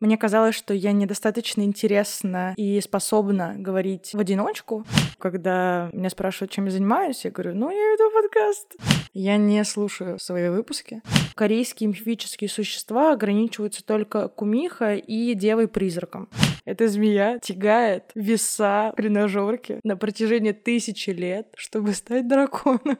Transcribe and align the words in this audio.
Мне 0.00 0.16
казалось, 0.16 0.54
что 0.54 0.74
я 0.74 0.92
недостаточно 0.92 1.62
интересна 1.62 2.54
и 2.56 2.80
способна 2.80 3.56
говорить 3.58 4.10
в 4.12 4.18
одиночку. 4.20 4.86
Когда 5.18 5.90
меня 5.92 6.08
спрашивают, 6.08 6.52
чем 6.52 6.66
я 6.66 6.70
занимаюсь, 6.70 7.24
я 7.24 7.32
говорю, 7.32 7.56
ну, 7.56 7.68
я 7.68 7.92
веду 7.92 8.08
подкаст. 8.12 8.76
Я 9.12 9.36
не 9.36 9.64
слушаю 9.64 10.20
свои 10.20 10.50
выпуски. 10.50 11.02
Корейские 11.34 11.88
мифические 11.88 12.48
существа 12.48 13.12
ограничиваются 13.12 13.84
только 13.84 14.28
кумиха 14.28 14.94
и 14.94 15.34
девой-призраком. 15.34 16.28
Эта 16.64 16.86
змея 16.86 17.40
тягает 17.40 18.12
веса 18.14 18.92
тренажерки 18.96 19.80
на 19.82 19.96
протяжении 19.96 20.52
тысячи 20.52 21.10
лет, 21.10 21.48
чтобы 21.56 21.92
стать 21.92 22.28
драконом. 22.28 22.98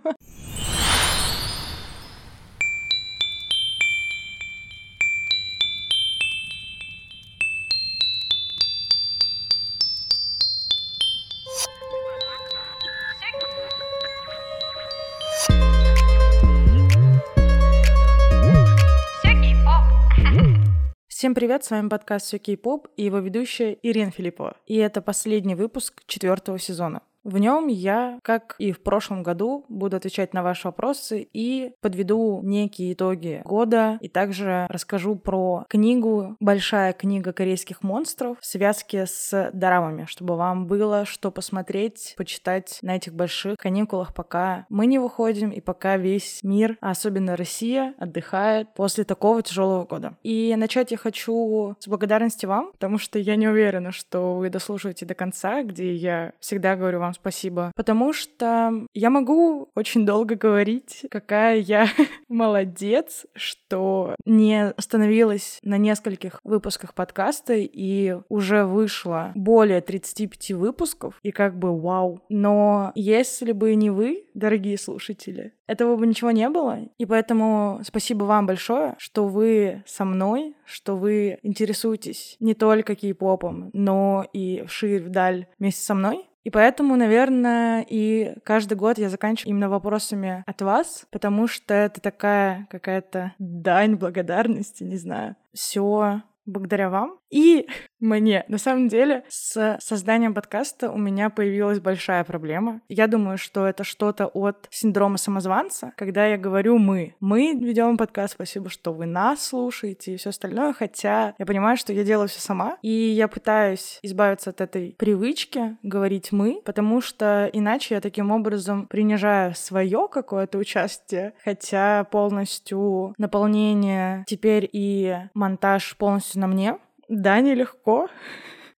Всем 21.19 21.35
привет, 21.35 21.65
с 21.65 21.71
вами 21.71 21.89
подкаст 21.89 22.27
«Все 22.27 22.39
кей-поп» 22.39 22.87
и 22.97 23.03
его 23.03 23.19
ведущая 23.19 23.77
Ирина 23.83 24.13
Филиппова. 24.13 24.57
И 24.69 24.77
это 24.77 25.03
последний 25.03 25.57
выпуск 25.57 26.05
четвертого 26.07 26.61
сезона. 26.61 27.03
В 27.25 27.39
нем 27.39 27.67
я, 27.67 28.19
как 28.23 28.55
и 28.59 28.73
в 28.73 28.83
прошлом 28.83 29.23
году, 29.23 29.65
буду 29.69 29.97
отвечать 29.97 30.33
на 30.35 30.43
ваши 30.43 30.69
вопросы 30.69 31.29
и 31.33 31.73
подведу 31.81 32.41
некие 32.43 32.93
итоги 32.93 33.43
года, 33.45 33.99
и 34.01 34.09
также 34.09 34.67
расскажу 34.71 35.17
про 35.17 35.67
книгу 35.69 36.37
«Большая 36.41 36.93
книга 36.93 37.33
корейских 37.33 37.83
монстров» 37.83 38.39
в 38.41 38.47
связке 38.47 39.07
с 39.07 39.51
дорамами, 39.53 40.07
чтобы 40.07 40.37
вам 40.37 40.67
было 40.67 41.05
что 41.05 41.31
посмотреть, 41.31 42.15
почитать 42.17 42.79
на 42.83 42.97
этих 42.97 43.15
больших 43.15 43.57
каникулах, 43.59 44.15
пока 44.15 44.67
мы 44.69 44.87
не 44.87 44.99
выходим 44.99 45.51
и 45.51 45.61
пока 45.61 45.97
весь 45.97 46.41
мир, 46.43 46.79
а 46.81 46.91
особенно 46.91 47.37
Россия, 47.37 47.95
отдыхает 47.99 48.73
после 48.75 49.05
такого 49.05 49.43
тяжелого 49.43 49.85
года. 49.85 50.17
И 50.23 50.55
начать 50.57 50.93
я 50.93 50.97
хочу 50.97 51.77
с 51.79 51.89
благодарности 51.89 52.47
вам, 52.47 52.73
потому 52.73 52.99
что 52.99 53.19
я 53.19 53.37
не 53.37 53.49
уверена, 53.49 53.93
что 53.93 54.37
вы 54.37 54.51
дослушаете 54.51 55.05
до 55.05 55.15
конца, 55.15 55.63
где 55.63 55.95
я 55.95 56.33
всегда 56.41 56.77
говорю 56.77 57.01
вам 57.01 57.08
спасибо. 57.13 57.73
Потому 57.75 58.13
что 58.13 58.73
я 58.95 59.11
могу 59.11 59.71
очень 59.75 60.07
долго 60.07 60.35
говорить, 60.35 61.07
какая 61.11 61.59
я 61.59 61.87
молодец, 62.29 63.27
что 63.35 64.15
не 64.25 64.71
остановилась 64.71 65.59
на 65.63 65.79
нескольких 65.79 66.41
выпусках 66.45 66.95
подкаста 66.95 67.55
и 67.55 68.17
уже 68.29 68.65
вышло 68.65 69.33
более 69.35 69.81
35 69.81 70.53
выпусков, 70.53 71.19
и 71.23 71.31
как 71.31 71.59
бы 71.59 71.79
вау. 71.79 72.21
Но 72.29 72.93
если 72.95 73.53
бы 73.53 73.75
не 73.75 73.91
вы, 73.91 74.27
дорогие 74.35 74.79
слушатели, 74.79 75.53
этого 75.67 75.97
бы 75.97 76.07
ничего 76.07 76.31
не 76.31 76.49
было. 76.49 76.81
И 76.97 77.07
поэтому 77.07 77.81
спасибо 77.85 78.25
вам 78.25 78.47
большое, 78.47 78.95
что 78.99 79.27
вы 79.27 79.85
со 79.87 80.05
мной, 80.05 80.57
что 80.65 80.97
вы 80.97 81.39
интересуетесь 81.43 82.37
не 82.41 82.55
только 82.55 82.95
кей-попом, 82.95 83.71
но 83.73 84.27
и 84.33 84.65
вширь 84.67 85.03
вдаль 85.03 85.47
вместе 85.59 85.83
со 85.83 85.95
мной. 85.95 86.28
И 86.45 86.51
поэтому, 86.51 86.97
наверное, 86.97 87.85
и 87.89 88.35
каждый 88.45 88.77
год 88.77 88.99
я 88.99 89.09
заканчиваю 89.09 89.51
именно 89.51 89.69
вопросами 89.69 90.43
от 90.47 90.63
вас, 90.63 91.07
потому 91.11 91.47
что 91.47 91.75
это 91.75 92.01
такая 92.01 92.67
какая-то 92.71 93.35
дань 93.39 93.97
благодарности, 93.97 94.85
не 94.85 94.97
знаю. 94.97 95.37
Все 95.53 96.23
благодаря 96.47 96.89
вам. 96.89 97.19
И 97.31 97.67
мне, 98.01 98.45
на 98.49 98.59
самом 98.59 98.89
деле, 98.89 99.25
с 99.29 99.79
созданием 99.81 100.35
подкаста 100.35 100.91
у 100.91 100.99
меня 100.99 101.31
появилась 101.31 101.81
большая 101.81 102.25
проблема. 102.25 102.81
Я 102.89 103.07
думаю, 103.07 103.39
что 103.39 103.67
это 103.67 103.85
что-то 103.85 104.27
от 104.27 104.69
синдрома 104.71 105.19
самозванца, 105.19 105.93
когда 105.97 106.27
я 106.27 106.39
говорю 106.39 106.79
«мы». 106.79 107.15
Мы 107.21 107.55
ведем 107.55 107.97
подкаст, 107.97 108.35
спасибо, 108.35 108.71
что 108.71 108.93
вы 108.93 109.07
нас 109.07 109.47
слушаете 109.47 110.15
и 110.15 110.17
все 110.17 110.31
остальное, 110.31 110.73
хотя 110.73 111.35
я 111.39 111.47
понимаю, 111.47 111.77
что 111.77 111.93
я 111.93 112.05
делаю 112.05 112.29
все 112.29 112.41
сама, 112.41 112.79
и 112.83 112.91
я 112.91 113.29
пытаюсь 113.29 113.99
избавиться 114.03 114.51
от 114.51 114.61
этой 114.61 114.95
привычки 114.99 115.77
говорить 115.83 116.33
«мы», 116.33 116.63
потому 116.65 117.01
что 117.01 117.51
иначе 117.53 117.97
я 117.97 118.01
таким 118.01 118.31
образом 118.31 118.87
принижаю 118.87 119.55
свое 119.55 120.09
какое-то 120.11 120.59
участие, 120.59 121.35
хотя 121.45 122.05
полностью 122.05 123.15
наполнение 123.19 124.25
теперь 124.27 124.69
и 124.73 125.17
монтаж 125.35 125.97
полностью 125.97 126.41
на 126.41 126.47
мне, 126.47 126.79
да, 127.09 127.41
нелегко, 127.41 128.09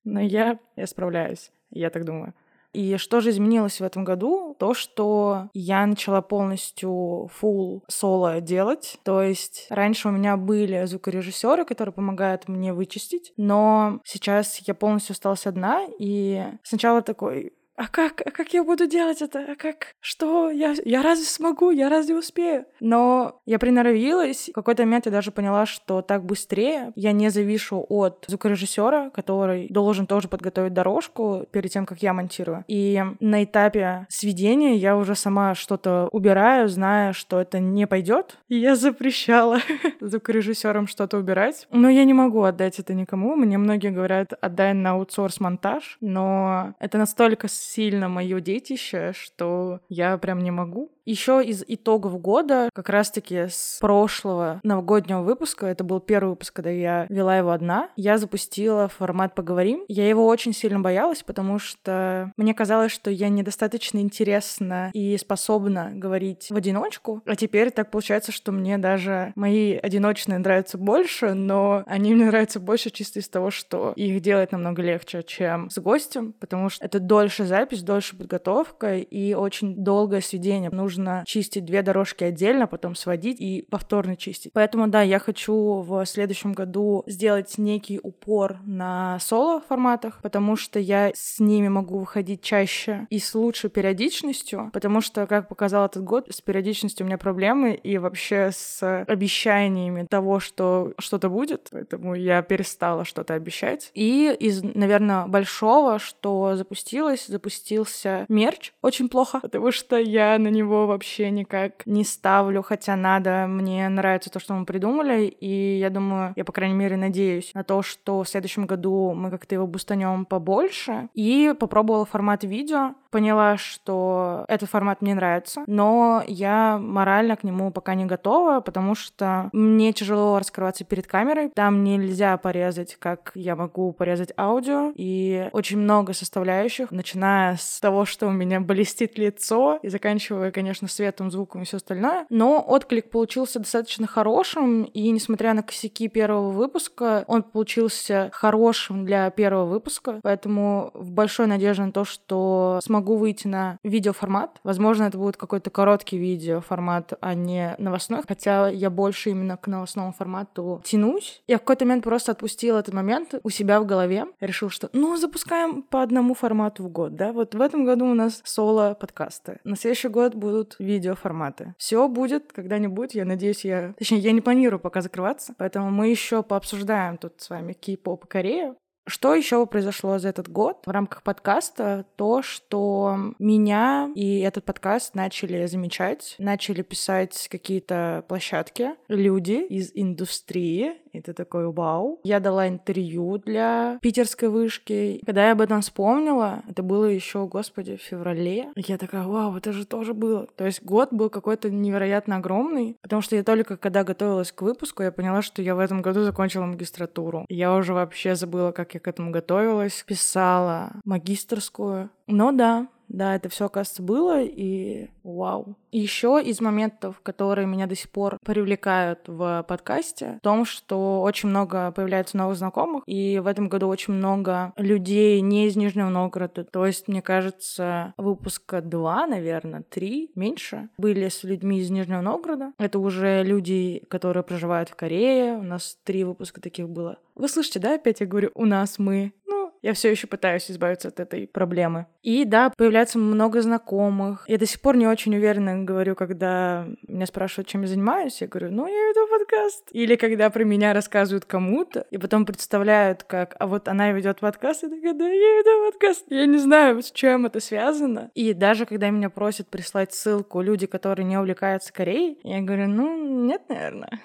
но 0.04 0.20
я, 0.20 0.58
я 0.76 0.86
справляюсь, 0.86 1.50
я 1.70 1.90
так 1.90 2.04
думаю. 2.04 2.34
И 2.72 2.96
что 2.98 3.20
же 3.20 3.30
изменилось 3.30 3.80
в 3.80 3.84
этом 3.84 4.04
году? 4.04 4.54
То, 4.58 4.74
что 4.74 5.48
я 5.54 5.84
начала 5.86 6.20
полностью 6.22 7.28
full 7.40 7.82
соло 7.88 8.40
делать. 8.40 8.98
То 9.02 9.22
есть 9.22 9.66
раньше 9.70 10.08
у 10.08 10.12
меня 10.12 10.36
были 10.36 10.84
звукорежиссеры, 10.84 11.64
которые 11.64 11.92
помогают 11.92 12.48
мне 12.48 12.72
вычистить, 12.72 13.32
но 13.36 14.00
сейчас 14.04 14.60
я 14.66 14.74
полностью 14.74 15.14
осталась 15.14 15.46
одна, 15.46 15.84
и 15.98 16.44
сначала 16.62 17.02
такой, 17.02 17.52
а 17.80 17.88
как, 17.88 18.20
а 18.26 18.30
как 18.30 18.52
я 18.52 18.62
буду 18.62 18.86
делать 18.86 19.22
это? 19.22 19.52
А 19.52 19.54
как, 19.56 19.94
что, 20.02 20.50
я, 20.50 20.74
я 20.84 21.02
разве 21.02 21.24
смогу, 21.24 21.70
я 21.70 21.88
разве 21.88 22.14
успею? 22.14 22.66
Но 22.78 23.40
я 23.46 23.58
приноровилась, 23.58 24.50
в 24.50 24.52
какой-то 24.52 24.82
момент 24.82 25.06
я 25.06 25.12
даже 25.12 25.30
поняла, 25.30 25.64
что 25.64 26.02
так 26.02 26.22
быстрее 26.22 26.92
я 26.94 27.12
не 27.12 27.30
завишу 27.30 27.86
от 27.88 28.26
звукорежиссера, 28.28 29.08
который 29.08 29.66
должен 29.70 30.06
тоже 30.06 30.28
подготовить 30.28 30.74
дорожку 30.74 31.46
перед 31.52 31.70
тем, 31.72 31.86
как 31.86 32.02
я 32.02 32.12
монтирую. 32.12 32.66
И 32.68 33.02
на 33.18 33.44
этапе 33.44 34.06
сведения 34.10 34.74
я 34.74 34.94
уже 34.94 35.14
сама 35.14 35.54
что-то 35.54 36.10
убираю, 36.12 36.68
зная, 36.68 37.14
что 37.14 37.40
это 37.40 37.60
не 37.60 37.86
пойдет. 37.86 38.36
И 38.48 38.56
я 38.56 38.76
запрещала 38.76 39.60
звукорежиссерам 40.02 40.86
что-то 40.86 41.16
убирать. 41.16 41.66
Но 41.70 41.88
я 41.88 42.04
не 42.04 42.12
могу 42.12 42.42
отдать 42.42 42.78
это 42.78 42.92
никому. 42.92 43.36
Мне 43.36 43.56
многие 43.56 43.90
говорят, 43.90 44.34
отдай 44.38 44.74
на 44.74 44.90
аутсорс 44.90 45.40
монтаж, 45.40 45.96
но 46.02 46.74
это 46.78 46.98
настолько 46.98 47.48
сильно 47.70 48.08
мое 48.08 48.40
детище, 48.40 49.12
что 49.14 49.80
я 49.88 50.18
прям 50.18 50.40
не 50.40 50.50
могу. 50.50 50.90
Еще 51.06 51.42
из 51.44 51.64
итогов 51.66 52.20
года, 52.20 52.68
как 52.74 52.88
раз-таки 52.88 53.46
с 53.48 53.78
прошлого 53.80 54.60
новогоднего 54.62 55.22
выпуска, 55.22 55.66
это 55.66 55.82
был 55.84 56.00
первый 56.00 56.30
выпуск, 56.30 56.54
когда 56.54 56.70
я 56.70 57.06
вела 57.08 57.36
его 57.36 57.50
одна, 57.50 57.90
я 57.96 58.18
запустила 58.18 58.88
формат 58.88 59.34
«Поговорим». 59.34 59.84
Я 59.88 60.08
его 60.08 60.26
очень 60.26 60.52
сильно 60.52 60.80
боялась, 60.80 61.22
потому 61.22 61.58
что 61.58 62.32
мне 62.36 62.54
казалось, 62.54 62.92
что 62.92 63.10
я 63.10 63.28
недостаточно 63.28 63.98
интересна 63.98 64.90
и 64.92 65.16
способна 65.16 65.90
говорить 65.92 66.48
в 66.50 66.56
одиночку, 66.56 67.22
а 67.26 67.36
теперь 67.36 67.70
так 67.70 67.90
получается, 67.90 68.32
что 68.32 68.52
мне 68.52 68.78
даже 68.78 69.32
мои 69.36 69.74
одиночные 69.74 70.38
нравятся 70.38 70.78
больше, 70.78 71.34
но 71.34 71.82
они 71.86 72.14
мне 72.14 72.26
нравятся 72.26 72.60
больше 72.60 72.90
чисто 72.90 73.20
из 73.20 73.28
того, 73.28 73.50
что 73.50 73.92
их 73.96 74.20
делать 74.20 74.52
намного 74.52 74.82
легче, 74.82 75.22
чем 75.22 75.70
с 75.70 75.78
гостем, 75.78 76.34
потому 76.38 76.68
что 76.68 76.84
это 76.84 77.00
дольше 77.00 77.44
запись, 77.44 77.82
дольше 77.82 78.16
подготовка 78.16 78.96
и 78.98 79.34
очень 79.34 79.76
долгое 79.76 80.20
сведение. 80.20 80.70
Нужно 80.70 80.99
нужно 81.00 81.24
чистить 81.26 81.64
две 81.64 81.82
дорожки 81.82 82.24
отдельно, 82.24 82.66
потом 82.66 82.94
сводить 82.94 83.40
и 83.40 83.66
повторно 83.70 84.16
чистить. 84.16 84.52
Поэтому, 84.52 84.88
да, 84.88 85.02
я 85.02 85.18
хочу 85.18 85.80
в 85.80 86.04
следующем 86.06 86.52
году 86.52 87.02
сделать 87.06 87.58
некий 87.58 87.98
упор 88.02 88.58
на 88.64 89.18
соло 89.20 89.60
форматах, 89.60 90.20
потому 90.22 90.56
что 90.56 90.78
я 90.78 91.10
с 91.14 91.40
ними 91.40 91.68
могу 91.68 91.98
выходить 91.98 92.42
чаще 92.42 93.06
и 93.10 93.18
с 93.18 93.34
лучшей 93.34 93.70
периодичностью, 93.70 94.70
потому 94.72 95.00
что, 95.00 95.26
как 95.26 95.48
показал 95.48 95.86
этот 95.86 96.04
год, 96.04 96.26
с 96.30 96.40
периодичностью 96.40 97.04
у 97.04 97.08
меня 97.08 97.18
проблемы 97.18 97.74
и 97.74 97.98
вообще 97.98 98.50
с 98.52 99.04
обещаниями 99.04 100.06
того, 100.08 100.40
что 100.40 100.92
что-то 100.98 101.28
будет, 101.28 101.68
поэтому 101.70 102.14
я 102.14 102.42
перестала 102.42 103.04
что-то 103.04 103.34
обещать. 103.34 103.90
И 103.94 104.36
из, 104.38 104.62
наверное, 104.62 105.26
большого, 105.26 105.98
что 105.98 106.56
запустилось, 106.56 107.26
запустился 107.26 108.26
мерч. 108.28 108.72
Очень 108.82 109.08
плохо, 109.08 109.40
потому 109.40 109.72
что 109.72 109.96
я 109.96 110.38
на 110.38 110.48
него 110.48 110.79
вообще 110.86 111.30
никак 111.30 111.86
не 111.86 112.04
ставлю, 112.04 112.62
хотя 112.62 112.96
надо. 112.96 113.46
Мне 113.46 113.88
нравится 113.88 114.30
то, 114.30 114.40
что 114.40 114.54
мы 114.54 114.64
придумали, 114.64 115.26
и 115.26 115.78
я 115.78 115.90
думаю, 115.90 116.32
я, 116.36 116.44
по 116.44 116.52
крайней 116.52 116.74
мере, 116.74 116.96
надеюсь 116.96 117.52
на 117.54 117.64
то, 117.64 117.82
что 117.82 118.22
в 118.22 118.28
следующем 118.28 118.66
году 118.66 119.12
мы 119.14 119.30
как-то 119.30 119.54
его 119.54 119.66
бустанем 119.66 120.24
побольше. 120.24 121.08
И 121.14 121.54
попробовала 121.58 122.04
формат 122.04 122.44
видео. 122.44 122.94
Поняла, 123.10 123.56
что 123.56 124.44
этот 124.48 124.70
формат 124.70 125.02
мне 125.02 125.14
нравится, 125.14 125.62
но 125.66 126.22
я 126.26 126.78
морально 126.78 127.36
к 127.36 127.44
нему 127.44 127.72
пока 127.72 127.94
не 127.94 128.04
готова, 128.04 128.60
потому 128.60 128.94
что 128.94 129.50
мне 129.52 129.92
тяжело 129.92 130.38
раскрываться 130.38 130.84
перед 130.84 131.06
камерой. 131.06 131.50
Там 131.54 131.82
нельзя 131.82 132.36
порезать, 132.36 132.96
как 132.98 133.32
я 133.34 133.56
могу 133.56 133.92
порезать 133.92 134.32
аудио, 134.36 134.92
и 134.94 135.48
очень 135.52 135.78
много 135.78 136.12
составляющих, 136.12 136.90
начиная 136.90 137.56
с 137.56 137.80
того, 137.80 138.04
что 138.04 138.28
у 138.28 138.30
меня 138.30 138.60
блестит 138.60 139.18
лицо, 139.18 139.80
и 139.82 139.88
заканчивая, 139.88 140.52
конечно, 140.52 140.86
светом, 140.86 141.30
звуком 141.30 141.62
и 141.62 141.64
все 141.64 141.78
остальное. 141.78 142.26
Но 142.30 142.64
отклик 142.66 143.10
получился 143.10 143.58
достаточно 143.58 144.06
хорошим, 144.06 144.84
и 144.84 145.10
несмотря 145.10 145.54
на 145.54 145.62
косяки 145.62 146.08
первого 146.08 146.50
выпуска, 146.50 147.24
он 147.26 147.42
получился 147.42 148.30
хорошим 148.32 149.04
для 149.04 149.30
первого 149.30 149.64
выпуска, 149.64 150.20
поэтому 150.22 150.90
в 150.94 151.10
большой 151.10 151.46
надежде 151.46 151.84
на 151.84 151.92
то, 151.92 152.04
что 152.04 152.78
смогу 152.82 152.99
выйти 153.02 153.46
на 153.46 153.78
видеоформат. 153.82 154.60
Возможно, 154.64 155.04
это 155.04 155.18
будет 155.18 155.36
какой-то 155.36 155.70
короткий 155.70 156.18
видеоформат, 156.18 157.14
а 157.20 157.34
не 157.34 157.74
новостной, 157.78 158.20
хотя 158.26 158.68
я 158.68 158.90
больше 158.90 159.30
именно 159.30 159.56
к 159.56 159.66
новостному 159.66 160.12
формату 160.12 160.80
тянусь. 160.84 161.42
Я 161.46 161.56
в 161.56 161.60
какой-то 161.60 161.84
момент 161.84 162.04
просто 162.04 162.32
отпустила 162.32 162.78
этот 162.78 162.94
момент 162.94 163.34
у 163.42 163.50
себя 163.50 163.80
в 163.80 163.86
голове, 163.86 164.26
решил, 164.40 164.70
что 164.70 164.90
ну 164.92 165.16
запускаем 165.16 165.82
по 165.82 166.02
одному 166.02 166.34
формату 166.34 166.84
в 166.84 166.88
год, 166.88 167.16
да, 167.16 167.32
вот 167.32 167.54
в 167.54 167.60
этом 167.60 167.84
году 167.84 168.06
у 168.06 168.14
нас 168.14 168.40
соло-подкасты, 168.44 169.60
на 169.64 169.76
следующий 169.76 170.08
год 170.08 170.34
будут 170.34 170.76
видеоформаты. 170.78 171.74
Все 171.78 172.08
будет 172.08 172.52
когда-нибудь, 172.52 173.14
я 173.14 173.24
надеюсь, 173.24 173.64
я... 173.64 173.94
Точнее, 173.98 174.18
я 174.18 174.32
не 174.32 174.40
планирую 174.40 174.80
пока 174.80 175.00
закрываться, 175.00 175.54
поэтому 175.58 175.90
мы 175.90 176.08
еще 176.08 176.42
пообсуждаем 176.42 177.16
тут 177.16 177.34
с 177.38 177.50
вами 177.50 177.72
кей-поп 177.72 178.26
Корею. 178.26 178.76
Что 179.10 179.34
еще 179.34 179.66
произошло 179.66 180.18
за 180.18 180.28
этот 180.28 180.48
год 180.48 180.84
в 180.86 180.90
рамках 180.90 181.24
подкаста? 181.24 182.06
То, 182.14 182.42
что 182.42 183.16
меня 183.40 184.08
и 184.14 184.38
этот 184.38 184.64
подкаст 184.64 185.16
начали 185.16 185.66
замечать, 185.66 186.36
начали 186.38 186.82
писать 186.82 187.48
какие-то 187.50 188.24
площадки, 188.28 188.90
люди 189.08 189.66
из 189.68 189.90
индустрии, 189.94 190.92
ты 191.20 191.32
такой, 191.32 191.70
вау. 191.70 192.20
Я 192.24 192.40
дала 192.40 192.68
интервью 192.68 193.38
для 193.38 193.98
питерской 194.00 194.48
вышки. 194.48 195.20
Когда 195.26 195.46
я 195.46 195.52
об 195.52 195.60
этом 195.60 195.80
вспомнила, 195.80 196.62
это 196.68 196.82
было 196.82 197.04
еще, 197.04 197.46
господи, 197.46 197.96
в 197.96 198.02
феврале. 198.02 198.68
Я 198.76 198.98
такая, 198.98 199.24
вау, 199.24 199.56
это 199.56 199.72
же 199.72 199.86
тоже 199.86 200.14
было. 200.14 200.46
То 200.56 200.66
есть 200.66 200.82
год 200.82 201.12
был 201.12 201.30
какой-то 201.30 201.70
невероятно 201.70 202.36
огромный, 202.36 202.96
потому 203.02 203.22
что 203.22 203.36
я 203.36 203.42
только 203.42 203.76
когда 203.76 204.04
готовилась 204.04 204.52
к 204.52 204.62
выпуску, 204.62 205.02
я 205.02 205.12
поняла, 205.12 205.42
что 205.42 205.62
я 205.62 205.74
в 205.74 205.78
этом 205.78 206.02
году 206.02 206.22
закончила 206.22 206.64
магистратуру. 206.64 207.44
Я 207.48 207.74
уже 207.74 207.92
вообще 207.92 208.34
забыла, 208.34 208.72
как 208.72 208.94
я 208.94 208.99
к 209.00 209.08
этому 209.08 209.30
готовилась. 209.30 210.04
Писала 210.06 210.92
магистрскую. 211.04 212.10
Но 212.30 212.52
да, 212.52 212.88
да, 213.10 213.34
это 213.34 213.48
все, 213.48 213.66
оказывается, 213.66 214.02
было, 214.02 214.40
и 214.40 215.08
вау. 215.24 215.76
Еще 215.90 216.40
из 216.42 216.60
моментов, 216.60 217.20
которые 217.24 217.66
меня 217.66 217.88
до 217.88 217.96
сих 217.96 218.08
пор 218.08 218.38
привлекают 218.44 219.20
в 219.26 219.64
подкасте, 219.68 220.38
в 220.38 220.44
том, 220.44 220.64
что 220.64 221.20
очень 221.22 221.48
много 221.48 221.90
появляется 221.90 222.36
новых 222.36 222.56
знакомых, 222.56 223.02
и 223.06 223.40
в 223.40 223.48
этом 223.48 223.68
году 223.68 223.88
очень 223.88 224.14
много 224.14 224.72
людей 224.76 225.40
не 225.40 225.66
из 225.66 225.74
Нижнего 225.74 226.08
Новгорода. 226.08 226.62
То 226.62 226.86
есть, 226.86 227.08
мне 227.08 227.20
кажется, 227.20 228.14
выпуска 228.16 228.80
два, 228.80 229.26
наверное, 229.26 229.82
три, 229.82 230.30
меньше, 230.36 230.88
были 230.96 231.28
с 231.28 231.42
людьми 231.42 231.80
из 231.80 231.90
Нижнего 231.90 232.20
Новгорода. 232.20 232.72
Это 232.78 233.00
уже 233.00 233.42
люди, 233.42 234.04
которые 234.08 234.44
проживают 234.44 234.88
в 234.88 234.94
Корее. 234.94 235.54
У 235.54 235.64
нас 235.64 235.98
три 236.04 236.22
выпуска 236.22 236.60
таких 236.60 236.88
было. 236.88 237.18
Вы 237.34 237.48
слышите, 237.48 237.80
да, 237.80 237.96
опять 237.96 238.20
я 238.20 238.26
говорю, 238.26 238.50
у 238.54 238.66
нас 238.66 239.00
мы. 239.00 239.32
Ну, 239.46 239.59
я 239.82 239.94
все 239.94 240.10
еще 240.10 240.26
пытаюсь 240.26 240.70
избавиться 240.70 241.08
от 241.08 241.20
этой 241.20 241.46
проблемы. 241.46 242.06
И 242.22 242.44
да, 242.44 242.70
появляется 242.76 243.18
много 243.18 243.62
знакомых. 243.62 244.44
Я 244.46 244.58
до 244.58 244.66
сих 244.66 244.80
пор 244.80 244.96
не 244.96 245.06
очень 245.06 245.34
уверенно 245.34 245.84
говорю, 245.84 246.14
когда 246.14 246.86
меня 247.08 247.26
спрашивают, 247.26 247.68
чем 247.68 247.82
я 247.82 247.88
занимаюсь, 247.88 248.40
я 248.40 248.46
говорю, 248.46 248.70
ну, 248.70 248.86
я 248.86 249.08
веду 249.08 249.26
подкаст. 249.26 249.88
Или 249.92 250.16
когда 250.16 250.50
про 250.50 250.64
меня 250.64 250.92
рассказывают 250.92 251.44
кому-то, 251.44 252.06
и 252.10 252.18
потом 252.18 252.44
представляют, 252.44 253.22
как, 253.22 253.56
а 253.58 253.66
вот 253.66 253.88
она 253.88 254.12
ведет 254.12 254.40
подкаст, 254.40 254.84
и 254.84 254.88
такая, 254.88 255.14
да, 255.14 255.28
я 255.28 255.58
веду 255.58 255.90
подкаст. 255.90 256.26
Я 256.28 256.46
не 256.46 256.58
знаю, 256.58 257.02
с 257.02 257.10
чем 257.10 257.46
это 257.46 257.60
связано. 257.60 258.30
И 258.34 258.52
даже 258.52 258.86
когда 258.86 259.10
меня 259.10 259.30
просят 259.30 259.68
прислать 259.68 260.12
ссылку 260.12 260.60
люди, 260.60 260.86
которые 260.86 261.24
не 261.24 261.38
увлекаются 261.38 261.92
Кореей, 261.92 262.38
я 262.42 262.60
говорю, 262.60 262.88
ну, 262.88 263.46
нет, 263.46 263.62
наверное 263.68 264.20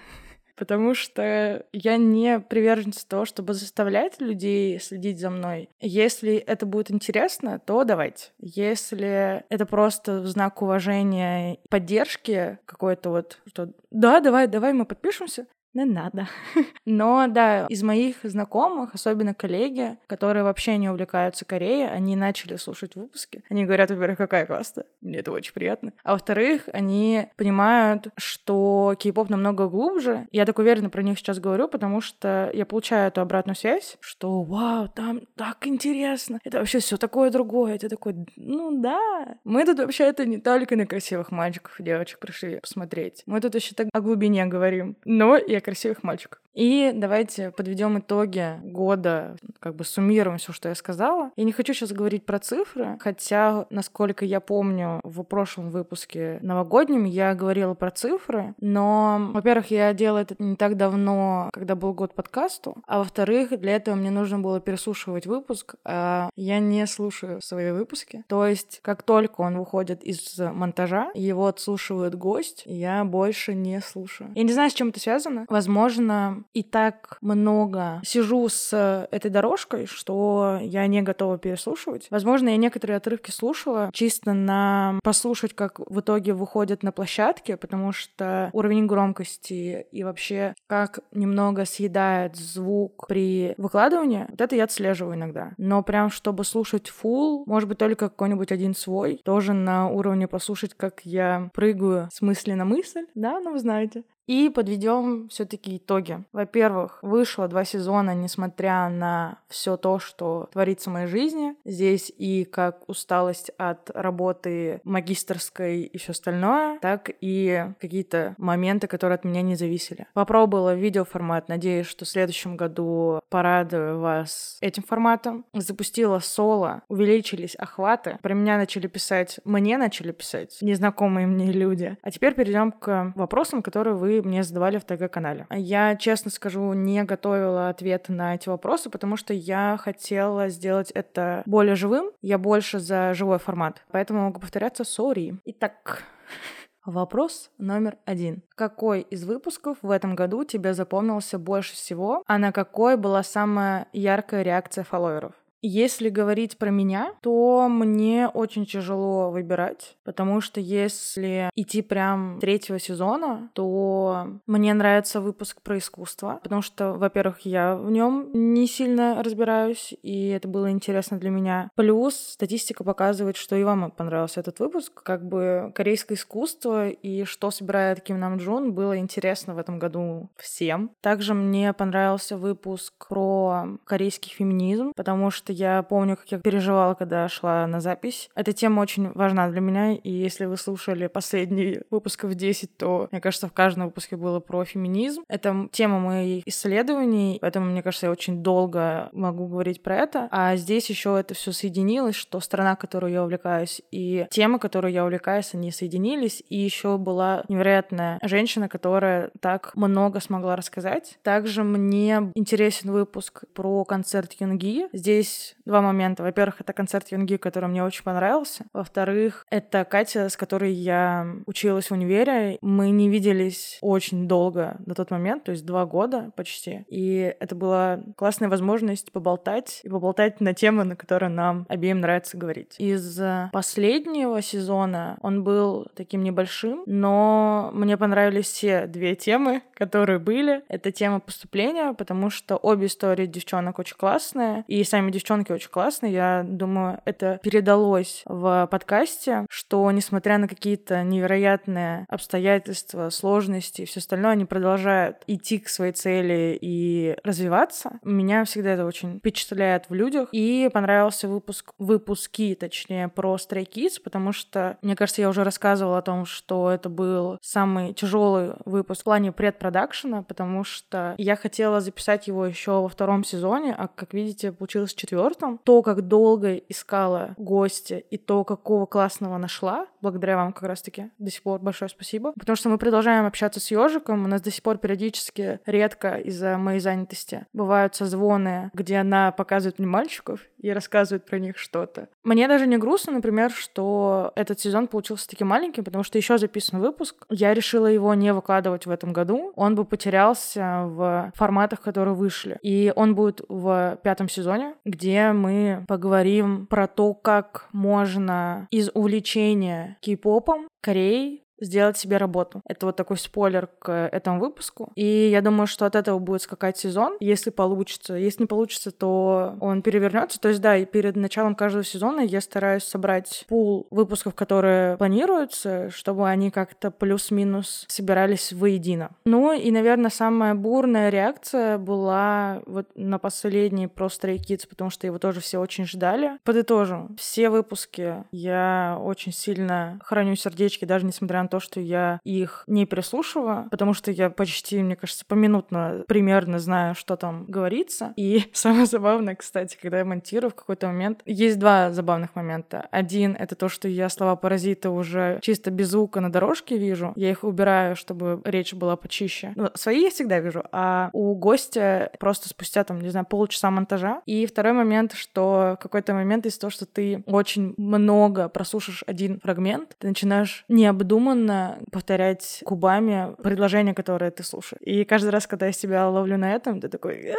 потому 0.55 0.93
что 0.93 1.65
я 1.71 1.97
не 1.97 2.39
приверженец 2.39 3.03
того, 3.05 3.25
чтобы 3.25 3.53
заставлять 3.53 4.19
людей 4.21 4.79
следить 4.79 5.19
за 5.19 5.29
мной. 5.29 5.69
Если 5.79 6.35
это 6.35 6.65
будет 6.65 6.91
интересно, 6.91 7.59
то 7.59 7.83
давайте. 7.83 8.31
Если 8.39 9.43
это 9.49 9.65
просто 9.65 10.21
в 10.21 10.27
знак 10.27 10.61
уважения, 10.61 11.57
поддержки 11.69 12.57
какой-то 12.65 13.09
вот, 13.09 13.39
что 13.47 13.69
да, 13.91 14.19
давай, 14.19 14.47
давай 14.47 14.73
мы 14.73 14.85
подпишемся, 14.85 15.47
не 15.75 15.85
надо. 15.85 16.27
Но 16.85 17.27
да, 17.27 17.67
из 17.67 17.83
моих 17.83 18.17
знакомых, 18.23 18.93
особенно 18.93 19.33
коллеги, 19.33 19.97
которые 20.07 20.43
вообще 20.43 20.77
не 20.77 20.89
увлекаются 20.89 21.45
Кореей, 21.45 21.87
они 21.89 22.15
начали 22.15 22.55
слушать 22.55 22.95
выпуски. 22.95 23.43
Они 23.49 23.65
говорят, 23.65 23.91
во-первых, 23.91 24.17
какая 24.17 24.45
классная, 24.45 24.85
мне 25.01 25.19
это 25.19 25.31
очень 25.31 25.53
приятно. 25.53 25.93
А 26.03 26.13
во-вторых, 26.13 26.69
они 26.73 27.27
понимают, 27.35 28.07
что 28.17 28.95
кей-поп 28.97 29.29
намного 29.29 29.67
глубже. 29.67 30.27
Я 30.31 30.45
так 30.45 30.57
уверенно 30.59 30.89
про 30.89 31.03
них 31.03 31.19
сейчас 31.19 31.39
говорю, 31.39 31.67
потому 31.67 32.01
что 32.01 32.49
я 32.53 32.65
получаю 32.65 33.09
эту 33.09 33.21
обратную 33.21 33.55
связь, 33.55 33.97
что 33.99 34.41
вау, 34.43 34.87
там 34.87 35.21
так 35.35 35.67
интересно, 35.67 36.39
это 36.43 36.59
вообще 36.59 36.79
все 36.79 36.97
такое 36.97 37.29
другое. 37.29 37.75
Это 37.75 37.89
такой, 37.89 38.15
ну 38.35 38.81
да, 38.81 39.37
мы 39.43 39.65
тут 39.65 39.79
вообще 39.79 40.05
это 40.05 40.25
не 40.25 40.37
только 40.37 40.75
на 40.75 40.85
красивых 40.85 41.31
мальчиков 41.31 41.79
и 41.79 41.83
девочек 41.83 42.23
решили 42.23 42.59
посмотреть. 42.59 43.23
Мы 43.25 43.41
тут 43.41 43.55
еще 43.55 43.75
так 43.75 43.87
о 43.91 44.01
глубине 44.01 44.45
говорим. 44.45 44.95
Но 45.03 45.37
я 45.37 45.61
красивых 45.65 46.03
мальчиков. 46.03 46.39
И 46.55 46.91
давайте 46.95 47.51
подведем 47.51 47.99
итоги 47.99 48.59
года, 48.63 49.35
как 49.59 49.75
бы 49.75 49.83
суммируем 49.83 50.37
все, 50.37 50.53
что 50.53 50.69
я 50.69 50.75
сказала. 50.75 51.31
Я 51.35 51.43
не 51.43 51.51
хочу 51.51 51.73
сейчас 51.73 51.91
говорить 51.91 52.25
про 52.25 52.39
цифры, 52.39 52.97
хотя, 52.99 53.65
насколько 53.69 54.23
я 54.23 54.39
помню, 54.39 55.01
в 55.03 55.21
прошлом 55.23 55.69
выпуске 55.69 56.39
новогоднем 56.41 57.03
я 57.03 57.35
говорила 57.35 57.73
про 57.73 57.91
цифры, 57.91 58.55
но, 58.61 59.31
во-первых, 59.33 59.69
я 59.69 59.93
делала 59.93 60.19
это 60.19 60.35
не 60.39 60.55
так 60.55 60.77
давно, 60.77 61.49
когда 61.51 61.75
был 61.75 61.93
год 61.93 62.15
подкасту, 62.15 62.77
а 62.87 62.99
во-вторых, 62.99 63.59
для 63.59 63.75
этого 63.75 63.95
мне 63.95 64.09
нужно 64.09 64.39
было 64.39 64.61
переслушивать 64.61 65.27
выпуск, 65.27 65.75
а 65.83 66.29
я 66.37 66.59
не 66.59 66.87
слушаю 66.87 67.41
свои 67.41 67.71
выпуски. 67.71 68.23
То 68.27 68.47
есть, 68.47 68.79
как 68.81 69.03
только 69.03 69.41
он 69.41 69.57
выходит 69.57 70.03
из 70.03 70.39
монтажа, 70.39 71.11
его 71.15 71.47
отслушивает 71.47 72.15
гость, 72.15 72.63
я 72.65 73.03
больше 73.03 73.53
не 73.53 73.81
слушаю. 73.81 74.31
Я 74.35 74.43
не 74.43 74.53
знаю, 74.53 74.69
с 74.69 74.73
чем 74.73 74.89
это 74.89 75.01
связано. 75.01 75.45
Возможно, 75.49 76.44
и 76.53 76.63
так 76.63 77.17
много 77.21 78.01
сижу 78.03 78.47
с 78.49 79.07
этой 79.11 79.31
дорожкой, 79.31 79.85
что 79.85 80.59
я 80.61 80.87
не 80.87 81.01
готова 81.01 81.37
переслушивать. 81.37 82.07
Возможно, 82.09 82.49
я 82.49 82.57
некоторые 82.57 82.97
отрывки 82.97 83.31
слушала 83.31 83.89
чисто 83.93 84.33
на 84.33 84.99
послушать, 85.03 85.53
как 85.53 85.79
в 85.79 85.99
итоге 85.99 86.33
выходят 86.33 86.83
на 86.83 86.91
площадке, 86.91 87.57
потому 87.57 87.91
что 87.91 88.49
уровень 88.53 88.85
громкости 88.85 89.87
и 89.91 90.03
вообще 90.03 90.53
как 90.67 90.99
немного 91.11 91.65
съедает 91.65 92.35
звук 92.35 93.07
при 93.07 93.53
выкладывании, 93.57 94.25
вот 94.29 94.41
это 94.41 94.55
я 94.55 94.65
отслеживаю 94.65 95.15
иногда. 95.15 95.53
Но 95.57 95.83
прям 95.83 96.09
чтобы 96.09 96.43
слушать 96.43 96.91
full, 96.91 97.43
может 97.45 97.69
быть, 97.69 97.77
только 97.77 98.09
какой-нибудь 98.09 98.51
один 98.51 98.75
свой, 98.75 99.21
тоже 99.23 99.53
на 99.53 99.89
уровне 99.89 100.27
послушать, 100.27 100.73
как 100.73 101.01
я 101.03 101.49
прыгаю 101.53 102.09
с 102.11 102.21
мысли 102.21 102.53
на 102.53 102.65
мысль, 102.65 103.05
да, 103.15 103.39
ну 103.39 103.51
вы 103.51 103.59
знаете. 103.59 104.03
И 104.27 104.49
подведем 104.49 105.29
все-таки 105.29 105.77
итоги. 105.77 106.23
Во-первых, 106.31 106.99
вышло 107.01 107.47
два 107.47 107.63
сезона, 107.63 108.15
несмотря 108.15 108.89
на 108.89 109.39
все 109.49 109.77
то, 109.77 109.99
что 109.99 110.49
творится 110.51 110.89
в 110.89 110.93
моей 110.93 111.07
жизни. 111.07 111.55
Здесь 111.63 112.11
и 112.17 112.43
как 112.43 112.87
усталость 112.89 113.51
от 113.57 113.89
работы 113.91 114.81
магистрской 114.83 115.81
и 115.81 115.97
все 115.97 116.11
остальное, 116.11 116.79
так 116.79 117.11
и 117.21 117.65
какие-то 117.79 118.35
моменты, 118.37 118.87
которые 118.87 119.15
от 119.15 119.25
меня 119.25 119.41
не 119.41 119.55
зависели. 119.55 120.07
Попробовала 120.13 120.75
видеоформат, 120.75 121.49
надеюсь, 121.49 121.87
что 121.87 122.05
в 122.05 122.09
следующем 122.09 122.57
году 122.57 123.19
порадую 123.29 123.99
вас 123.99 124.57
этим 124.61 124.83
форматом. 124.83 125.45
Запустила 125.53 126.19
соло, 126.19 126.83
увеличились 126.87 127.55
охваты. 127.55 128.17
Про 128.21 128.33
меня 128.33 128.57
начали 128.57 128.87
писать, 128.87 129.39
мне 129.43 129.77
начали 129.77 130.11
писать 130.11 130.57
незнакомые 130.61 131.27
мне 131.27 131.51
люди. 131.51 131.97
А 132.01 132.11
теперь 132.11 132.33
перейдем 132.33 132.71
к 132.71 133.13
вопросам, 133.15 133.61
которые 133.61 133.95
вы 133.95 134.14
мне 134.21 134.43
задавали 134.43 134.77
в 134.77 134.85
ТГ-канале. 134.85 135.47
Я, 135.49 135.95
честно 135.95 136.31
скажу, 136.31 136.73
не 136.73 137.03
готовила 137.03 137.69
ответ 137.69 138.09
на 138.09 138.35
эти 138.35 138.49
вопросы, 138.49 138.89
потому 138.89 139.17
что 139.17 139.33
я 139.33 139.77
хотела 139.81 140.49
сделать 140.49 140.91
это 140.91 141.43
более 141.45 141.75
живым. 141.75 142.11
Я 142.21 142.37
больше 142.37 142.79
за 142.79 143.13
живой 143.13 143.39
формат. 143.39 143.83
Поэтому 143.91 144.21
могу 144.21 144.39
повторяться, 144.39 144.83
сори. 144.83 145.37
Итак, 145.45 146.03
Вопрос 146.85 147.49
номер 147.57 147.97
один. 148.05 148.43
Какой 148.53 149.01
из 149.01 149.25
выпусков 149.25 149.77
в 149.81 149.89
этом 149.89 150.13
году 150.15 150.43
тебе 150.43 150.75
запомнился 150.75 151.39
больше 151.39 151.73
всего, 151.73 152.23
а 152.27 152.37
на 152.37 152.51
какой 152.51 152.95
была 152.95 153.23
самая 153.23 153.87
яркая 153.91 154.43
реакция 154.43 154.83
фолловеров? 154.83 155.33
Если 155.61 156.09
говорить 156.09 156.57
про 156.57 156.69
меня, 156.69 157.13
то 157.21 157.67
мне 157.69 158.27
очень 158.27 158.65
тяжело 158.65 159.31
выбирать, 159.31 159.97
потому 160.03 160.41
что 160.41 160.59
если 160.59 161.49
идти 161.55 161.81
прям 161.81 162.39
третьего 162.39 162.79
сезона, 162.79 163.49
то 163.53 164.27
мне 164.45 164.73
нравится 164.73 165.21
выпуск 165.21 165.61
про 165.61 165.77
искусство, 165.77 166.39
потому 166.43 166.61
что, 166.61 166.93
во-первых, 166.93 167.41
я 167.41 167.75
в 167.75 167.89
нем 167.89 168.29
не 168.33 168.67
сильно 168.67 169.23
разбираюсь, 169.23 169.93
и 170.03 170.29
это 170.29 170.47
было 170.47 170.69
интересно 170.69 171.17
для 171.17 171.29
меня. 171.29 171.69
Плюс 171.75 172.15
статистика 172.15 172.83
показывает, 172.83 173.35
что 173.35 173.55
и 173.55 173.63
вам 173.63 173.91
понравился 173.91 174.41
этот 174.41 174.59
выпуск. 174.59 175.01
Как 175.03 175.27
бы 175.27 175.71
корейское 175.73 176.17
искусство 176.17 176.89
и 176.89 177.23
что 177.23 177.49
собирает 177.51 178.01
Ким 178.01 178.19
Нам 178.19 178.37
Джун 178.37 178.73
было 178.73 178.97
интересно 178.97 179.55
в 179.55 179.57
этом 179.57 179.79
году 179.79 180.29
всем. 180.37 180.91
Также 181.01 181.33
мне 181.33 181.73
понравился 181.73 182.37
выпуск 182.37 183.07
про 183.09 183.67
корейский 183.85 184.31
феминизм, 184.31 184.91
потому 184.95 185.31
что 185.31 185.54
я 185.55 185.83
помню, 185.83 186.17
как 186.17 186.31
я 186.31 186.39
переживала, 186.39 186.93
когда 186.93 187.27
шла 187.29 187.65
на 187.67 187.79
запись. 187.79 188.29
Эта 188.35 188.53
тема 188.53 188.81
очень 188.81 189.11
важна 189.13 189.49
для 189.49 189.61
меня, 189.61 189.93
и 189.93 190.11
если 190.11 190.45
вы 190.45 190.57
слушали 190.57 191.07
последний 191.07 191.79
выпусков 191.89 192.35
10, 192.35 192.77
то, 192.77 193.07
мне 193.11 193.21
кажется, 193.21 193.47
в 193.47 193.53
каждом 193.53 193.85
выпуске 193.85 194.17
было 194.17 194.39
про 194.39 194.65
феминизм. 194.65 195.23
Это 195.27 195.67
тема 195.71 195.99
моих 195.99 196.47
исследований, 196.47 197.37
поэтому, 197.41 197.67
мне 197.67 197.81
кажется, 197.81 198.07
я 198.07 198.11
очень 198.11 198.43
долго 198.43 199.09
могу 199.13 199.47
говорить 199.47 199.81
про 199.81 199.95
это. 199.95 200.27
А 200.31 200.55
здесь 200.55 200.89
еще 200.89 201.17
это 201.19 201.33
все 201.33 201.51
соединилось, 201.51 202.15
что 202.15 202.39
страна, 202.39 202.75
которую 202.75 203.13
я 203.13 203.23
увлекаюсь, 203.23 203.81
и 203.91 204.27
тема, 204.29 204.59
которую 204.59 204.91
я 204.91 205.03
увлекаюсь, 205.03 205.53
они 205.53 205.71
соединились. 205.71 206.43
И 206.49 206.57
еще 206.57 206.97
была 206.97 207.43
невероятная 207.47 208.19
женщина, 208.23 208.67
которая 208.67 209.31
так 209.39 209.71
много 209.75 210.19
смогла 210.19 210.55
рассказать. 210.55 211.17
Также 211.23 211.63
мне 211.63 212.31
интересен 212.35 212.91
выпуск 212.91 213.43
про 213.53 213.85
концерт 213.85 214.33
Юнги. 214.39 214.87
Здесь 214.93 215.34
два 215.65 215.81
момента. 215.81 216.23
Во-первых, 216.23 216.61
это 216.61 216.73
концерт 216.73 217.11
Юнги, 217.11 217.37
который 217.37 217.69
мне 217.69 217.83
очень 217.83 218.03
понравился. 218.03 218.65
Во-вторых, 218.73 219.45
это 219.49 219.85
Катя, 219.85 220.29
с 220.29 220.37
которой 220.37 220.71
я 220.71 221.27
училась 221.45 221.89
в 221.89 221.93
универе. 221.93 222.57
Мы 222.61 222.91
не 222.91 223.09
виделись 223.09 223.77
очень 223.81 224.27
долго 224.27 224.77
на 224.85 224.95
тот 224.95 225.11
момент, 225.11 225.43
то 225.43 225.51
есть 225.51 225.65
два 225.65 225.85
года 225.85 226.31
почти. 226.35 226.85
И 226.87 227.35
это 227.39 227.55
была 227.55 227.99
классная 228.17 228.49
возможность 228.49 229.11
поболтать 229.11 229.81
и 229.83 229.89
поболтать 229.89 230.41
на 230.41 230.53
темы, 230.53 230.83
на 230.83 230.95
которые 230.95 231.29
нам 231.29 231.65
обеим 231.69 231.99
нравится 231.99 232.37
говорить. 232.37 232.75
Из 232.79 233.19
последнего 233.51 234.41
сезона 234.41 235.17
он 235.21 235.43
был 235.43 235.87
таким 235.95 236.23
небольшим, 236.23 236.83
но 236.85 237.71
мне 237.73 237.97
понравились 237.97 238.45
все 238.45 238.87
две 238.87 239.15
темы, 239.15 239.63
которые 239.73 240.19
были. 240.19 240.63
Это 240.67 240.91
тема 240.91 241.19
поступления, 241.19 241.93
потому 241.93 242.29
что 242.29 242.57
обе 242.57 242.87
истории 242.87 243.25
девчонок 243.25 243.79
очень 243.79 243.97
классные, 243.97 244.63
и 244.67 244.83
сами 244.83 245.11
девчонки 245.11 245.24
очень 245.33 245.69
классные. 245.69 246.13
Я 246.13 246.45
думаю, 246.47 247.01
это 247.05 247.39
передалось 247.41 248.23
в 248.25 248.67
подкасте, 248.71 249.45
что 249.49 249.89
несмотря 249.91 250.37
на 250.37 250.47
какие-то 250.47 251.03
невероятные 251.03 252.05
обстоятельства, 252.09 253.09
сложности 253.09 253.81
и 253.81 253.85
все 253.85 253.99
остальное, 253.99 254.31
они 254.31 254.45
продолжают 254.45 255.17
идти 255.27 255.59
к 255.59 255.69
своей 255.69 255.93
цели 255.93 256.57
и 256.61 257.17
развиваться. 257.23 257.99
Меня 258.03 258.43
всегда 258.45 258.71
это 258.71 258.85
очень 258.85 259.19
впечатляет 259.19 259.89
в 259.89 259.93
людях. 259.93 260.29
И 260.31 260.69
понравился 260.73 261.27
выпуск, 261.27 261.73
выпуски, 261.77 262.55
точнее, 262.59 263.07
про 263.07 263.35
Stray 263.35 263.67
Kids, 263.67 264.01
потому 264.03 264.31
что, 264.31 264.77
мне 264.81 264.95
кажется, 264.95 265.21
я 265.21 265.29
уже 265.29 265.43
рассказывала 265.43 265.99
о 265.99 266.01
том, 266.01 266.25
что 266.25 266.69
это 266.69 266.89
был 266.89 267.37
самый 267.41 267.93
тяжелый 267.93 268.53
выпуск 268.65 269.01
в 269.01 269.03
плане 269.05 269.31
предпродакшена, 269.31 270.23
потому 270.23 270.63
что 270.63 271.15
я 271.17 271.35
хотела 271.35 271.81
записать 271.81 272.27
его 272.27 272.45
еще 272.45 272.81
во 272.81 272.89
втором 272.89 273.23
сезоне, 273.23 273.75
а, 273.77 273.87
как 273.87 274.13
видите, 274.13 274.51
получилось 274.51 274.93
в 274.93 274.97
четвертом. 275.15 275.59
То, 275.63 275.81
как 275.81 276.01
долго 276.01 276.55
искала 276.55 277.33
гостя 277.37 277.97
и 277.97 278.17
то, 278.17 278.43
какого 278.43 278.85
классного 278.85 279.37
нашла, 279.37 279.87
благодаря 280.01 280.35
вам 280.35 280.53
как 280.53 280.63
раз-таки 280.63 281.11
до 281.17 281.31
сих 281.31 281.41
пор 281.43 281.59
большое 281.59 281.89
спасибо, 281.89 282.33
потому 282.33 282.55
что 282.55 282.69
мы 282.69 282.77
продолжаем 282.77 283.25
общаться 283.25 283.59
с 283.59 283.71
ежиком, 283.71 284.25
у 284.25 284.27
нас 284.27 284.41
до 284.41 284.51
сих 284.51 284.61
пор 284.63 284.77
периодически 284.77 285.59
редко 285.65 286.15
из-за 286.17 286.57
моей 286.57 286.79
занятости 286.79 287.45
бывают 287.53 287.95
созвоны, 287.95 288.69
где 288.73 288.97
она 288.97 289.31
показывает 289.31 289.79
мне 289.79 289.87
мальчиков 289.87 290.41
и 290.57 290.69
рассказывает 290.71 291.25
про 291.25 291.39
них 291.39 291.57
что-то. 291.57 292.09
Мне 292.25 292.47
даже 292.47 292.65
не 292.65 292.77
грустно, 292.77 293.13
например, 293.13 293.51
что 293.51 294.33
этот 294.35 294.59
сезон 294.59 294.87
получился 294.87 295.29
таким 295.29 295.47
маленьким, 295.47 295.83
потому 295.83 296.03
что 296.03 296.17
еще 296.17 296.39
записан 296.39 296.81
выпуск. 296.81 297.25
Я 297.29 297.53
решила 297.53 297.85
его 297.85 298.13
не 298.15 298.33
выкладывать 298.33 298.87
в 298.87 298.89
этом 298.89 299.13
году. 299.13 299.53
Он 299.55 299.75
бы 299.75 299.85
потерялся 299.85 300.85
в 300.87 301.31
форматах, 301.35 301.81
которые 301.81 302.15
вышли. 302.15 302.57
И 302.63 302.91
он 302.95 303.13
будет 303.13 303.41
в 303.47 303.99
пятом 304.03 304.27
сезоне, 304.27 304.73
где 304.85 305.33
мы 305.33 305.85
поговорим 305.87 306.65
про 306.65 306.87
то, 306.87 307.13
как 307.13 307.67
можно 307.71 308.67
из 308.71 308.89
увлечения 308.95 309.97
кей-попом 310.01 310.67
Кореей 310.81 311.44
сделать 311.59 311.97
себе 311.97 312.17
работу. 312.17 312.61
Это 312.67 312.87
вот 312.87 312.95
такой 312.95 313.17
спойлер 313.17 313.67
к 313.79 313.91
этому 313.91 314.39
выпуску. 314.39 314.91
И 314.95 315.29
я 315.29 315.41
думаю, 315.41 315.67
что 315.67 315.85
от 315.85 315.95
этого 315.95 316.19
будет 316.19 316.41
скакать 316.41 316.77
сезон, 316.77 317.15
если 317.19 317.49
получится. 317.49 318.15
Если 318.15 318.43
не 318.43 318.47
получится, 318.47 318.91
то 318.91 319.55
он 319.61 319.81
перевернется. 319.81 320.39
То 320.39 320.49
есть, 320.49 320.61
да, 320.61 320.77
и 320.77 320.85
перед 320.85 321.15
началом 321.15 321.55
каждого 321.55 321.83
сезона 321.83 322.21
я 322.21 322.41
стараюсь 322.41 322.83
собрать 322.83 323.45
пул 323.47 323.87
выпусков, 323.91 324.35
которые 324.35 324.97
планируются, 324.97 325.89
чтобы 325.91 326.27
они 326.27 326.51
как-то 326.51 326.91
плюс-минус 326.91 327.85
собирались 327.87 328.51
воедино. 328.51 329.11
Ну 329.25 329.53
и, 329.53 329.71
наверное, 329.71 330.09
самая 330.09 330.55
бурная 330.55 331.09
реакция 331.09 331.77
была 331.77 332.61
вот 332.65 332.87
на 332.95 333.19
последний 333.19 333.87
про 333.87 334.07
Stray 334.07 334.37
Kids, 334.37 334.67
потому 334.67 334.89
что 334.89 335.07
его 335.07 335.19
тоже 335.19 335.39
все 335.41 335.59
очень 335.59 335.85
ждали. 335.85 336.37
Подытожу. 336.43 337.09
Все 337.17 337.49
выпуски 337.49 338.23
я 338.31 338.97
очень 339.01 339.31
сильно 339.31 339.99
храню 340.03 340.35
сердечки, 340.35 340.85
даже 340.85 341.05
несмотря 341.05 341.44
на 341.45 341.49
то, 341.49 341.59
что 341.59 341.79
я 341.79 342.19
их 342.23 342.63
не 342.67 342.85
переслушиваю, 342.85 343.67
потому 343.69 343.93
что 343.93 344.11
я 344.11 344.29
почти, 344.29 344.81
мне 344.81 344.95
кажется, 344.95 345.25
поминутно 345.25 346.03
примерно 346.07 346.59
знаю, 346.59 346.95
что 346.95 347.15
там 347.15 347.45
говорится. 347.45 348.13
И 348.15 348.45
самое 348.53 348.85
забавное, 348.85 349.35
кстати, 349.35 349.77
когда 349.81 349.99
я 349.99 350.05
монтирую 350.05 350.51
в 350.51 350.55
какой-то 350.55 350.87
момент, 350.87 351.21
есть 351.25 351.59
два 351.59 351.91
забавных 351.91 352.35
момента. 352.35 352.87
Один— 352.91 353.35
это 353.39 353.55
то, 353.55 353.69
что 353.69 353.87
я 353.87 354.09
слова-паразиты 354.09 354.89
уже 354.89 355.39
чисто 355.41 355.71
без 355.71 355.89
звука 355.89 356.19
на 356.19 356.31
дорожке 356.31 356.77
вижу. 356.77 357.13
Я 357.15 357.29
их 357.29 357.43
убираю, 357.43 357.95
чтобы 357.95 358.41
речь 358.43 358.73
была 358.73 358.95
почище. 358.95 359.53
Ну, 359.55 359.69
свои 359.75 360.01
я 360.01 360.09
всегда 360.09 360.39
вижу, 360.39 360.63
а 360.71 361.09
у 361.13 361.35
гостя 361.35 362.11
просто 362.19 362.49
спустя, 362.49 362.83
там, 362.83 363.01
не 363.01 363.09
знаю, 363.09 363.25
полчаса 363.25 363.69
монтажа. 363.71 364.21
И 364.25 364.45
второй 364.45 364.73
момент, 364.73 365.13
что 365.13 365.77
в 365.79 365.81
какой-то 365.81 366.13
момент 366.13 366.45
из-за 366.45 366.59
того, 366.59 366.71
что 366.71 366.85
ты 366.85 367.23
очень 367.27 367.73
много 367.77 368.49
прослушаешь 368.49 369.03
один 369.07 369.39
фрагмент, 369.39 369.95
ты 369.99 370.07
начинаешь 370.07 370.65
необдуманно 370.69 371.34
осознанно 371.35 371.79
повторять 371.91 372.63
губами 372.65 373.35
предложения, 373.41 373.93
которые 373.93 374.31
ты 374.31 374.43
слушаешь. 374.43 374.81
И 374.81 375.03
каждый 375.03 375.29
раз, 375.29 375.47
когда 375.47 375.67
я 375.67 375.71
себя 375.71 376.07
ловлю 376.09 376.37
на 376.37 376.53
этом, 376.53 376.79
ты 376.79 376.89
такой... 376.89 377.33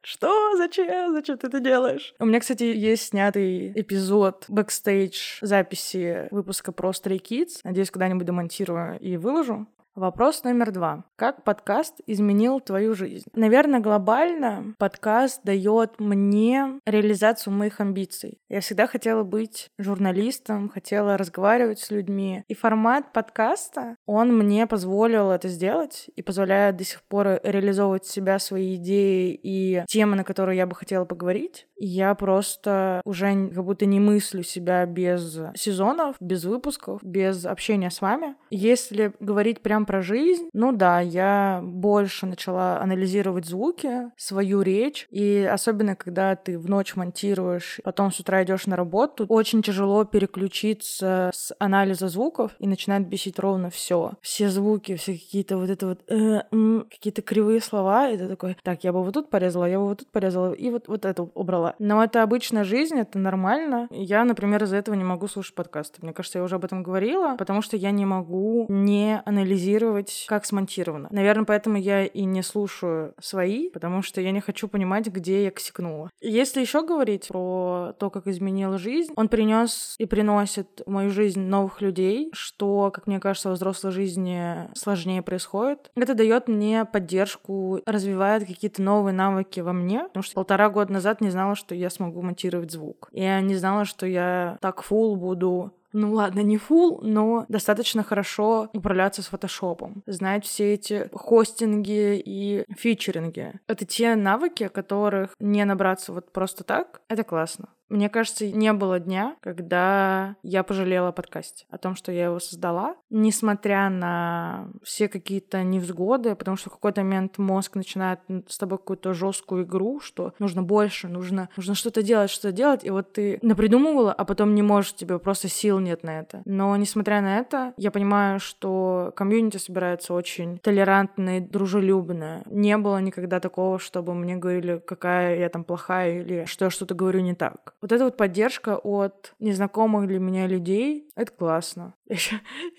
Что? 0.00 0.56
Зачем? 0.56 1.12
Зачем 1.12 1.36
ты 1.36 1.48
это 1.48 1.60
делаешь? 1.60 2.14
У 2.18 2.24
меня, 2.24 2.40
кстати, 2.40 2.62
есть 2.62 3.08
снятый 3.08 3.72
эпизод 3.74 4.44
бэкстейдж 4.48 5.38
записи 5.42 6.28
выпуска 6.30 6.72
про 6.72 6.90
Stray 6.90 7.20
Kids. 7.20 7.60
Надеюсь, 7.64 7.90
когда-нибудь 7.90 8.26
домонтирую 8.26 8.98
и 9.00 9.16
выложу. 9.16 9.66
Вопрос 9.98 10.44
номер 10.44 10.70
два. 10.70 11.02
Как 11.16 11.42
подкаст 11.42 11.96
изменил 12.06 12.60
твою 12.60 12.94
жизнь? 12.94 13.26
Наверное, 13.34 13.80
глобально 13.80 14.76
подкаст 14.78 15.40
дает 15.42 15.98
мне 15.98 16.78
реализацию 16.86 17.52
моих 17.52 17.80
амбиций. 17.80 18.38
Я 18.48 18.60
всегда 18.60 18.86
хотела 18.86 19.24
быть 19.24 19.72
журналистом, 19.76 20.68
хотела 20.68 21.16
разговаривать 21.16 21.80
с 21.80 21.90
людьми. 21.90 22.44
И 22.46 22.54
формат 22.54 23.12
подкаста, 23.12 23.96
он 24.06 24.38
мне 24.38 24.68
позволил 24.68 25.32
это 25.32 25.48
сделать 25.48 26.08
и 26.14 26.22
позволяет 26.22 26.76
до 26.76 26.84
сих 26.84 27.02
пор 27.02 27.40
реализовывать 27.42 28.06
себя, 28.06 28.38
свои 28.38 28.76
идеи 28.76 29.36
и 29.42 29.82
темы, 29.88 30.14
на 30.14 30.22
которые 30.22 30.58
я 30.58 30.66
бы 30.68 30.76
хотела 30.76 31.06
поговорить. 31.06 31.66
Я 31.76 32.14
просто 32.14 33.00
уже 33.04 33.48
как 33.48 33.64
будто 33.64 33.84
не 33.84 33.98
мыслю 33.98 34.44
себя 34.44 34.86
без 34.86 35.40
сезонов, 35.56 36.14
без 36.20 36.44
выпусков, 36.44 37.02
без 37.02 37.44
общения 37.44 37.90
с 37.90 38.00
вами. 38.00 38.36
Если 38.50 39.12
говорить 39.18 39.60
прям 39.60 39.87
про 39.88 40.02
жизнь, 40.02 40.50
ну 40.52 40.72
да, 40.72 41.00
я 41.00 41.60
больше 41.62 42.26
начала 42.26 42.78
анализировать 42.78 43.46
звуки, 43.46 44.10
свою 44.18 44.60
речь, 44.60 45.08
и 45.10 45.48
особенно 45.50 45.96
когда 45.96 46.36
ты 46.36 46.58
в 46.58 46.68
ночь 46.68 46.94
монтируешь, 46.94 47.80
потом 47.82 48.12
с 48.12 48.20
утра 48.20 48.44
идешь 48.44 48.66
на 48.66 48.76
работу, 48.76 49.24
очень 49.30 49.62
тяжело 49.62 50.04
переключиться 50.04 51.30
с 51.32 51.54
анализа 51.58 52.08
звуков 52.08 52.52
и 52.58 52.68
начинает 52.68 53.08
бесить 53.08 53.38
ровно 53.38 53.70
все. 53.70 54.12
Все 54.20 54.50
звуки, 54.50 54.94
все 54.96 55.14
какие-то 55.14 55.56
вот 55.56 55.70
это 55.70 55.86
вот 55.86 56.00
э, 56.08 56.42
м, 56.52 56.86
какие-то 56.90 57.22
кривые 57.22 57.62
слова, 57.62 58.10
и 58.10 58.18
ты 58.18 58.28
такой, 58.28 58.58
так, 58.62 58.84
я 58.84 58.92
бы 58.92 59.02
вот 59.02 59.14
тут 59.14 59.30
порезала, 59.30 59.64
я 59.64 59.78
бы 59.78 59.86
вот 59.86 60.00
тут 60.00 60.08
порезала, 60.08 60.52
и 60.52 60.68
вот, 60.68 60.86
вот 60.88 61.06
это 61.06 61.22
убрала. 61.22 61.74
Но 61.78 62.04
это 62.04 62.22
обычная 62.22 62.64
жизнь, 62.64 62.98
это 62.98 63.18
нормально. 63.18 63.88
Я, 63.90 64.24
например, 64.24 64.64
из-за 64.64 64.76
этого 64.76 64.96
не 64.96 65.04
могу 65.04 65.28
слушать 65.28 65.54
подкасты. 65.54 66.00
Мне 66.02 66.12
кажется, 66.12 66.40
я 66.40 66.44
уже 66.44 66.56
об 66.56 66.66
этом 66.66 66.82
говорила, 66.82 67.36
потому 67.38 67.62
что 67.62 67.78
я 67.78 67.90
не 67.90 68.04
могу 68.04 68.66
не 68.68 69.22
анализировать 69.24 69.77
контролировать, 69.78 70.26
как 70.28 70.44
смонтировано. 70.44 71.08
Наверное, 71.10 71.44
поэтому 71.44 71.76
я 71.76 72.04
и 72.04 72.24
не 72.24 72.42
слушаю 72.42 73.14
свои, 73.20 73.70
потому 73.70 74.02
что 74.02 74.20
я 74.20 74.30
не 74.30 74.40
хочу 74.40 74.68
понимать, 74.68 75.06
где 75.06 75.44
я 75.44 75.50
косякнула. 75.50 76.10
Если 76.20 76.60
еще 76.60 76.84
говорить 76.84 77.28
про 77.28 77.94
то, 77.98 78.10
как 78.10 78.26
изменила 78.26 78.78
жизнь, 78.78 79.12
он 79.16 79.28
принес 79.28 79.94
и 79.98 80.06
приносит 80.06 80.82
в 80.84 80.90
мою 80.90 81.10
жизнь 81.10 81.40
новых 81.40 81.80
людей, 81.80 82.30
что, 82.32 82.90
как 82.92 83.06
мне 83.06 83.20
кажется, 83.20 83.48
во 83.48 83.54
взрослой 83.54 83.92
жизни 83.92 84.68
сложнее 84.74 85.22
происходит. 85.22 85.90
Это 85.94 86.14
дает 86.14 86.48
мне 86.48 86.84
поддержку, 86.84 87.80
развивает 87.86 88.46
какие-то 88.46 88.82
новые 88.82 89.14
навыки 89.14 89.60
во 89.60 89.72
мне, 89.72 90.04
потому 90.04 90.22
что 90.22 90.34
полтора 90.34 90.68
года 90.70 90.92
назад 90.92 91.20
не 91.20 91.30
знала, 91.30 91.54
что 91.54 91.74
я 91.74 91.90
смогу 91.90 92.22
монтировать 92.22 92.72
звук. 92.72 93.08
Я 93.12 93.40
не 93.40 93.54
знала, 93.54 93.84
что 93.84 94.06
я 94.06 94.58
так 94.60 94.82
фул 94.82 95.16
буду 95.16 95.72
ну 95.92 96.12
ладно, 96.12 96.40
не 96.40 96.58
фул, 96.58 97.00
но 97.02 97.46
достаточно 97.48 98.02
хорошо 98.02 98.68
управляться 98.72 99.22
с 99.22 99.26
фотошопом, 99.26 100.02
знать 100.06 100.44
все 100.44 100.74
эти 100.74 101.08
хостинги 101.12 102.22
и 102.24 102.64
фичеринги. 102.76 103.54
Это 103.66 103.84
те 103.84 104.14
навыки, 104.16 104.68
которых 104.68 105.34
не 105.38 105.64
набраться 105.64 106.12
вот 106.12 106.32
просто 106.32 106.64
так. 106.64 107.00
Это 107.08 107.24
классно. 107.24 107.68
Мне 107.88 108.08
кажется, 108.08 108.46
не 108.46 108.72
было 108.72 109.00
дня, 109.00 109.36
когда 109.40 110.36
я 110.42 110.62
пожалела 110.62 111.08
о 111.08 111.12
подкасте, 111.12 111.64
о 111.70 111.78
том, 111.78 111.96
что 111.96 112.12
я 112.12 112.26
его 112.26 112.38
создала, 112.38 112.96
несмотря 113.10 113.88
на 113.88 114.68
все 114.82 115.08
какие-то 115.08 115.62
невзгоды, 115.62 116.34
потому 116.34 116.56
что 116.56 116.70
в 116.70 116.74
какой-то 116.74 117.02
момент 117.02 117.38
мозг 117.38 117.76
начинает 117.76 118.20
с 118.46 118.58
тобой 118.58 118.78
какую-то 118.78 119.14
жесткую 119.14 119.64
игру, 119.64 120.00
что 120.00 120.34
нужно 120.38 120.62
больше, 120.62 121.08
нужно, 121.08 121.48
нужно 121.56 121.74
что-то 121.74 122.02
делать, 122.02 122.30
что-то 122.30 122.52
делать, 122.52 122.84
и 122.84 122.90
вот 122.90 123.12
ты 123.14 123.38
напридумывала, 123.42 124.12
а 124.12 124.24
потом 124.24 124.54
не 124.54 124.62
можешь, 124.62 124.94
тебе 124.94 125.18
просто 125.18 125.48
сил 125.48 125.78
нет 125.78 126.02
на 126.02 126.20
это. 126.20 126.42
Но 126.44 126.76
несмотря 126.76 127.20
на 127.22 127.38
это, 127.38 127.72
я 127.76 127.90
понимаю, 127.90 128.38
что 128.40 129.12
комьюнити 129.16 129.56
собирается 129.56 130.12
очень 130.12 130.58
толерантно 130.58 131.38
и 131.38 131.40
дружелюбно. 131.40 132.42
Не 132.46 132.76
было 132.76 132.98
никогда 132.98 133.40
такого, 133.40 133.78
чтобы 133.78 134.14
мне 134.14 134.36
говорили, 134.36 134.82
какая 134.84 135.38
я 135.38 135.48
там 135.48 135.64
плохая 135.64 136.20
или 136.20 136.44
что 136.44 136.66
я 136.66 136.70
что-то 136.70 136.94
говорю 136.94 137.20
не 137.20 137.34
так. 137.34 137.74
Вот 137.80 137.92
эта 137.92 138.04
вот 138.04 138.16
поддержка 138.16 138.76
от 138.76 139.34
незнакомых 139.38 140.08
для 140.08 140.18
меня 140.18 140.46
людей, 140.46 141.08
это 141.14 141.32
классно. 141.32 141.94
Я 142.08 142.16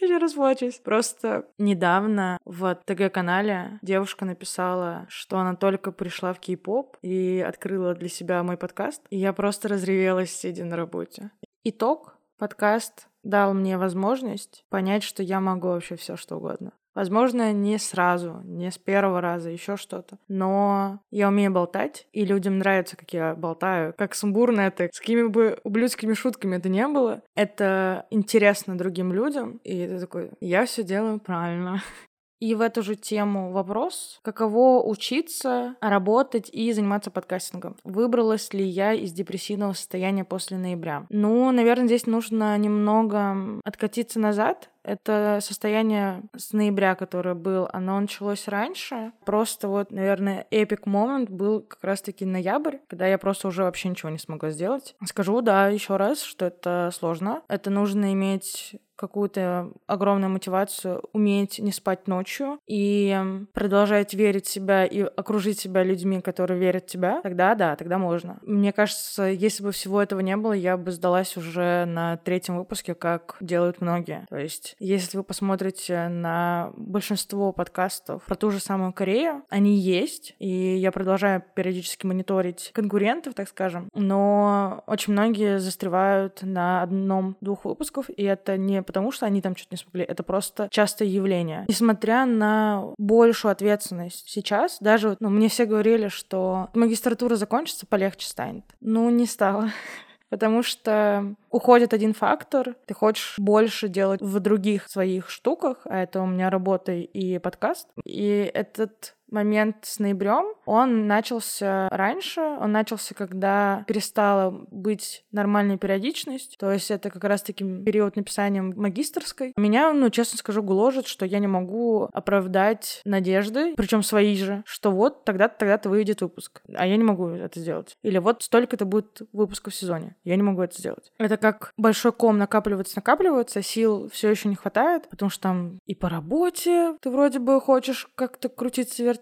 еще 0.02 0.18
расплачусь. 0.18 0.80
Просто 0.80 1.46
недавно 1.58 2.38
в 2.46 2.76
ТГ-канале 2.86 3.80
девушка 3.82 4.26
написала, 4.26 5.06
что 5.08 5.38
она 5.38 5.56
только 5.56 5.92
пришла 5.92 6.34
в 6.34 6.40
кей-поп 6.40 6.98
и 7.02 7.44
открыла 7.48 7.96
для 7.96 8.10
себя 8.10 8.44
мой 8.44 8.58
подкаст. 8.58 9.02
И 9.10 9.18
я 9.18 9.34
просто 9.34 9.70
разревелась, 9.70 10.32
сидя 10.32 10.66
на 10.66 10.76
работе. 10.76 11.32
Итог. 11.64 12.16
Подкаст 12.38 13.10
дал 13.24 13.54
мне 13.54 13.78
возможность 13.78 14.64
понять, 14.70 15.04
что 15.04 15.22
я 15.22 15.42
могу 15.42 15.68
вообще 15.68 15.98
все 15.98 16.16
что 16.16 16.38
угодно. 16.38 16.72
Возможно, 17.00 17.54
не 17.54 17.78
сразу, 17.78 18.42
не 18.44 18.70
с 18.70 18.78
первого 18.78 19.22
раза, 19.22 19.50
еще 19.50 19.78
что-то. 19.78 20.18
Но 20.28 21.00
я 21.12 21.30
умею 21.30 21.50
болтать, 21.50 22.08
и 22.12 22.26
людям 22.26 22.58
нравится, 22.58 22.98
как 22.98 23.14
я 23.14 23.36
болтаю. 23.36 23.94
Как 23.98 24.14
сумбурно 24.14 24.60
это, 24.60 24.90
с 24.92 25.00
какими 25.00 25.24
бы 25.24 25.58
ублюдскими 25.64 26.14
шутками 26.14 26.58
это 26.58 26.68
не 26.68 26.86
было. 26.90 27.22
Это 27.36 28.06
интересно 28.10 28.78
другим 28.78 29.14
людям, 29.14 29.62
и 29.64 29.88
ты 29.88 29.98
такой, 29.98 30.32
я 30.42 30.66
все 30.66 30.84
делаю 30.84 31.22
правильно. 31.22 31.82
И 32.40 32.56
в 32.56 32.62
эту 32.62 32.84
же 32.84 32.96
тему 32.96 33.52
вопрос, 33.52 34.20
каково 34.22 34.82
учиться, 34.82 35.76
работать 35.82 36.50
и 36.50 36.72
заниматься 36.72 37.12
подкастингом. 37.12 37.76
Выбралась 37.84 38.54
ли 38.54 38.64
я 38.64 38.94
из 38.94 39.12
депрессивного 39.12 39.74
состояния 39.74 40.24
после 40.24 40.58
ноября? 40.58 41.06
Ну, 41.10 41.52
наверное, 41.52 41.88
здесь 41.88 42.08
нужно 42.08 42.58
немного 42.58 43.60
откатиться 43.66 44.22
назад 44.22 44.70
это 44.90 45.40
состояние 45.42 46.24
с 46.36 46.52
ноября, 46.52 46.96
которое 46.96 47.36
был, 47.36 47.70
оно 47.72 48.00
началось 48.00 48.48
раньше. 48.48 49.12
Просто 49.26 49.68
вот, 49.68 49.92
наверное, 49.92 50.48
эпик 50.50 50.86
момент 50.86 51.30
был 51.30 51.62
как 51.62 51.84
раз-таки 51.84 52.26
ноябрь, 52.26 52.78
когда 52.88 53.08
я 53.08 53.18
просто 53.18 53.48
уже 53.48 53.64
вообще 53.64 53.90
ничего 53.90 54.10
не 54.10 54.18
смогла 54.18 54.50
сделать. 54.50 54.96
Скажу, 55.06 55.42
да, 55.42 55.68
еще 55.68 55.98
раз, 55.98 56.22
что 56.22 56.46
это 56.46 56.90
сложно. 56.94 57.44
Это 57.48 57.70
нужно 57.70 58.14
иметь 58.14 58.80
какую-то 59.00 59.72
огромную 59.88 60.30
мотивацию 60.30 61.02
уметь 61.14 61.58
не 61.60 61.72
спать 61.72 62.08
ночью 62.10 62.60
и 62.68 63.18
продолжать 63.54 64.14
верить 64.14 64.46
в 64.46 64.52
себя 64.52 64.86
и 64.86 65.00
окружить 65.00 65.58
себя 65.58 65.84
людьми, 65.84 66.20
которые 66.20 66.60
верят 66.60 66.84
в 66.84 66.88
тебя, 66.88 67.22
тогда 67.22 67.56
да, 67.56 67.78
тогда 67.78 67.98
можно. 67.98 68.40
Мне 68.42 68.74
кажется, 68.74 69.24
если 69.24 69.64
бы 69.64 69.72
всего 69.72 70.02
этого 70.02 70.20
не 70.20 70.36
было, 70.36 70.52
я 70.52 70.76
бы 70.76 70.92
сдалась 70.92 71.38
уже 71.38 71.86
на 71.86 72.18
третьем 72.18 72.58
выпуске, 72.58 72.94
как 72.94 73.38
делают 73.40 73.80
многие. 73.80 74.26
То 74.28 74.38
есть, 74.38 74.76
если 74.80 75.18
вы 75.18 75.24
посмотрите 75.24 76.08
на 76.10 76.72
большинство 76.76 77.52
подкастов 77.52 78.24
про 78.24 78.36
ту 78.36 78.52
же 78.52 78.60
самую 78.60 78.94
Корею, 78.94 79.44
они 79.50 79.78
есть, 79.78 80.36
и 80.40 80.48
я 80.48 80.92
продолжаю 80.92 81.44
периодически 81.54 82.06
мониторить 82.06 82.72
конкурентов, 82.74 83.34
так 83.34 83.50
скажем, 83.50 83.90
но 83.94 84.84
очень 84.88 85.14
многие 85.14 85.60
застревают 85.60 86.42
на 86.42 86.82
одном-двух 86.82 87.66
выпусков, 87.66 88.10
и 88.10 88.24
это 88.24 88.58
не 88.58 88.82
потому 88.82 89.12
что 89.12 89.26
они 89.26 89.42
там 89.42 89.56
что-то 89.56 89.76
не 89.76 89.78
смогли, 89.78 90.04
это 90.04 90.24
просто 90.24 90.68
частое 90.72 91.08
явление. 91.08 91.66
Несмотря 91.68 92.26
на 92.26 92.94
большую 92.98 93.52
ответственность 93.52 94.30
сейчас, 94.30 94.78
даже 94.80 95.18
ну, 95.20 95.30
мне 95.30 95.50
все 95.50 95.66
говорили, 95.66 96.08
что 96.08 96.70
магистратура 96.74 97.36
закончится, 97.36 97.86
полегче 97.86 98.28
станет. 98.28 98.64
Ну, 98.80 99.10
не 99.10 99.26
стало 99.26 99.70
потому 100.30 100.64
что 100.64 101.36
уходит 101.50 101.94
один 101.94 102.14
фактор, 102.14 102.76
ты 102.86 102.94
хочешь 102.94 103.36
больше 103.38 103.88
делать 103.88 104.22
в 104.22 104.40
других 104.40 104.90
своих 104.90 105.30
штуках, 105.30 105.80
а 105.86 106.02
это 106.04 106.22
у 106.22 106.28
меня 106.28 106.50
работа 106.50 106.94
и 106.94 107.40
подкаст, 107.40 107.88
и 108.06 108.50
этот 108.54 109.16
момент 109.32 109.78
с 109.84 110.00
ноябрем, 110.00 110.46
он 110.66 111.08
начался 111.08 111.90
раньше, 111.90 112.42
он 112.42 112.72
начался, 112.72 113.16
когда 113.16 113.84
перестала 113.88 114.52
быть 114.72 115.24
нормальной 115.32 115.78
периодичность, 115.78 116.58
то 116.60 116.72
есть 116.72 116.92
это 116.92 117.10
как 117.10 117.24
раз-таки 117.24 117.64
период 117.84 118.16
написания 118.16 118.62
магистрской. 118.62 119.54
Меня, 119.58 119.94
ну, 119.94 120.10
честно 120.10 120.38
скажу, 120.38 120.64
гложет, 120.64 121.08
что 121.08 121.26
я 121.26 121.40
не 121.40 121.48
могу 121.48 122.10
оправдать 122.14 123.02
надежды, 123.06 123.74
причем 123.76 124.04
свои 124.04 124.36
же, 124.36 124.64
что 124.66 124.92
вот 124.92 125.26
тогда-то, 125.26 125.60
тогда-то 125.60 125.90
выйдет 125.90 126.22
выпуск, 126.22 126.62
а 126.76 126.86
я 126.86 126.98
не 126.98 127.04
могу 127.04 127.30
это 127.30 127.60
сделать. 127.60 127.98
Или 128.04 128.18
вот 128.18 128.44
столько-то 128.44 128.86
будет 128.86 129.22
выпусков 129.34 129.74
в 129.74 129.76
сезоне, 129.76 130.16
я 130.24 130.36
не 130.36 130.44
могу 130.44 130.62
это 130.62 130.78
сделать. 130.78 131.12
Это 131.18 131.38
как 131.38 131.74
большой 131.78 132.12
ком 132.12 132.38
накапливается, 132.38 132.98
накапливается, 132.98 133.62
сил 133.62 134.10
все 134.12 134.30
еще 134.30 134.50
не 134.50 134.56
хватает, 134.56 135.10
потому 135.10 135.30
что 135.30 135.42
там 135.42 135.80
и 135.86 135.96
по 135.96 136.10
работе 136.10 136.96
ты 137.02 137.10
вроде 137.10 137.40
бы 137.40 137.60
хочешь 137.62 138.08
как-то 138.16 138.50
крутиться, 138.50 139.04
вертеться, 139.04 139.19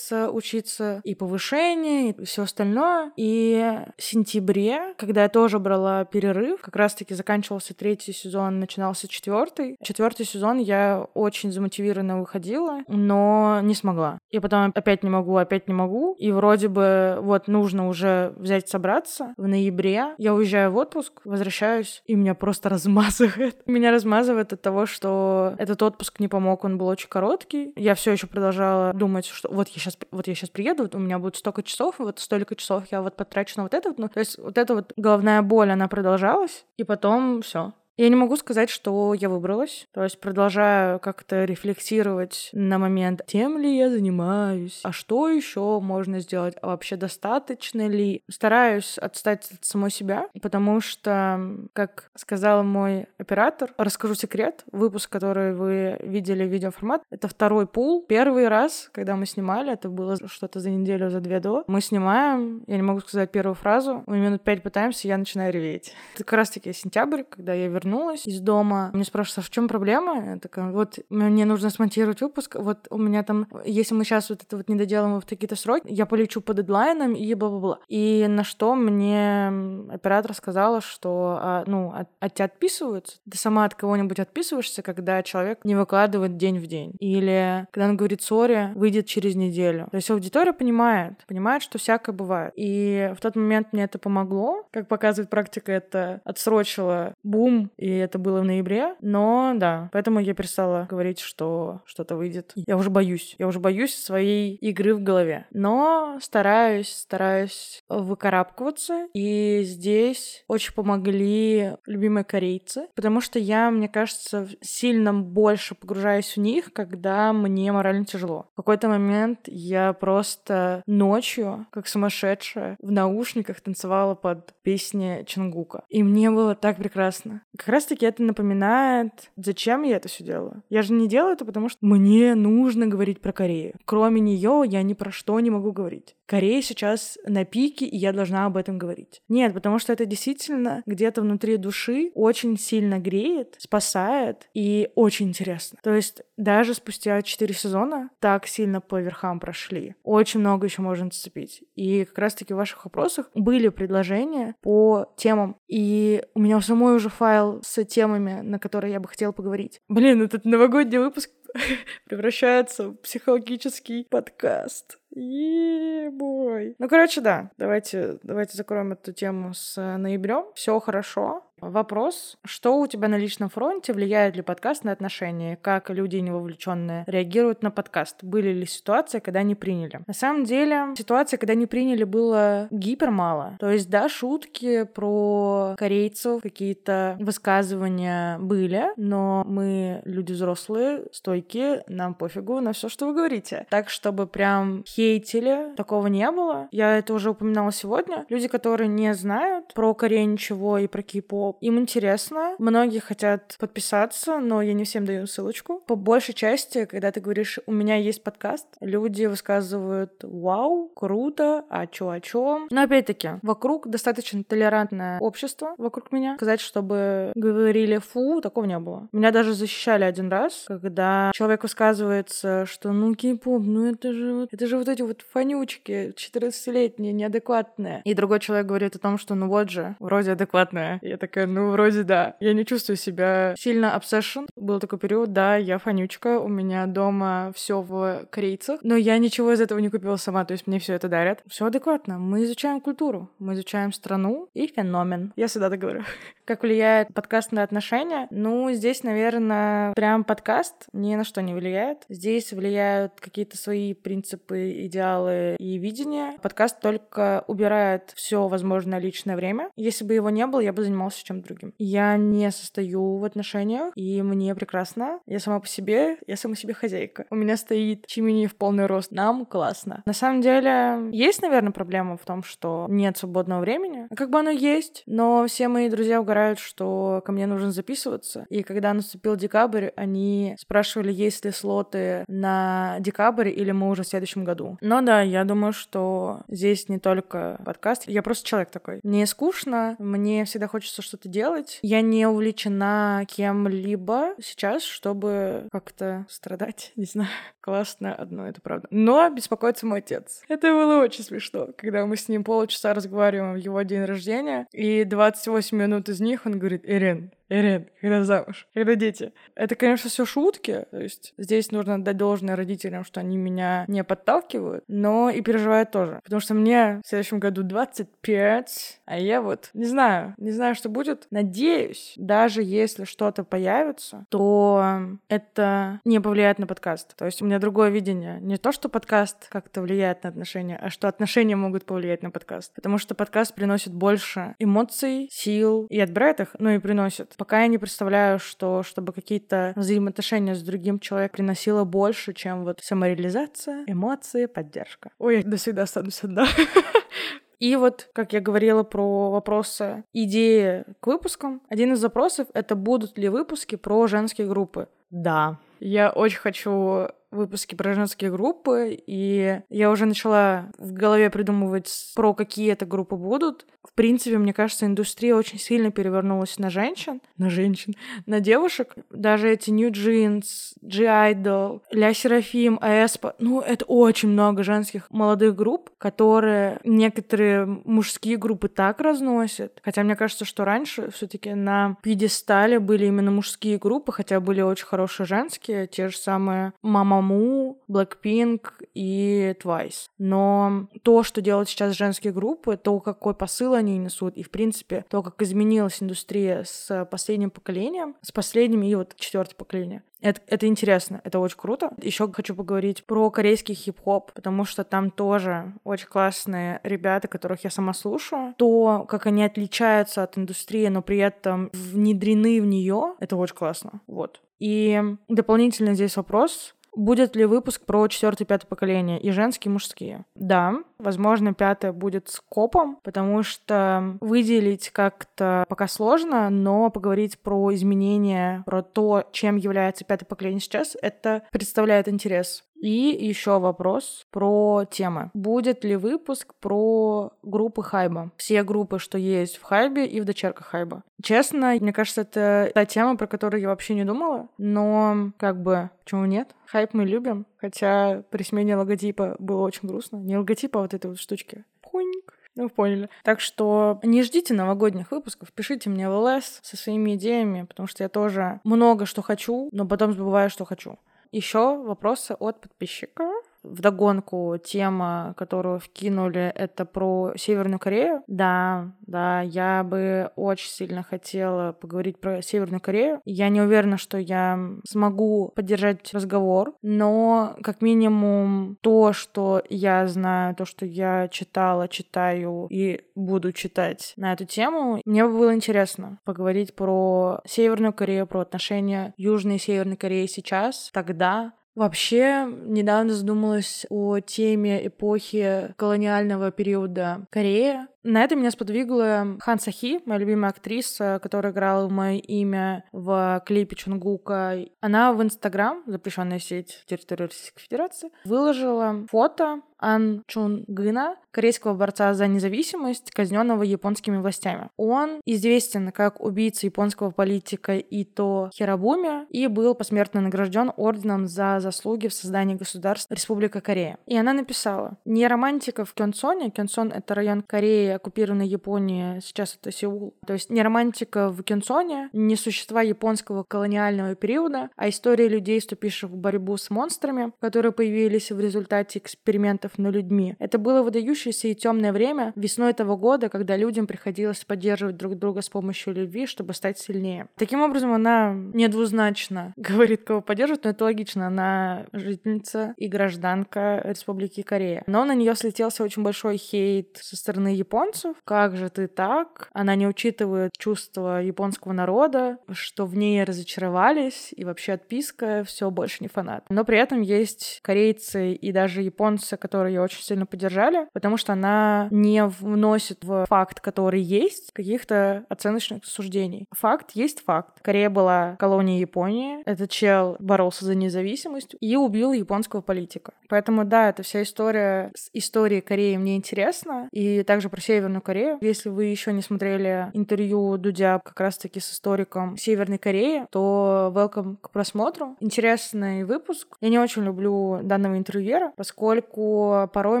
учиться, 0.32 1.00
и 1.04 1.14
повышение, 1.14 2.10
и 2.10 2.24
все 2.24 2.42
остальное. 2.42 3.12
И 3.16 3.78
в 3.96 4.02
сентябре, 4.02 4.94
когда 4.96 5.24
я 5.24 5.28
тоже 5.28 5.58
брала 5.58 6.04
перерыв, 6.04 6.60
как 6.60 6.76
раз-таки 6.76 7.14
заканчивался 7.14 7.74
третий 7.74 8.12
сезон, 8.12 8.58
начинался 8.58 9.08
четвертый. 9.08 9.76
Четвертый 9.82 10.26
сезон 10.26 10.58
я 10.58 11.06
очень 11.14 11.52
замотивированно 11.52 12.20
выходила, 12.20 12.80
но 12.88 13.60
не 13.62 13.74
смогла. 13.74 14.18
И 14.30 14.38
потом 14.38 14.72
опять 14.74 15.02
не 15.02 15.10
могу, 15.10 15.36
опять 15.36 15.68
не 15.68 15.74
могу. 15.74 16.14
И 16.18 16.32
вроде 16.32 16.68
бы 16.68 17.18
вот 17.20 17.48
нужно 17.48 17.88
уже 17.88 18.32
взять 18.36 18.68
собраться. 18.68 19.34
В 19.36 19.46
ноябре 19.46 20.14
я 20.18 20.34
уезжаю 20.34 20.72
в 20.72 20.76
отпуск, 20.76 21.20
возвращаюсь, 21.24 22.02
и 22.06 22.14
меня 22.14 22.34
просто 22.34 22.68
размазывает. 22.68 23.62
Меня 23.66 23.90
размазывает 23.90 24.52
от 24.52 24.62
того, 24.62 24.86
что 24.86 25.54
этот 25.58 25.82
отпуск 25.82 26.20
не 26.20 26.28
помог, 26.28 26.64
он 26.64 26.78
был 26.78 26.86
очень 26.86 27.08
короткий. 27.08 27.72
Я 27.76 27.94
все 27.94 28.12
еще 28.12 28.26
продолжала 28.26 28.92
думать, 28.92 29.26
что 29.26 29.48
вот 29.58 29.68
я 29.68 29.80
сейчас, 29.80 29.98
вот 30.12 30.28
я 30.28 30.34
сейчас 30.34 30.50
приеду, 30.50 30.84
вот 30.84 30.94
у 30.94 30.98
меня 30.98 31.18
будет 31.18 31.36
столько 31.36 31.64
часов, 31.64 31.98
вот 31.98 32.20
столько 32.20 32.54
часов 32.54 32.84
я 32.92 33.02
вот 33.02 33.16
потрачу 33.16 33.54
на 33.56 33.64
вот 33.64 33.74
это 33.74 33.88
вот. 33.88 33.98
Ну, 33.98 34.08
то 34.08 34.20
есть 34.20 34.38
вот 34.38 34.56
эта 34.56 34.72
вот 34.74 34.92
головная 34.96 35.42
боль, 35.42 35.70
она 35.70 35.88
продолжалась, 35.88 36.64
и 36.76 36.84
потом 36.84 37.42
все. 37.42 37.72
Я 37.98 38.08
не 38.10 38.14
могу 38.14 38.36
сказать, 38.36 38.70
что 38.70 39.12
я 39.12 39.28
выбралась. 39.28 39.88
То 39.92 40.04
есть 40.04 40.20
продолжаю 40.20 41.00
как-то 41.00 41.44
рефлексировать 41.44 42.48
на 42.52 42.78
момент, 42.78 43.22
тем 43.26 43.58
ли 43.58 43.76
я 43.76 43.90
занимаюсь, 43.90 44.80
а 44.84 44.92
что 44.92 45.28
еще 45.28 45.80
можно 45.80 46.20
сделать, 46.20 46.54
а 46.62 46.68
вообще 46.68 46.94
достаточно 46.94 47.88
ли. 47.88 48.22
Стараюсь 48.30 48.98
отстать 48.98 49.50
от 49.50 49.64
самой 49.64 49.90
себя, 49.90 50.28
потому 50.40 50.80
что, 50.80 51.40
как 51.72 52.12
сказал 52.14 52.62
мой 52.62 53.06
оператор, 53.18 53.74
расскажу 53.76 54.14
секрет, 54.14 54.62
выпуск, 54.70 55.10
который 55.10 55.52
вы 55.52 55.96
видели 56.00 56.44
видеоформат, 56.44 57.02
это 57.10 57.26
второй 57.26 57.66
пул. 57.66 58.04
Первый 58.08 58.46
раз, 58.46 58.90
когда 58.92 59.16
мы 59.16 59.26
снимали, 59.26 59.72
это 59.72 59.88
было 59.88 60.16
что-то 60.28 60.60
за 60.60 60.70
неделю, 60.70 61.10
за 61.10 61.18
две 61.18 61.40
до, 61.40 61.64
мы 61.66 61.80
снимаем, 61.80 62.62
я 62.68 62.76
не 62.76 62.82
могу 62.82 63.00
сказать 63.00 63.32
первую 63.32 63.56
фразу, 63.56 64.04
мы 64.06 64.18
минут 64.18 64.42
пять 64.42 64.62
пытаемся, 64.62 65.08
я 65.08 65.18
начинаю 65.18 65.52
реветь. 65.52 65.92
Это 66.14 66.22
как 66.22 66.34
раз-таки 66.34 66.72
сентябрь, 66.72 67.24
когда 67.24 67.54
я 67.54 67.66
вернулась 67.66 67.87
вернулась 67.88 68.26
из 68.26 68.40
дома. 68.40 68.90
Мне 68.92 69.04
спрашивают, 69.04 69.38
а 69.38 69.48
в 69.48 69.50
чем 69.50 69.68
проблема? 69.68 70.32
Я 70.32 70.38
такая, 70.38 70.70
вот 70.70 70.98
мне 71.08 71.44
нужно 71.44 71.70
смонтировать 71.70 72.20
выпуск, 72.20 72.56
вот 72.58 72.86
у 72.90 72.98
меня 72.98 73.22
там, 73.22 73.46
если 73.64 73.94
мы 73.94 74.04
сейчас 74.04 74.30
вот 74.30 74.42
это 74.42 74.56
вот 74.56 74.68
не 74.68 74.76
доделаем 74.76 75.20
в 75.20 75.24
такие-то 75.24 75.56
сроки, 75.56 75.86
я 75.88 76.06
полечу 76.06 76.40
по 76.40 76.54
дедлайнам 76.54 77.14
и 77.14 77.34
бла-бла-бла. 77.34 77.78
И 77.88 78.26
на 78.28 78.44
что 78.44 78.74
мне 78.74 79.48
оператор 79.90 80.34
сказала, 80.34 80.80
что, 80.80 81.38
а, 81.40 81.64
ну, 81.66 81.92
от, 81.94 82.08
от 82.20 82.34
тебя 82.34 82.44
отписываются. 82.46 83.18
Ты 83.30 83.38
сама 83.38 83.64
от 83.64 83.74
кого-нибудь 83.74 84.20
отписываешься, 84.20 84.82
когда 84.82 85.22
человек 85.22 85.60
не 85.64 85.74
выкладывает 85.74 86.36
день 86.36 86.58
в 86.58 86.66
день. 86.66 86.94
Или 86.98 87.66
когда 87.70 87.88
он 87.88 87.96
говорит 87.96 88.22
сори, 88.22 88.72
выйдет 88.74 89.06
через 89.06 89.34
неделю. 89.34 89.88
То 89.90 89.96
есть 89.96 90.10
аудитория 90.10 90.52
понимает, 90.52 91.24
понимает, 91.26 91.62
что 91.62 91.78
всякое 91.78 92.12
бывает. 92.12 92.52
И 92.56 93.12
в 93.16 93.20
тот 93.20 93.36
момент 93.36 93.68
мне 93.72 93.84
это 93.84 93.98
помогло. 93.98 94.66
Как 94.70 94.88
показывает 94.88 95.30
практика, 95.30 95.72
это 95.72 96.20
отсрочило 96.24 97.14
бум, 97.22 97.70
и 97.78 97.90
это 97.90 98.18
было 98.18 98.40
в 98.40 98.44
ноябре. 98.44 98.94
Но 99.00 99.52
да, 99.56 99.88
поэтому 99.92 100.20
я 100.20 100.34
перестала 100.34 100.86
говорить, 100.90 101.20
что 101.20 101.80
что-то 101.84 102.16
выйдет. 102.16 102.52
Я 102.54 102.76
уже 102.76 102.90
боюсь. 102.90 103.34
Я 103.38 103.46
уже 103.46 103.60
боюсь 103.60 103.94
своей 103.94 104.56
игры 104.56 104.94
в 104.94 105.02
голове. 105.02 105.46
Но 105.52 106.18
стараюсь, 106.20 106.92
стараюсь 106.92 107.82
выкарабкиваться. 107.88 109.06
И 109.14 109.62
здесь 109.64 110.44
очень 110.48 110.74
помогли 110.74 111.76
любимые 111.86 112.24
корейцы, 112.24 112.88
потому 112.94 113.20
что 113.20 113.38
я, 113.38 113.70
мне 113.70 113.88
кажется, 113.88 114.48
сильно 114.60 115.14
больше 115.14 115.74
погружаюсь 115.74 116.36
в 116.36 116.40
них, 116.40 116.72
когда 116.72 117.32
мне 117.32 117.70
морально 117.72 118.04
тяжело. 118.04 118.48
В 118.52 118.56
какой-то 118.56 118.88
момент 118.88 119.40
я 119.46 119.92
просто 119.92 120.82
ночью, 120.86 121.66
как 121.70 121.86
сумасшедшая, 121.86 122.76
в 122.80 122.90
наушниках 122.90 123.60
танцевала 123.60 124.14
под 124.14 124.54
песни 124.62 125.24
Чангука. 125.26 125.84
И 125.88 126.02
мне 126.02 126.30
было 126.30 126.54
так 126.54 126.76
прекрасно. 126.76 127.42
Как 127.56 127.67
раз-таки 127.68 128.06
это 128.06 128.22
напоминает, 128.22 129.30
зачем 129.36 129.82
я 129.82 129.96
это 129.96 130.08
все 130.08 130.24
делаю. 130.24 130.62
Я 130.68 130.82
же 130.82 130.92
не 130.92 131.08
делаю 131.08 131.34
это, 131.34 131.44
потому 131.44 131.68
что 131.68 131.78
мне 131.80 132.34
нужно 132.34 132.86
говорить 132.86 133.20
про 133.20 133.32
Корею. 133.32 133.74
Кроме 133.84 134.20
нее 134.20 134.62
я 134.66 134.82
ни 134.82 134.94
про 134.94 135.10
что 135.10 135.38
не 135.40 135.50
могу 135.50 135.72
говорить. 135.72 136.16
Корея 136.26 136.60
сейчас 136.60 137.16
на 137.24 137.44
пике, 137.44 137.86
и 137.86 137.96
я 137.96 138.12
должна 138.12 138.44
об 138.44 138.56
этом 138.56 138.76
говорить. 138.76 139.22
Нет, 139.28 139.54
потому 139.54 139.78
что 139.78 139.92
это 139.92 140.04
действительно 140.04 140.82
где-то 140.84 141.22
внутри 141.22 141.56
души 141.56 142.10
очень 142.14 142.58
сильно 142.58 142.98
греет, 142.98 143.56
спасает 143.58 144.48
и 144.52 144.90
очень 144.94 145.28
интересно. 145.28 145.78
То 145.82 145.94
есть 145.94 146.22
даже 146.36 146.74
спустя 146.74 147.22
четыре 147.22 147.54
сезона 147.54 148.10
так 148.20 148.46
сильно 148.46 148.80
по 148.80 149.00
верхам 149.00 149.40
прошли. 149.40 149.94
Очень 150.02 150.40
много 150.40 150.66
еще 150.66 150.82
можно 150.82 151.06
зацепить. 151.06 151.62
И 151.74 152.04
как 152.04 152.18
раз-таки 152.18 152.52
в 152.52 152.58
ваших 152.58 152.84
вопросах 152.84 153.30
были 153.34 153.68
предложения 153.68 154.54
по 154.60 155.06
темам. 155.16 155.56
И 155.66 156.22
у 156.34 156.40
меня 156.40 156.58
у 156.58 156.60
самой 156.60 156.96
уже 156.96 157.08
файл 157.08 157.57
с 157.62 157.84
темами, 157.84 158.40
на 158.42 158.58
которые 158.58 158.92
я 158.92 159.00
бы 159.00 159.08
хотела 159.08 159.32
поговорить. 159.32 159.80
Блин, 159.88 160.22
этот 160.22 160.44
новогодний 160.44 160.98
выпуск 160.98 161.30
превращается 162.08 162.88
в 162.88 162.94
психологический 162.96 164.06
подкаст. 164.10 164.98
Ебой. 165.14 166.76
Ну, 166.78 166.88
короче, 166.88 167.20
да. 167.20 167.50
Давайте, 167.58 168.18
давайте 168.22 168.56
закроем 168.56 168.92
эту 168.92 169.12
тему 169.12 169.54
с 169.54 169.76
ноябрем. 169.76 170.44
Все 170.54 170.78
хорошо. 170.80 171.44
Вопрос, 171.60 172.38
что 172.44 172.78
у 172.78 172.86
тебя 172.86 173.08
на 173.08 173.16
личном 173.16 173.48
фронте, 173.48 173.92
влияет 173.92 174.36
ли 174.36 174.42
подкаст 174.42 174.84
на 174.84 174.92
отношения, 174.92 175.56
как 175.56 175.90
люди 175.90 176.16
не 176.16 176.30
вовлеченные 176.30 177.04
реагируют 177.06 177.62
на 177.62 177.70
подкаст, 177.70 178.22
были 178.22 178.52
ли 178.52 178.66
ситуации, 178.66 179.18
когда 179.18 179.42
не 179.42 179.54
приняли. 179.54 180.00
На 180.06 180.14
самом 180.14 180.44
деле, 180.44 180.94
ситуации, 180.96 181.36
когда 181.36 181.54
не 181.54 181.66
приняли, 181.66 182.04
было 182.04 182.68
гипер 182.70 183.10
мало. 183.10 183.56
То 183.58 183.70
есть, 183.70 183.90
да, 183.90 184.08
шутки 184.08 184.84
про 184.84 185.74
корейцев, 185.76 186.42
какие-то 186.42 187.16
высказывания 187.18 188.38
были, 188.38 188.86
но 188.96 189.44
мы 189.46 190.02
люди 190.04 190.32
взрослые, 190.32 191.06
стойкие, 191.12 191.82
нам 191.88 192.14
пофигу 192.14 192.60
на 192.60 192.72
все, 192.72 192.88
что 192.88 193.06
вы 193.06 193.14
говорите. 193.14 193.66
Так, 193.70 193.88
чтобы 193.88 194.26
прям 194.26 194.84
хейтили, 194.98 195.74
такого 195.76 196.08
не 196.08 196.28
было. 196.32 196.68
Я 196.72 196.98
это 196.98 197.14
уже 197.14 197.30
упоминала 197.30 197.70
сегодня. 197.70 198.26
Люди, 198.28 198.48
которые 198.48 198.88
не 198.88 199.14
знают 199.14 199.72
про 199.74 199.94
Корею 199.94 200.28
ничего 200.28 200.78
и 200.78 200.88
про 200.88 201.02
кей-поп, 201.02 201.58
им 201.60 201.78
интересно. 201.78 202.56
Многие 202.58 202.98
хотят 202.98 203.56
подписаться, 203.60 204.38
но 204.38 204.60
я 204.60 204.72
не 204.72 204.84
всем 204.84 205.04
даю 205.04 205.26
ссылочку. 205.26 205.82
По 205.86 205.94
большей 205.94 206.34
части, 206.34 206.84
когда 206.84 207.12
ты 207.12 207.20
говоришь, 207.20 207.60
у 207.66 207.72
меня 207.72 207.94
есть 207.94 208.24
подкаст, 208.24 208.66
люди 208.80 209.26
высказывают 209.26 210.12
«Вау, 210.22 210.88
круто, 210.88 211.64
а 211.68 211.86
чё, 211.86 212.08
а 212.08 212.20
чё?». 212.20 212.66
Но 212.70 212.82
опять-таки, 212.82 213.30
вокруг 213.42 213.88
достаточно 213.88 214.42
толерантное 214.42 215.20
общество 215.20 215.74
вокруг 215.78 216.10
меня. 216.10 216.34
Сказать, 216.36 216.60
чтобы 216.60 217.32
говорили 217.36 217.98
«фу», 217.98 218.40
такого 218.40 218.64
не 218.64 218.78
было. 218.78 219.08
Меня 219.12 219.30
даже 219.30 219.54
защищали 219.54 220.02
один 220.02 220.28
раз, 220.28 220.64
когда 220.66 221.30
человек 221.34 221.62
высказывается, 221.62 222.66
что 222.66 222.92
ну 222.92 223.14
кей-поп, 223.14 223.62
ну 223.62 223.92
это 223.92 224.12
же 224.12 224.48
это 224.50 224.66
же 224.66 224.76
вот 224.76 224.87
эти 224.88 225.02
вот 225.02 225.24
фанючки 225.32 226.14
14-летние, 226.16 227.12
неадекватные. 227.12 228.02
И 228.04 228.14
другой 228.14 228.40
человек 228.40 228.66
говорит 228.66 228.96
о 228.96 228.98
том, 228.98 229.18
что 229.18 229.34
ну 229.34 229.48
вот 229.48 229.70
же, 229.70 229.96
вроде 229.98 230.32
адекватная. 230.32 230.98
Я 231.02 231.16
такая, 231.16 231.46
ну, 231.46 231.70
вроде 231.70 232.02
да. 232.02 232.36
Я 232.40 232.52
не 232.52 232.64
чувствую 232.64 232.96
себя 232.96 233.54
сильно 233.58 233.94
обсессион. 233.94 234.46
Был 234.56 234.80
такой 234.80 234.98
период, 234.98 235.32
да, 235.32 235.56
я 235.56 235.78
фанючка, 235.78 236.38
у 236.40 236.48
меня 236.48 236.86
дома 236.86 237.52
все 237.54 237.80
в 237.80 238.26
корейцах, 238.30 238.80
но 238.82 238.96
я 238.96 239.18
ничего 239.18 239.52
из 239.52 239.60
этого 239.60 239.78
не 239.78 239.90
купила 239.90 240.16
сама, 240.16 240.44
то 240.44 240.52
есть 240.52 240.66
мне 240.66 240.78
все 240.78 240.94
это 240.94 241.08
дарят. 241.08 241.42
Все 241.46 241.66
адекватно. 241.66 242.18
Мы 242.18 242.44
изучаем 242.44 242.80
культуру, 242.80 243.30
мы 243.38 243.54
изучаем 243.54 243.92
страну 243.92 244.48
и 244.54 244.66
феномен. 244.66 245.32
Я 245.36 245.46
всегда 245.46 245.70
так 245.70 245.78
говорю. 245.78 246.02
Как 246.44 246.62
влияет 246.62 247.12
подкаст 247.12 247.52
на 247.52 247.62
отношения? 247.62 248.26
Ну, 248.30 248.72
здесь, 248.72 249.02
наверное, 249.02 249.92
прям 249.92 250.24
подкаст 250.24 250.86
ни 250.92 251.14
на 251.14 251.24
что 251.24 251.42
не 251.42 251.54
влияет. 251.54 252.04
Здесь 252.08 252.52
влияют 252.52 253.20
какие-то 253.20 253.56
свои 253.56 253.94
принципы, 253.94 254.77
идеалы 254.86 255.56
и 255.58 255.78
видения. 255.78 256.38
Подкаст 256.42 256.80
только 256.80 257.44
убирает 257.46 258.12
все 258.14 258.48
возможное 258.48 258.98
личное 258.98 259.36
время. 259.36 259.70
Если 259.76 260.04
бы 260.04 260.14
его 260.14 260.30
не 260.30 260.46
было, 260.46 260.60
я 260.60 260.72
бы 260.72 260.82
занимался 260.82 261.24
чем-то 261.24 261.48
другим. 261.48 261.74
Я 261.78 262.16
не 262.16 262.50
состою 262.50 263.18
в 263.18 263.24
отношениях, 263.24 263.92
и 263.94 264.22
мне 264.22 264.54
прекрасно. 264.54 265.20
Я 265.26 265.38
сама 265.38 265.60
по 265.60 265.66
себе, 265.66 266.18
я 266.26 266.36
сама 266.36 266.54
себе 266.54 266.74
хозяйка. 266.74 267.26
У 267.30 267.34
меня 267.34 267.56
стоит 267.56 268.06
чимини 268.06 268.46
в 268.46 268.56
полный 268.56 268.86
рост. 268.86 269.10
Нам 269.12 269.46
классно. 269.46 270.02
На 270.06 270.12
самом 270.12 270.40
деле, 270.40 271.10
есть, 271.12 271.42
наверное, 271.42 271.72
проблема 271.72 272.16
в 272.16 272.24
том, 272.24 272.42
что 272.42 272.86
нет 272.88 273.16
свободного 273.16 273.60
времени. 273.60 274.06
Как 274.14 274.30
бы 274.30 274.38
оно 274.38 274.50
есть, 274.50 275.02
но 275.06 275.46
все 275.46 275.68
мои 275.68 275.88
друзья 275.88 276.20
угорают, 276.20 276.58
что 276.58 277.22
ко 277.24 277.32
мне 277.32 277.46
нужно 277.46 277.70
записываться. 277.70 278.46
И 278.48 278.62
когда 278.62 278.92
наступил 278.92 279.36
декабрь, 279.36 279.88
они 279.96 280.56
спрашивали, 280.58 281.12
есть 281.12 281.44
ли 281.44 281.50
слоты 281.50 282.24
на 282.28 282.96
декабрь 283.00 283.48
или 283.48 283.72
мы 283.72 283.88
уже 283.88 284.02
в 284.02 284.06
следующем 284.08 284.44
году. 284.44 284.67
Но 284.80 285.00
да, 285.00 285.22
я 285.22 285.44
думаю, 285.44 285.72
что 285.72 286.42
здесь 286.48 286.88
не 286.88 286.98
только 286.98 287.60
подкаст. 287.64 288.04
Я 288.06 288.22
просто 288.22 288.46
человек 288.46 288.70
такой. 288.70 289.00
Мне 289.02 289.26
скучно, 289.26 289.96
мне 289.98 290.44
всегда 290.44 290.68
хочется 290.68 291.02
что 291.02 291.02
что-то 291.02 291.28
делать. 291.28 291.78
Я 291.82 292.00
не 292.00 292.26
увлечена 292.26 293.24
кем-либо 293.28 294.34
сейчас, 294.40 294.82
чтобы 294.82 295.68
как-то 295.72 296.26
страдать. 296.28 296.92
Не 296.96 297.04
знаю. 297.04 297.28
Классно 297.60 298.14
одно, 298.14 298.48
это 298.48 298.60
правда. 298.60 298.88
Но 298.90 299.28
беспокоится 299.30 299.86
мой 299.86 299.98
отец. 299.98 300.42
Это 300.48 300.72
было 300.72 301.02
очень 301.02 301.24
смешно, 301.24 301.68
когда 301.76 302.06
мы 302.06 302.16
с 302.16 302.28
ним 302.28 302.44
полчаса 302.44 302.94
разговариваем 302.94 303.54
в 303.54 303.56
его 303.56 303.82
день 303.82 304.04
рождения, 304.04 304.66
и 304.72 305.04
28 305.04 305.76
минут 305.76 306.08
из 306.08 306.20
них 306.20 306.46
он 306.46 306.58
говорит, 306.58 306.82
Ирин, 306.84 307.30
Ирин, 307.48 307.88
когда 308.00 308.24
замуж? 308.24 308.66
Когда 308.74 308.94
дети? 308.94 309.32
Это, 309.54 309.74
конечно, 309.74 310.10
все 310.10 310.24
шутки. 310.26 310.84
То 310.90 311.00
есть 311.00 311.32
здесь 311.38 311.70
нужно 311.72 311.94
отдать 311.94 312.16
должное 312.16 312.56
родителям, 312.56 313.04
что 313.04 313.20
они 313.20 313.36
меня 313.36 313.84
не 313.88 314.04
подталкивают, 314.04 314.84
но 314.86 315.30
и 315.30 315.40
переживают 315.40 315.90
тоже. 315.90 316.20
Потому 316.24 316.40
что 316.40 316.54
мне 316.54 317.00
в 317.04 317.08
следующем 317.08 317.40
году 317.40 317.62
25, 317.62 319.00
а 319.06 319.18
я 319.18 319.40
вот 319.40 319.70
не 319.72 319.86
знаю, 319.86 320.34
не 320.36 320.50
знаю, 320.50 320.74
что 320.74 320.88
будет. 320.88 321.26
Надеюсь, 321.30 322.14
даже 322.16 322.62
если 322.62 323.04
что-то 323.04 323.44
появится, 323.44 324.26
то 324.28 325.00
это 325.28 326.00
не 326.04 326.20
повлияет 326.20 326.58
на 326.58 326.66
подкаст. 326.66 327.16
То 327.16 327.24
есть 327.24 327.40
у 327.40 327.46
меня 327.46 327.58
другое 327.58 327.88
видение. 327.90 328.38
Не 328.40 328.58
то, 328.58 328.72
что 328.72 328.88
подкаст 328.88 329.48
как-то 329.48 329.80
влияет 329.80 330.24
на 330.24 330.28
отношения, 330.28 330.76
а 330.76 330.90
что 330.90 331.08
отношения 331.08 331.56
могут 331.56 331.86
повлиять 331.86 332.22
на 332.22 332.30
подкаст. 332.30 332.74
Потому 332.74 332.98
что 332.98 333.14
подкаст 333.14 333.54
приносит 333.54 333.94
больше 333.94 334.54
эмоций, 334.58 335.28
сил 335.32 335.86
и 335.88 335.98
отбирает 335.98 336.40
их, 336.40 336.54
ну 336.58 336.70
и 336.70 336.78
приносит. 336.78 337.37
Пока 337.38 337.62
я 337.62 337.68
не 337.68 337.78
представляю, 337.78 338.40
что 338.40 338.82
чтобы 338.82 339.12
какие-то 339.12 339.72
взаимоотношения 339.76 340.56
с 340.56 340.62
другим 340.62 340.98
человеком 340.98 341.36
приносило 341.36 341.84
больше, 341.84 342.34
чем 342.34 342.64
вот 342.64 342.80
самореализация, 342.82 343.84
эмоции, 343.86 344.46
поддержка. 344.46 345.12
Ой, 345.18 345.38
я 345.38 345.42
до 345.44 345.56
всегда 345.56 345.82
останусь 345.82 346.24
одна. 346.24 346.48
И 347.60 347.76
вот, 347.76 348.08
как 348.12 348.32
я 348.32 348.40
говорила 348.40 348.82
про 348.82 349.30
вопросы 349.30 350.04
идеи 350.12 350.84
к 351.00 351.06
выпускам, 351.06 351.62
один 351.68 351.92
из 351.92 352.00
запросов— 352.00 352.48
это 352.54 352.74
будут 352.74 353.16
ли 353.16 353.28
выпуски 353.28 353.76
про 353.76 354.08
женские 354.08 354.48
группы. 354.48 354.88
Да, 355.10 355.58
я 355.80 356.10
очень 356.10 356.38
хочу 356.38 357.08
выпуски 357.30 357.74
про 357.74 357.94
женские 357.94 358.30
группы, 358.30 358.98
и 359.06 359.60
я 359.68 359.90
уже 359.90 360.06
начала 360.06 360.70
в 360.78 360.92
голове 360.92 361.30
придумывать, 361.30 362.12
про 362.14 362.34
какие 362.34 362.72
это 362.72 362.86
группы 362.86 363.16
будут. 363.16 363.66
В 363.88 363.94
принципе, 363.94 364.38
мне 364.38 364.52
кажется, 364.52 364.86
индустрия 364.86 365.34
очень 365.34 365.58
сильно 365.58 365.90
перевернулась 365.90 366.58
на 366.58 366.68
женщин, 366.68 367.20
на 367.38 367.48
женщин, 367.48 367.94
на 368.26 368.40
девушек. 368.40 368.94
Даже 369.10 369.50
эти 369.50 369.70
New 369.70 369.90
Jeans, 369.90 370.74
G-Idol, 370.82 371.80
Ля 371.90 372.12
Серафим, 372.12 372.78
Аэспа, 372.82 373.34
ну, 373.38 373.60
это 373.60 373.84
очень 373.86 374.28
много 374.28 374.62
женских 374.62 375.10
молодых 375.10 375.56
групп, 375.56 375.90
которые 375.98 376.80
некоторые 376.84 377.64
мужские 377.64 378.36
группы 378.36 378.68
так 378.68 379.00
разносят. 379.00 379.80
Хотя 379.82 380.02
мне 380.02 380.16
кажется, 380.16 380.44
что 380.44 380.64
раньше 380.64 381.10
все 381.10 381.26
таки 381.26 381.54
на 381.54 381.96
пьедестале 382.02 382.78
были 382.78 383.06
именно 383.06 383.30
мужские 383.30 383.78
группы, 383.78 384.12
хотя 384.12 384.38
были 384.40 384.60
очень 384.60 384.86
хорошие 384.86 385.26
женские, 385.26 385.86
те 385.86 386.08
же 386.08 386.16
самые 386.16 386.72
Мамаму, 386.82 387.80
Blackpink 387.88 388.60
и 388.94 389.54
Twice. 389.62 390.08
Но 390.18 390.88
то, 391.02 391.22
что 391.22 391.40
делают 391.40 391.68
сейчас 391.68 391.96
женские 391.96 392.32
группы, 392.32 392.76
то, 392.76 393.00
какой 393.00 393.34
посыл 393.34 393.77
они 393.78 393.98
несут, 393.98 394.36
и, 394.36 394.42
в 394.42 394.50
принципе, 394.50 395.04
то, 395.08 395.22
как 395.22 395.40
изменилась 395.42 396.02
индустрия 396.02 396.64
с 396.64 397.06
последним 397.10 397.50
поколением, 397.50 398.16
с 398.22 398.32
последним 398.32 398.82
и 398.82 398.94
вот 398.94 399.14
четвертое 399.16 399.56
поколение, 399.56 400.02
это, 400.20 400.40
это 400.48 400.66
интересно, 400.66 401.20
это 401.24 401.38
очень 401.38 401.56
круто. 401.56 401.92
Еще 402.02 402.30
хочу 402.32 402.54
поговорить 402.54 403.04
про 403.04 403.30
корейский 403.30 403.74
хип-хоп, 403.74 404.32
потому 404.32 404.64
что 404.64 404.82
там 404.82 405.10
тоже 405.10 405.72
очень 405.84 406.08
классные 406.08 406.80
ребята, 406.82 407.28
которых 407.28 407.62
я 407.64 407.70
сама 407.70 407.92
слушаю. 407.92 408.54
То, 408.58 409.06
как 409.08 409.26
они 409.26 409.44
отличаются 409.44 410.24
от 410.24 410.36
индустрии, 410.36 410.88
но 410.88 411.02
при 411.02 411.18
этом 411.18 411.70
внедрены 411.72 412.60
в 412.60 412.66
нее, 412.66 413.14
это 413.20 413.36
очень 413.36 413.54
классно. 413.54 414.00
Вот. 414.06 414.42
И 414.58 415.00
дополнительно 415.28 415.94
здесь 415.94 416.16
вопрос, 416.16 416.74
Будет 416.94 417.36
ли 417.36 417.44
выпуск 417.44 417.82
про 417.84 418.08
четвертое 418.08 418.44
и 418.44 418.46
пятое 418.46 418.66
поколение, 418.68 419.20
и 419.20 419.30
женские, 419.30 419.70
и 419.70 419.72
мужские? 419.72 420.24
Да, 420.34 420.74
возможно, 420.98 421.54
пятое 421.54 421.92
будет 421.92 422.28
с 422.28 422.40
копом, 422.40 422.98
потому 423.02 423.42
что 423.42 424.16
выделить 424.20 424.90
как-то 424.90 425.64
пока 425.68 425.86
сложно, 425.86 426.50
но 426.50 426.90
поговорить 426.90 427.38
про 427.38 427.74
изменения, 427.74 428.62
про 428.66 428.82
то, 428.82 429.24
чем 429.32 429.56
является 429.56 430.04
пятое 430.04 430.26
поколение 430.26 430.60
сейчас, 430.60 430.96
это 431.00 431.42
представляет 431.52 432.08
интерес. 432.08 432.64
И 432.80 433.16
еще 433.26 433.58
вопрос 433.58 434.26
про 434.30 434.84
темы. 434.90 435.30
Будет 435.34 435.84
ли 435.84 435.96
выпуск 435.96 436.54
про 436.60 437.32
группы 437.42 437.82
Хайба? 437.82 438.30
Все 438.36 438.62
группы, 438.62 438.98
что 438.98 439.18
есть 439.18 439.56
в 439.56 439.62
Хайбе 439.62 440.06
и 440.06 440.20
в 440.20 440.24
дочерках 440.24 440.66
Хайба. 440.66 441.02
Честно, 441.22 441.76
мне 441.80 441.92
кажется, 441.92 442.20
это 442.22 442.70
та 442.74 442.84
тема, 442.84 443.16
про 443.16 443.26
которую 443.26 443.60
я 443.60 443.68
вообще 443.68 443.94
не 443.94 444.04
думала, 444.04 444.48
но 444.58 445.32
как 445.38 445.60
бы 445.62 445.90
почему 446.04 446.24
нет? 446.26 446.54
Хайп 446.66 446.94
мы 446.94 447.04
любим, 447.04 447.46
хотя 447.56 448.22
при 448.30 448.42
смене 448.42 448.76
логотипа 448.76 449.36
было 449.38 449.62
очень 449.62 449.88
грустно. 449.88 450.18
Не 450.18 450.36
логотипа, 450.36 450.78
а 450.78 450.82
вот 450.82 450.94
этой 450.94 451.08
вот 451.08 451.18
штучки. 451.18 451.64
Пуньк. 451.80 452.34
Ну, 452.58 452.68
поняли. 452.68 453.08
Так 453.22 453.40
что 453.40 454.00
не 454.02 454.24
ждите 454.24 454.52
новогодних 454.52 455.12
выпусков, 455.12 455.52
пишите 455.52 455.90
мне 455.90 456.08
в 456.08 456.12
ЛС 456.12 456.58
со 456.62 456.76
своими 456.76 457.14
идеями, 457.14 457.62
потому 457.62 457.86
что 457.86 458.02
я 458.02 458.08
тоже 458.08 458.60
много 458.64 459.06
что 459.06 459.22
хочу, 459.22 459.68
но 459.70 459.86
потом 459.86 460.12
забываю, 460.12 460.50
что 460.50 460.64
хочу. 460.64 460.98
Еще 461.30 461.76
вопросы 461.76 462.32
от 462.32 462.60
подписчика 462.60 463.30
вдогонку 463.62 464.56
тема, 464.62 465.34
которую 465.36 465.78
вкинули, 465.80 466.52
это 466.54 466.84
про 466.84 467.32
Северную 467.36 467.78
Корею. 467.78 468.22
Да, 468.26 468.92
да, 469.06 469.42
я 469.42 469.84
бы 469.84 470.30
очень 470.36 470.70
сильно 470.70 471.02
хотела 471.02 471.72
поговорить 471.72 472.20
про 472.20 472.42
Северную 472.42 472.80
Корею. 472.80 473.20
Я 473.24 473.48
не 473.48 473.60
уверена, 473.60 473.98
что 473.98 474.18
я 474.18 474.58
смогу 474.86 475.52
поддержать 475.54 476.12
разговор, 476.12 476.74
но 476.82 477.56
как 477.62 477.82
минимум 477.82 478.76
то, 478.80 479.12
что 479.12 479.62
я 479.68 480.06
знаю, 480.06 480.54
то, 480.54 480.64
что 480.64 480.86
я 480.86 481.28
читала, 481.28 481.88
читаю 481.88 482.66
и 482.70 483.02
буду 483.14 483.52
читать 483.52 484.12
на 484.16 484.32
эту 484.32 484.44
тему, 484.44 485.00
мне 485.04 485.24
бы 485.24 485.38
было 485.38 485.54
интересно 485.54 486.18
поговорить 486.24 486.74
про 486.74 487.40
Северную 487.46 487.92
Корею, 487.92 488.26
про 488.26 488.40
отношения 488.40 489.14
Южной 489.16 489.56
и 489.56 489.60
Северной 489.60 489.96
Кореи 489.96 490.26
сейчас, 490.26 490.90
тогда, 490.92 491.52
Вообще, 491.78 492.52
недавно 492.66 493.14
задумалась 493.14 493.86
о 493.88 494.18
теме 494.18 494.88
эпохи 494.88 495.74
колониального 495.76 496.50
периода 496.50 497.28
Кореи. 497.30 497.86
На 498.04 498.22
это 498.22 498.36
меня 498.36 498.50
сподвигла 498.50 499.36
Хан 499.40 499.58
Сахи, 499.58 500.00
моя 500.06 500.20
любимая 500.20 500.50
актриса, 500.50 501.18
которая 501.22 501.52
играла 501.52 501.88
мое 501.88 502.18
имя 502.18 502.84
в 502.92 503.42
клипе 503.44 503.74
Чунгука. 503.76 504.56
Она 504.80 505.12
в 505.12 505.22
Инстаграм, 505.22 505.82
запрещенная 505.86 506.38
сеть 506.38 506.84
территории 506.86 507.24
Российской 507.24 507.60
Федерации, 507.60 508.10
выложила 508.24 509.06
фото 509.10 509.62
Ан 509.78 510.24
Чун 510.26 510.64
Гына, 510.66 511.16
корейского 511.30 511.74
борца 511.74 512.12
за 512.14 512.26
независимость, 512.26 513.10
казненного 513.12 513.62
японскими 513.62 514.16
властями. 514.18 514.70
Он 514.76 515.20
известен 515.24 515.92
как 515.92 516.20
убийца 516.20 516.66
японского 516.66 517.10
политика 517.10 517.76
Ито 517.78 518.50
Хирабуми 518.52 519.26
и 519.30 519.46
был 519.46 519.74
посмертно 519.74 520.20
награжден 520.20 520.72
орденом 520.76 521.28
за 521.28 521.60
заслуги 521.60 522.08
в 522.08 522.12
создании 522.12 522.56
государства 522.56 523.14
Республика 523.14 523.60
Корея. 523.60 523.98
И 524.06 524.16
она 524.16 524.32
написала, 524.32 524.98
не 525.04 525.26
романтика 525.26 525.84
в 525.84 525.94
Кёнсоне, 525.94 526.50
Кёнсон— 526.50 526.90
это 526.94 527.14
район 527.14 527.42
Кореи, 527.42 527.87
оккупированной 527.96 528.46
Японии, 528.46 529.20
сейчас 529.20 529.58
это 529.60 529.72
Сеул, 529.72 530.14
то 530.26 530.32
есть 530.32 530.50
не 530.50 530.62
романтика 530.62 531.30
в 531.30 531.42
Кёнсоне, 531.42 532.10
не 532.12 532.36
существа 532.36 532.82
японского 532.82 533.44
колониального 533.44 534.14
периода, 534.14 534.70
а 534.76 534.88
история 534.88 535.28
людей, 535.28 535.60
вступивших 535.60 536.10
в 536.10 536.16
борьбу 536.16 536.56
с 536.56 536.70
монстрами, 536.70 537.32
которые 537.40 537.72
появились 537.72 538.30
в 538.30 538.40
результате 538.40 538.98
экспериментов 538.98 539.78
над 539.78 539.94
людьми. 539.94 540.36
Это 540.38 540.58
было 540.58 540.82
выдающееся 540.82 541.48
и 541.48 541.54
темное 541.54 541.92
время 541.92 542.32
весной 542.36 542.70
этого 542.70 542.96
года, 542.96 543.28
когда 543.28 543.56
людям 543.56 543.86
приходилось 543.86 544.44
поддерживать 544.44 544.96
друг 544.96 545.16
друга 545.16 545.42
с 545.42 545.48
помощью 545.48 545.94
любви, 545.94 546.26
чтобы 546.26 546.54
стать 546.54 546.78
сильнее. 546.78 547.28
Таким 547.36 547.60
образом, 547.60 547.92
она 547.92 548.32
недвузначно 548.34 549.52
говорит, 549.56 550.04
кого 550.04 550.20
поддерживать, 550.20 550.64
но 550.64 550.70
это 550.70 550.84
логично. 550.84 551.26
Она 551.26 551.86
жительница 551.92 552.74
и 552.76 552.88
гражданка 552.88 553.80
Республики 553.84 554.42
Корея. 554.42 554.82
Но 554.86 555.04
на 555.04 555.14
нее 555.14 555.34
слетелся 555.34 555.82
очень 555.84 556.02
большой 556.02 556.36
хейт 556.36 556.98
со 557.00 557.16
стороны 557.16 557.54
японцев. 557.78 558.16
Как 558.24 558.56
же 558.56 558.70
ты 558.70 558.88
так? 558.88 559.48
Она 559.52 559.74
не 559.74 559.86
учитывает 559.86 560.52
чувства 560.58 561.22
японского 561.22 561.72
народа, 561.72 562.38
что 562.52 562.86
в 562.86 562.96
ней 562.96 563.22
разочаровались, 563.24 564.32
и 564.36 564.44
вообще 564.44 564.72
отписка, 564.72 565.44
все 565.46 565.70
больше 565.70 565.98
не 566.00 566.08
фанат. 566.08 566.44
Но 566.48 566.64
при 566.64 566.78
этом 566.78 567.02
есть 567.02 567.60
корейцы 567.62 568.32
и 568.32 568.52
даже 568.52 568.82
японцы, 568.82 569.36
которые 569.36 569.74
ее 569.74 569.82
очень 569.82 570.02
сильно 570.02 570.26
поддержали, 570.26 570.88
потому 570.92 571.16
что 571.16 571.34
она 571.34 571.88
не 571.90 572.24
вносит 572.24 573.04
в 573.04 573.26
факт, 573.28 573.60
который 573.60 574.00
есть, 574.00 574.52
каких-то 574.52 575.24
оценочных 575.28 575.84
суждений. 575.84 576.46
Факт 576.52 576.92
есть 576.92 577.22
факт. 577.24 577.60
Корея 577.62 577.90
была 577.90 578.36
колонией 578.38 578.80
Японии, 578.80 579.42
этот 579.44 579.70
чел 579.70 580.16
боролся 580.18 580.64
за 580.64 580.74
независимость 580.74 581.54
и 581.60 581.76
убил 581.76 582.12
японского 582.12 582.60
политика. 582.60 583.12
Поэтому, 583.28 583.64
да, 583.64 583.90
эта 583.90 584.02
вся 584.02 584.22
история 584.22 584.90
с 584.96 585.10
историей 585.12 585.60
Кореи 585.60 585.96
мне 585.96 586.16
интересна, 586.16 586.88
и 586.92 587.22
также 587.22 587.48
про 587.48 587.60
Северную 587.68 588.00
Корею. 588.00 588.38
Если 588.40 588.70
вы 588.70 588.86
еще 588.86 589.12
не 589.12 589.20
смотрели 589.20 589.90
интервью 589.92 590.56
Дудя 590.56 591.02
как 591.04 591.20
раз-таки 591.20 591.60
с 591.60 591.70
историком 591.70 592.38
Северной 592.38 592.78
Кореи, 592.78 593.26
то 593.30 593.92
welcome 593.94 594.38
к 594.40 594.48
просмотру. 594.48 595.16
Интересный 595.20 596.04
выпуск. 596.04 596.56
Я 596.62 596.70
не 596.70 596.78
очень 596.78 597.04
люблю 597.04 597.60
данного 597.62 597.98
интервьюера, 597.98 598.54
поскольку 598.56 599.68
порой 599.74 600.00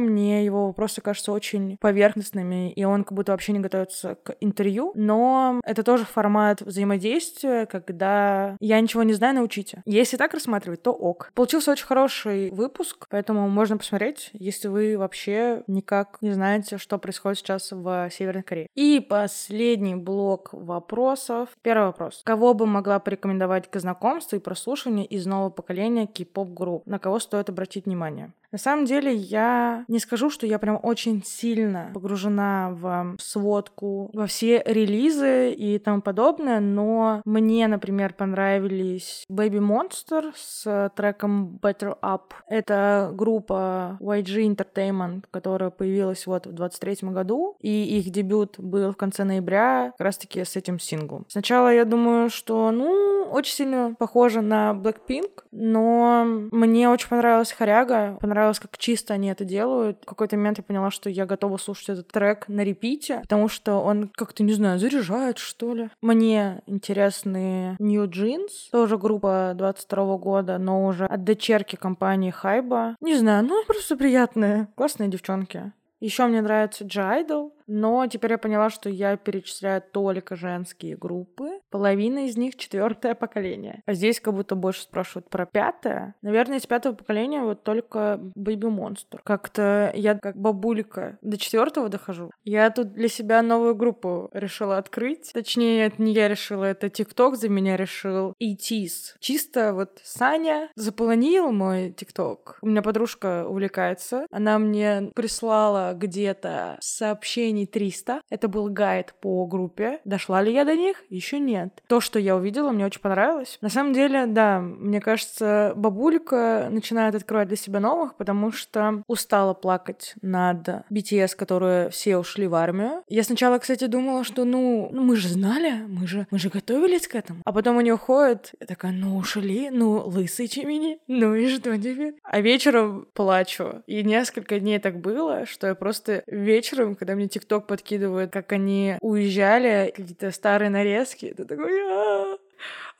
мне 0.00 0.46
его 0.46 0.68
вопросы 0.68 1.02
кажутся 1.02 1.30
очень 1.30 1.76
поверхностными, 1.76 2.72
и 2.72 2.84
он 2.84 3.04
как 3.04 3.12
будто 3.12 3.32
вообще 3.32 3.52
не 3.52 3.60
готовится 3.60 4.14
к 4.14 4.34
интервью. 4.40 4.92
Но 4.94 5.60
это 5.62 5.82
тоже 5.82 6.06
формат 6.06 6.62
взаимодействия, 6.62 7.66
когда 7.66 8.56
я 8.60 8.80
ничего 8.80 9.02
не 9.02 9.12
знаю, 9.12 9.34
научите. 9.34 9.82
Если 9.84 10.16
так 10.16 10.32
рассматривать, 10.32 10.82
то 10.82 10.92
ок. 10.92 11.32
Получился 11.34 11.72
очень 11.72 11.84
хороший 11.84 12.50
выпуск, 12.50 13.04
поэтому 13.10 13.46
можно 13.50 13.76
посмотреть, 13.76 14.30
если 14.32 14.68
вы 14.68 14.96
вообще 14.96 15.64
никак 15.66 16.16
не 16.22 16.32
знаете, 16.32 16.78
что 16.78 16.96
происходит 16.96 17.36
сейчас 17.36 17.57
в 17.70 18.10
Северной 18.10 18.42
Корее. 18.42 18.68
И 18.74 19.00
последний 19.00 19.94
блок 19.94 20.50
вопросов. 20.52 21.50
Первый 21.62 21.86
вопрос. 21.86 22.22
Кого 22.24 22.54
бы 22.54 22.66
могла 22.66 22.98
порекомендовать 22.98 23.70
к 23.70 23.78
знакомству 23.78 24.36
и 24.36 24.40
прослушиванию 24.40 25.06
из 25.06 25.26
нового 25.26 25.50
поколения 25.50 26.06
кей-поп 26.06 26.50
групп? 26.50 26.86
На 26.86 26.98
кого 26.98 27.18
стоит 27.18 27.48
обратить 27.48 27.86
внимание? 27.86 28.32
На 28.50 28.58
самом 28.58 28.84
деле, 28.86 29.14
я 29.14 29.84
не 29.88 29.98
скажу, 29.98 30.30
что 30.30 30.46
я 30.46 30.58
прям 30.58 30.78
очень 30.82 31.22
сильно 31.24 31.90
погружена 31.92 32.70
в 32.70 33.16
сводку, 33.20 34.10
во 34.14 34.26
все 34.26 34.62
релизы 34.64 35.50
и 35.52 35.78
тому 35.78 36.00
подобное, 36.00 36.60
но 36.60 37.22
мне, 37.24 37.68
например, 37.68 38.14
понравились 38.14 39.24
Baby 39.30 39.58
Monster 39.58 40.32
с 40.34 40.90
треком 40.96 41.58
Better 41.62 41.98
Up. 42.00 42.32
Это 42.48 43.10
группа 43.12 43.98
YG 44.00 44.54
Entertainment, 44.54 45.24
которая 45.30 45.70
появилась 45.70 46.26
вот 46.26 46.46
в 46.46 46.52
23 46.52 47.08
году, 47.10 47.56
и 47.60 47.98
их 47.98 48.10
дебют 48.10 48.58
был 48.58 48.92
в 48.92 48.96
конце 48.96 49.24
ноября 49.24 49.92
как 49.98 50.06
раз-таки 50.06 50.44
с 50.44 50.56
этим 50.56 50.78
синглом. 50.78 51.26
Сначала 51.28 51.72
я 51.72 51.84
думаю, 51.84 52.30
что, 52.30 52.70
ну, 52.70 53.28
очень 53.30 53.54
сильно 53.54 53.94
похожа 53.98 54.40
на 54.40 54.72
Blackpink, 54.72 55.42
но 55.50 56.24
мне 56.50 56.88
очень 56.88 57.08
понравилась 57.08 57.52
Харяга, 57.52 58.16
понравилось, 58.38 58.60
как 58.60 58.78
чисто 58.78 59.14
они 59.14 59.28
это 59.28 59.44
делают. 59.44 59.98
В 60.02 60.06
какой-то 60.06 60.36
момент 60.36 60.58
я 60.58 60.64
поняла, 60.64 60.92
что 60.92 61.10
я 61.10 61.26
готова 61.26 61.56
слушать 61.56 61.88
этот 61.88 62.08
трек 62.08 62.46
на 62.48 62.62
репите, 62.62 63.18
потому 63.22 63.48
что 63.48 63.80
он 63.80 64.10
как-то, 64.14 64.44
не 64.44 64.52
знаю, 64.52 64.78
заряжает, 64.78 65.38
что 65.38 65.74
ли. 65.74 65.90
Мне 66.00 66.62
интересны 66.66 67.74
New 67.80 68.04
Jeans, 68.04 68.70
тоже 68.70 68.96
группа 68.96 69.54
22 69.56 70.18
года, 70.18 70.58
но 70.58 70.86
уже 70.86 71.06
от 71.06 71.24
дочерки 71.24 71.74
компании 71.74 72.30
Хайба. 72.30 72.94
Не 73.00 73.16
знаю, 73.16 73.44
ну 73.44 73.64
просто 73.66 73.96
приятные, 73.96 74.68
классные 74.76 75.08
девчонки. 75.08 75.72
Еще 75.98 76.24
мне 76.26 76.40
нравится 76.40 76.84
G-Idol, 76.84 77.50
но 77.68 78.06
теперь 78.06 78.32
я 78.32 78.38
поняла, 78.38 78.70
что 78.70 78.88
я 78.88 79.16
перечисляю 79.16 79.82
только 79.82 80.34
женские 80.34 80.96
группы. 80.96 81.60
Половина 81.70 82.26
из 82.26 82.36
них 82.36 82.56
четвертое 82.56 83.14
поколение. 83.14 83.82
А 83.86 83.92
здесь 83.92 84.20
как 84.20 84.34
будто 84.34 84.56
больше 84.56 84.82
спрашивают 84.82 85.28
про 85.28 85.46
пятое. 85.46 86.14
Наверное, 86.22 86.58
из 86.58 86.66
пятого 86.66 86.94
поколения 86.94 87.42
вот 87.42 87.62
только 87.62 88.18
Baby 88.36 88.74
Monster. 88.74 89.20
Как-то 89.22 89.92
я 89.94 90.18
как 90.18 90.36
бабулька 90.36 91.18
до 91.20 91.36
четвертого 91.36 91.88
дохожу. 91.88 92.30
Я 92.42 92.70
тут 92.70 92.94
для 92.94 93.08
себя 93.08 93.42
новую 93.42 93.76
группу 93.76 94.30
решила 94.32 94.78
открыть. 94.78 95.30
Точнее, 95.32 95.86
это 95.86 96.02
не 96.02 96.12
я 96.12 96.28
решила, 96.28 96.64
это 96.64 96.88
ТикТок 96.88 97.36
за 97.36 97.50
меня 97.50 97.76
решил. 97.76 98.34
ETs. 98.42 99.16
Чисто 99.20 99.74
вот 99.74 100.00
Саня 100.02 100.70
заполонил 100.74 101.52
мой 101.52 101.90
ТикТок. 101.90 102.58
У 102.62 102.66
меня 102.66 102.80
подружка 102.80 103.46
увлекается. 103.46 104.26
Она 104.30 104.58
мне 104.58 105.10
прислала 105.14 105.92
где-то 105.94 106.78
сообщение 106.80 107.57
сообщений 107.58 107.66
300. 107.66 108.22
Это 108.30 108.48
был 108.48 108.68
гайд 108.68 109.14
по 109.20 109.46
группе. 109.46 110.00
Дошла 110.04 110.42
ли 110.42 110.52
я 110.52 110.64
до 110.64 110.76
них? 110.76 111.02
Еще 111.10 111.38
нет. 111.38 111.82
То, 111.86 112.00
что 112.00 112.18
я 112.18 112.36
увидела, 112.36 112.70
мне 112.70 112.86
очень 112.86 113.00
понравилось. 113.00 113.58
На 113.60 113.68
самом 113.68 113.92
деле, 113.92 114.26
да, 114.26 114.60
мне 114.60 115.00
кажется, 115.00 115.72
бабулька 115.76 116.68
начинает 116.70 117.14
открывать 117.14 117.48
для 117.48 117.56
себя 117.56 117.80
новых, 117.80 118.14
потому 118.16 118.52
что 118.52 119.02
устала 119.06 119.54
плакать 119.54 120.14
над 120.22 120.68
BTS, 120.90 121.36
которые 121.36 121.90
все 121.90 122.18
ушли 122.18 122.46
в 122.46 122.54
армию. 122.54 123.02
Я 123.08 123.22
сначала, 123.22 123.58
кстати, 123.58 123.86
думала, 123.86 124.24
что 124.24 124.44
ну, 124.44 124.90
ну 124.92 125.02
мы 125.02 125.16
же 125.16 125.28
знали, 125.28 125.84
мы 125.88 126.06
же, 126.06 126.26
мы 126.30 126.38
же 126.38 126.48
готовились 126.48 127.08
к 127.08 127.14
этому. 127.14 127.40
А 127.44 127.52
потом 127.52 127.78
они 127.78 127.92
уходят, 127.92 128.52
я 128.60 128.66
такая, 128.66 128.92
ну 128.92 129.16
ушли, 129.16 129.70
ну 129.70 130.02
лысый 130.06 130.48
Чимини, 130.48 130.98
ну 131.08 131.34
и 131.34 131.48
что 131.48 131.76
теперь? 131.76 132.14
А 132.22 132.40
вечером 132.40 133.06
плачу. 133.14 133.82
И 133.86 134.02
несколько 134.02 134.60
дней 134.60 134.78
так 134.78 135.00
было, 135.00 135.46
что 135.46 135.66
я 135.66 135.74
просто 135.74 136.22
вечером, 136.26 136.94
когда 136.94 137.14
мне 137.14 137.28
тик 137.28 137.44
ТикТок 137.48 137.66
подкидывают, 137.66 138.30
как 138.30 138.52
они 138.52 138.96
уезжали, 139.00 139.92
какие-то 139.96 140.30
старые 140.30 140.68
нарезки. 140.68 141.32
Ты 141.34 141.46
такой, 141.46 141.80
а, 141.80 142.36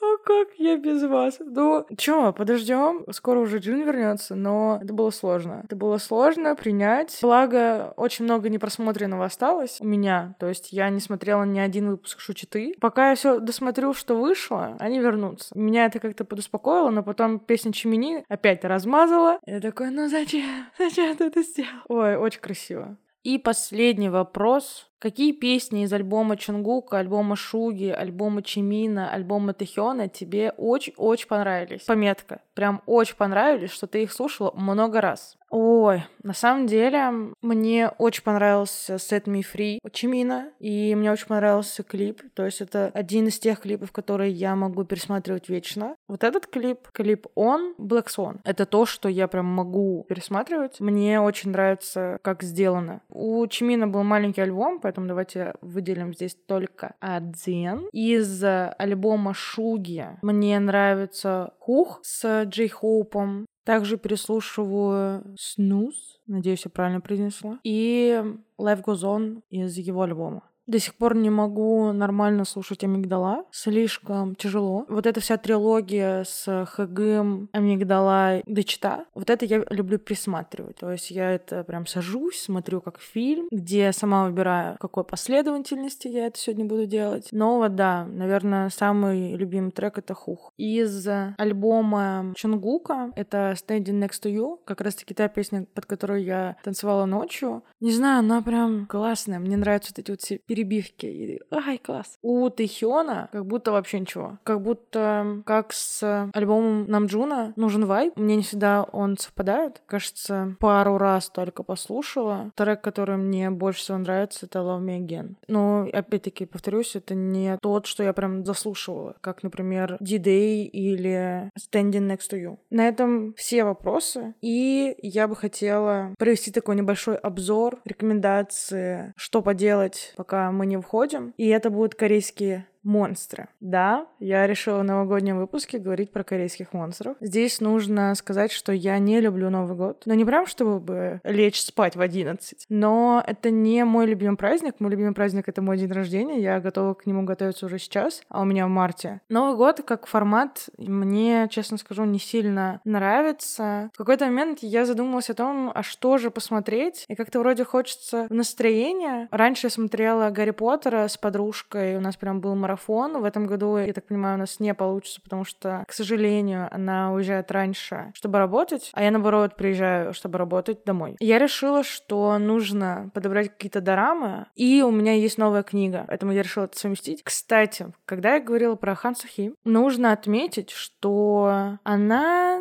а 0.00 0.16
как 0.24 0.48
я 0.56 0.78
без 0.78 1.02
вас? 1.02 1.36
Ну, 1.40 1.86
чё, 1.98 2.32
подождем, 2.32 3.04
скоро 3.10 3.40
уже 3.40 3.58
Джин 3.58 3.84
вернется, 3.84 4.34
но 4.34 4.80
это 4.82 4.94
было 4.94 5.10
сложно. 5.10 5.60
Это 5.64 5.76
было 5.76 5.98
сложно 5.98 6.56
принять. 6.56 7.18
Благо, 7.20 7.92
очень 7.96 8.24
много 8.24 8.48
непросмотренного 8.48 9.26
осталось 9.26 9.82
у 9.82 9.86
меня. 9.86 10.34
То 10.38 10.48
есть 10.48 10.72
я 10.72 10.88
не 10.88 11.00
смотрела 11.00 11.42
ни 11.42 11.58
один 11.58 11.90
выпуск 11.90 12.20
Шучиты. 12.20 12.74
Пока 12.80 13.10
я 13.10 13.16
все 13.16 13.40
досмотрю, 13.40 13.92
что 13.92 14.14
вышло, 14.14 14.76
они 14.78 14.98
вернутся. 14.98 15.58
Меня 15.58 15.86
это 15.86 16.00
как-то 16.00 16.24
подуспокоило, 16.24 16.88
но 16.88 17.02
потом 17.02 17.38
песня 17.38 17.72
Чимини 17.72 18.24
опять 18.28 18.64
размазала. 18.64 19.40
Я 19.44 19.60
такой, 19.60 19.90
ну 19.90 20.08
зачем? 20.08 20.48
Зачем 20.78 21.14
ты 21.16 21.24
это 21.24 21.42
сделал? 21.42 21.82
Ой, 21.88 22.16
очень 22.16 22.40
красиво. 22.40 22.96
И 23.28 23.36
последний 23.36 24.08
вопрос. 24.08 24.87
Какие 25.00 25.30
песни 25.30 25.84
из 25.84 25.92
альбома 25.92 26.36
Чунгука, 26.36 26.98
альбома 26.98 27.36
Шуги, 27.36 27.88
альбома 27.88 28.42
Чимина, 28.42 29.12
альбома 29.12 29.52
Тэхёна 29.52 30.08
тебе 30.08 30.52
очень-очень 30.56 31.28
понравились? 31.28 31.82
Пометка. 31.82 32.40
Прям 32.54 32.82
очень 32.86 33.14
понравились, 33.14 33.70
что 33.70 33.86
ты 33.86 34.02
их 34.02 34.12
слушала 34.12 34.50
много 34.56 35.00
раз. 35.00 35.38
Ой, 35.50 36.04
на 36.22 36.34
самом 36.34 36.66
деле, 36.66 37.10
мне 37.40 37.88
очень 37.88 38.22
понравился 38.22 38.96
Set 38.96 39.24
Me 39.24 39.42
Free 39.42 39.78
Чимина, 39.92 40.50
и 40.58 40.94
мне 40.94 41.10
очень 41.10 41.26
понравился 41.26 41.82
клип. 41.82 42.22
То 42.34 42.44
есть 42.44 42.60
это 42.60 42.90
один 42.92 43.28
из 43.28 43.38
тех 43.38 43.60
клипов, 43.60 43.92
которые 43.92 44.30
я 44.32 44.54
могу 44.56 44.84
пересматривать 44.84 45.48
вечно. 45.48 45.96
Вот 46.06 46.22
этот 46.22 46.46
клип, 46.46 46.88
клип 46.92 47.26
он, 47.34 47.74
Black 47.78 48.06
Swan, 48.06 48.40
это 48.44 48.66
то, 48.66 48.84
что 48.84 49.08
я 49.08 49.26
прям 49.26 49.46
могу 49.46 50.04
пересматривать. 50.08 50.80
Мне 50.80 51.20
очень 51.20 51.50
нравится, 51.50 52.18
как 52.22 52.42
сделано. 52.42 53.00
У 53.08 53.46
Чимина 53.46 53.86
был 53.86 54.02
маленький 54.02 54.42
альбом, 54.42 54.80
поэтому 54.88 55.06
давайте 55.06 55.52
выделим 55.60 56.14
здесь 56.14 56.34
только 56.46 56.94
один. 56.98 57.88
Из 57.92 58.42
альбома 58.42 59.34
Шуги 59.34 60.06
мне 60.22 60.58
нравится 60.58 61.52
Хух 61.58 62.00
с 62.02 62.44
Джей 62.44 62.68
Хоупом. 62.68 63.44
Также 63.64 63.98
переслушиваю 63.98 65.34
Снус, 65.38 66.18
надеюсь, 66.26 66.64
я 66.64 66.70
правильно 66.70 67.02
произнесла, 67.02 67.58
и 67.64 68.18
Life 68.58 68.82
Goes 68.82 69.02
On 69.02 69.42
из 69.50 69.76
его 69.76 70.00
альбома. 70.00 70.44
До 70.68 70.78
сих 70.78 70.94
пор 70.94 71.16
не 71.16 71.30
могу 71.30 71.92
нормально 71.92 72.44
слушать 72.44 72.84
Амигдала. 72.84 73.46
Слишком 73.50 74.34
тяжело. 74.34 74.84
Вот 74.90 75.06
эта 75.06 75.18
вся 75.20 75.38
трилогия 75.38 76.24
с 76.24 76.66
Хагым, 76.66 77.48
Амигдала, 77.52 78.42
Дочита, 78.46 79.06
вот 79.14 79.30
это 79.30 79.46
я 79.46 79.64
люблю 79.70 79.98
присматривать. 79.98 80.76
То 80.76 80.92
есть 80.92 81.10
я 81.10 81.30
это 81.30 81.64
прям 81.64 81.86
сажусь, 81.86 82.42
смотрю 82.42 82.82
как 82.82 83.00
фильм, 83.00 83.48
где 83.50 83.92
сама 83.92 84.26
выбираю, 84.26 84.74
в 84.74 84.78
какой 84.78 85.04
последовательности 85.04 86.06
я 86.06 86.26
это 86.26 86.38
сегодня 86.38 86.66
буду 86.66 86.84
делать. 86.84 87.28
Но 87.32 87.56
вот 87.56 87.74
да, 87.74 88.04
наверное, 88.04 88.68
самый 88.68 89.36
любимый 89.36 89.70
трек— 89.70 89.96
это 89.98 90.12
Хух. 90.12 90.52
Из 90.58 91.08
альбома 91.38 92.34
Чунгука 92.36 93.10
это 93.16 93.54
Standing 93.56 94.02
Next 94.02 94.22
to 94.22 94.30
You, 94.30 94.58
как 94.66 94.82
раз-таки 94.82 95.14
та 95.14 95.28
песня, 95.28 95.66
под 95.72 95.86
которую 95.86 96.22
я 96.24 96.56
танцевала 96.62 97.06
ночью. 97.06 97.62
Не 97.80 97.92
знаю, 97.92 98.20
она 98.20 98.42
прям 98.42 98.86
классная. 98.86 99.38
Мне 99.38 99.56
нравятся 99.56 99.92
вот 99.92 99.98
эти 100.00 100.10
вот 100.10 100.20
все 100.20 100.38
перебивки. 100.38 101.06
И, 101.06 101.40
ай, 101.50 101.78
класс. 101.78 102.18
У 102.22 102.48
Тэхиона 102.50 103.28
как 103.32 103.46
будто 103.46 103.72
вообще 103.72 104.00
ничего. 104.00 104.38
Как 104.42 104.60
будто 104.62 105.42
как 105.46 105.72
с 105.72 106.30
альбомом 106.34 106.86
Намджуна 106.86 107.52
нужен 107.56 107.86
вайб. 107.86 108.16
Мне 108.16 108.36
не 108.36 108.42
всегда 108.42 108.82
он 108.82 109.16
совпадает. 109.16 109.82
Кажется, 109.86 110.56
пару 110.58 110.98
раз 110.98 111.28
только 111.28 111.62
послушала. 111.62 112.50
Трек, 112.56 112.80
который 112.80 113.16
мне 113.16 113.50
больше 113.50 113.80
всего 113.80 113.98
нравится, 113.98 114.46
это 114.46 114.58
Love 114.60 114.84
Me 114.84 114.98
Again. 114.98 115.36
Но, 115.46 115.88
опять-таки, 115.92 116.46
повторюсь, 116.46 116.96
это 116.96 117.14
не 117.14 117.58
тот, 117.58 117.86
что 117.86 118.02
я 118.02 118.12
прям 118.12 118.44
заслушивала. 118.44 119.16
Как, 119.20 119.42
например, 119.42 119.96
D-Day 120.00 120.64
или 120.64 121.50
Standing 121.58 122.08
Next 122.08 122.30
to 122.32 122.42
You. 122.42 122.58
На 122.70 122.88
этом 122.88 123.34
все 123.34 123.64
вопросы. 123.64 124.34
И 124.40 124.96
я 125.02 125.28
бы 125.28 125.36
хотела 125.36 126.14
провести 126.18 126.50
такой 126.50 126.76
небольшой 126.76 127.16
обзор, 127.16 127.67
рекомендации, 127.84 129.12
что 129.16 129.42
поделать, 129.42 130.12
пока 130.16 130.50
мы 130.52 130.66
не 130.66 130.80
входим. 130.80 131.34
И 131.36 131.48
это 131.48 131.70
будут 131.70 131.94
корейские 131.94 132.66
монстры. 132.88 133.48
Да, 133.60 134.06
я 134.18 134.46
решила 134.46 134.78
в 134.78 134.84
новогоднем 134.84 135.38
выпуске 135.38 135.78
говорить 135.78 136.10
про 136.10 136.24
корейских 136.24 136.72
монстров. 136.72 137.16
Здесь 137.20 137.60
нужно 137.60 138.14
сказать, 138.14 138.50
что 138.50 138.72
я 138.72 138.98
не 138.98 139.20
люблю 139.20 139.50
Новый 139.50 139.76
год. 139.76 140.02
Но 140.06 140.14
не 140.14 140.24
прям, 140.24 140.46
чтобы 140.46 141.20
лечь 141.22 141.60
спать 141.60 141.96
в 141.96 142.00
11. 142.00 142.64
Но 142.70 143.22
это 143.24 143.50
не 143.50 143.84
мой 143.84 144.06
любимый 144.06 144.36
праздник. 144.36 144.76
Мой 144.78 144.90
любимый 144.90 145.12
праздник— 145.12 145.44
это 145.48 145.60
мой 145.60 145.76
день 145.76 145.92
рождения. 145.92 146.40
Я 146.40 146.60
готова 146.60 146.94
к 146.94 147.04
нему 147.04 147.24
готовиться 147.24 147.66
уже 147.66 147.78
сейчас, 147.78 148.22
а 148.30 148.40
у 148.40 148.44
меня 148.44 148.66
в 148.66 148.70
марте. 148.70 149.20
Новый 149.28 149.56
год 149.56 149.82
как 149.84 150.06
формат 150.06 150.70
мне, 150.78 151.46
честно 151.50 151.76
скажу, 151.76 152.04
не 152.04 152.18
сильно 152.18 152.80
нравится. 152.84 153.90
В 153.92 153.98
какой-то 153.98 154.24
момент 154.24 154.60
я 154.62 154.86
задумалась 154.86 155.28
о 155.28 155.34
том, 155.34 155.70
а 155.74 155.82
что 155.82 156.16
же 156.16 156.30
посмотреть. 156.30 157.04
И 157.08 157.14
как-то 157.14 157.40
вроде 157.40 157.64
хочется 157.64 158.26
настроения. 158.30 159.28
Раньше 159.30 159.66
я 159.66 159.70
смотрела 159.70 160.30
Гарри 160.30 160.52
Поттера 160.52 161.06
с 161.06 161.18
подружкой. 161.18 161.98
У 161.98 162.00
нас 162.00 162.16
прям 162.16 162.40
был 162.40 162.54
марафон 162.54 162.77
марафон. 162.78 163.20
В 163.20 163.24
этом 163.24 163.46
году, 163.46 163.76
я 163.76 163.92
так 163.92 164.06
понимаю, 164.06 164.36
у 164.36 164.38
нас 164.38 164.60
не 164.60 164.74
получится, 164.74 165.20
потому 165.22 165.44
что, 165.44 165.84
к 165.88 165.92
сожалению, 165.92 166.68
она 166.70 167.12
уезжает 167.12 167.50
раньше, 167.50 168.12
чтобы 168.14 168.38
работать, 168.38 168.90
а 168.94 169.02
я, 169.02 169.10
наоборот, 169.10 169.56
приезжаю, 169.56 170.14
чтобы 170.14 170.38
работать 170.38 170.84
домой. 170.84 171.16
Я 171.20 171.38
решила, 171.38 171.82
что 171.82 172.38
нужно 172.38 173.10
подобрать 173.14 173.50
какие-то 173.50 173.80
дорамы, 173.80 174.46
и 174.54 174.82
у 174.82 174.90
меня 174.90 175.14
есть 175.14 175.38
новая 175.38 175.62
книга, 175.62 176.04
поэтому 176.08 176.32
я 176.32 176.42
решила 176.42 176.64
это 176.64 176.78
совместить. 176.78 177.22
Кстати, 177.22 177.92
когда 178.04 178.34
я 178.34 178.40
говорила 178.40 178.74
про 178.76 178.94
Хан 178.94 179.14
Сохи, 179.14 179.54
нужно 179.64 180.12
отметить, 180.12 180.70
что 180.70 181.78
она 181.84 182.58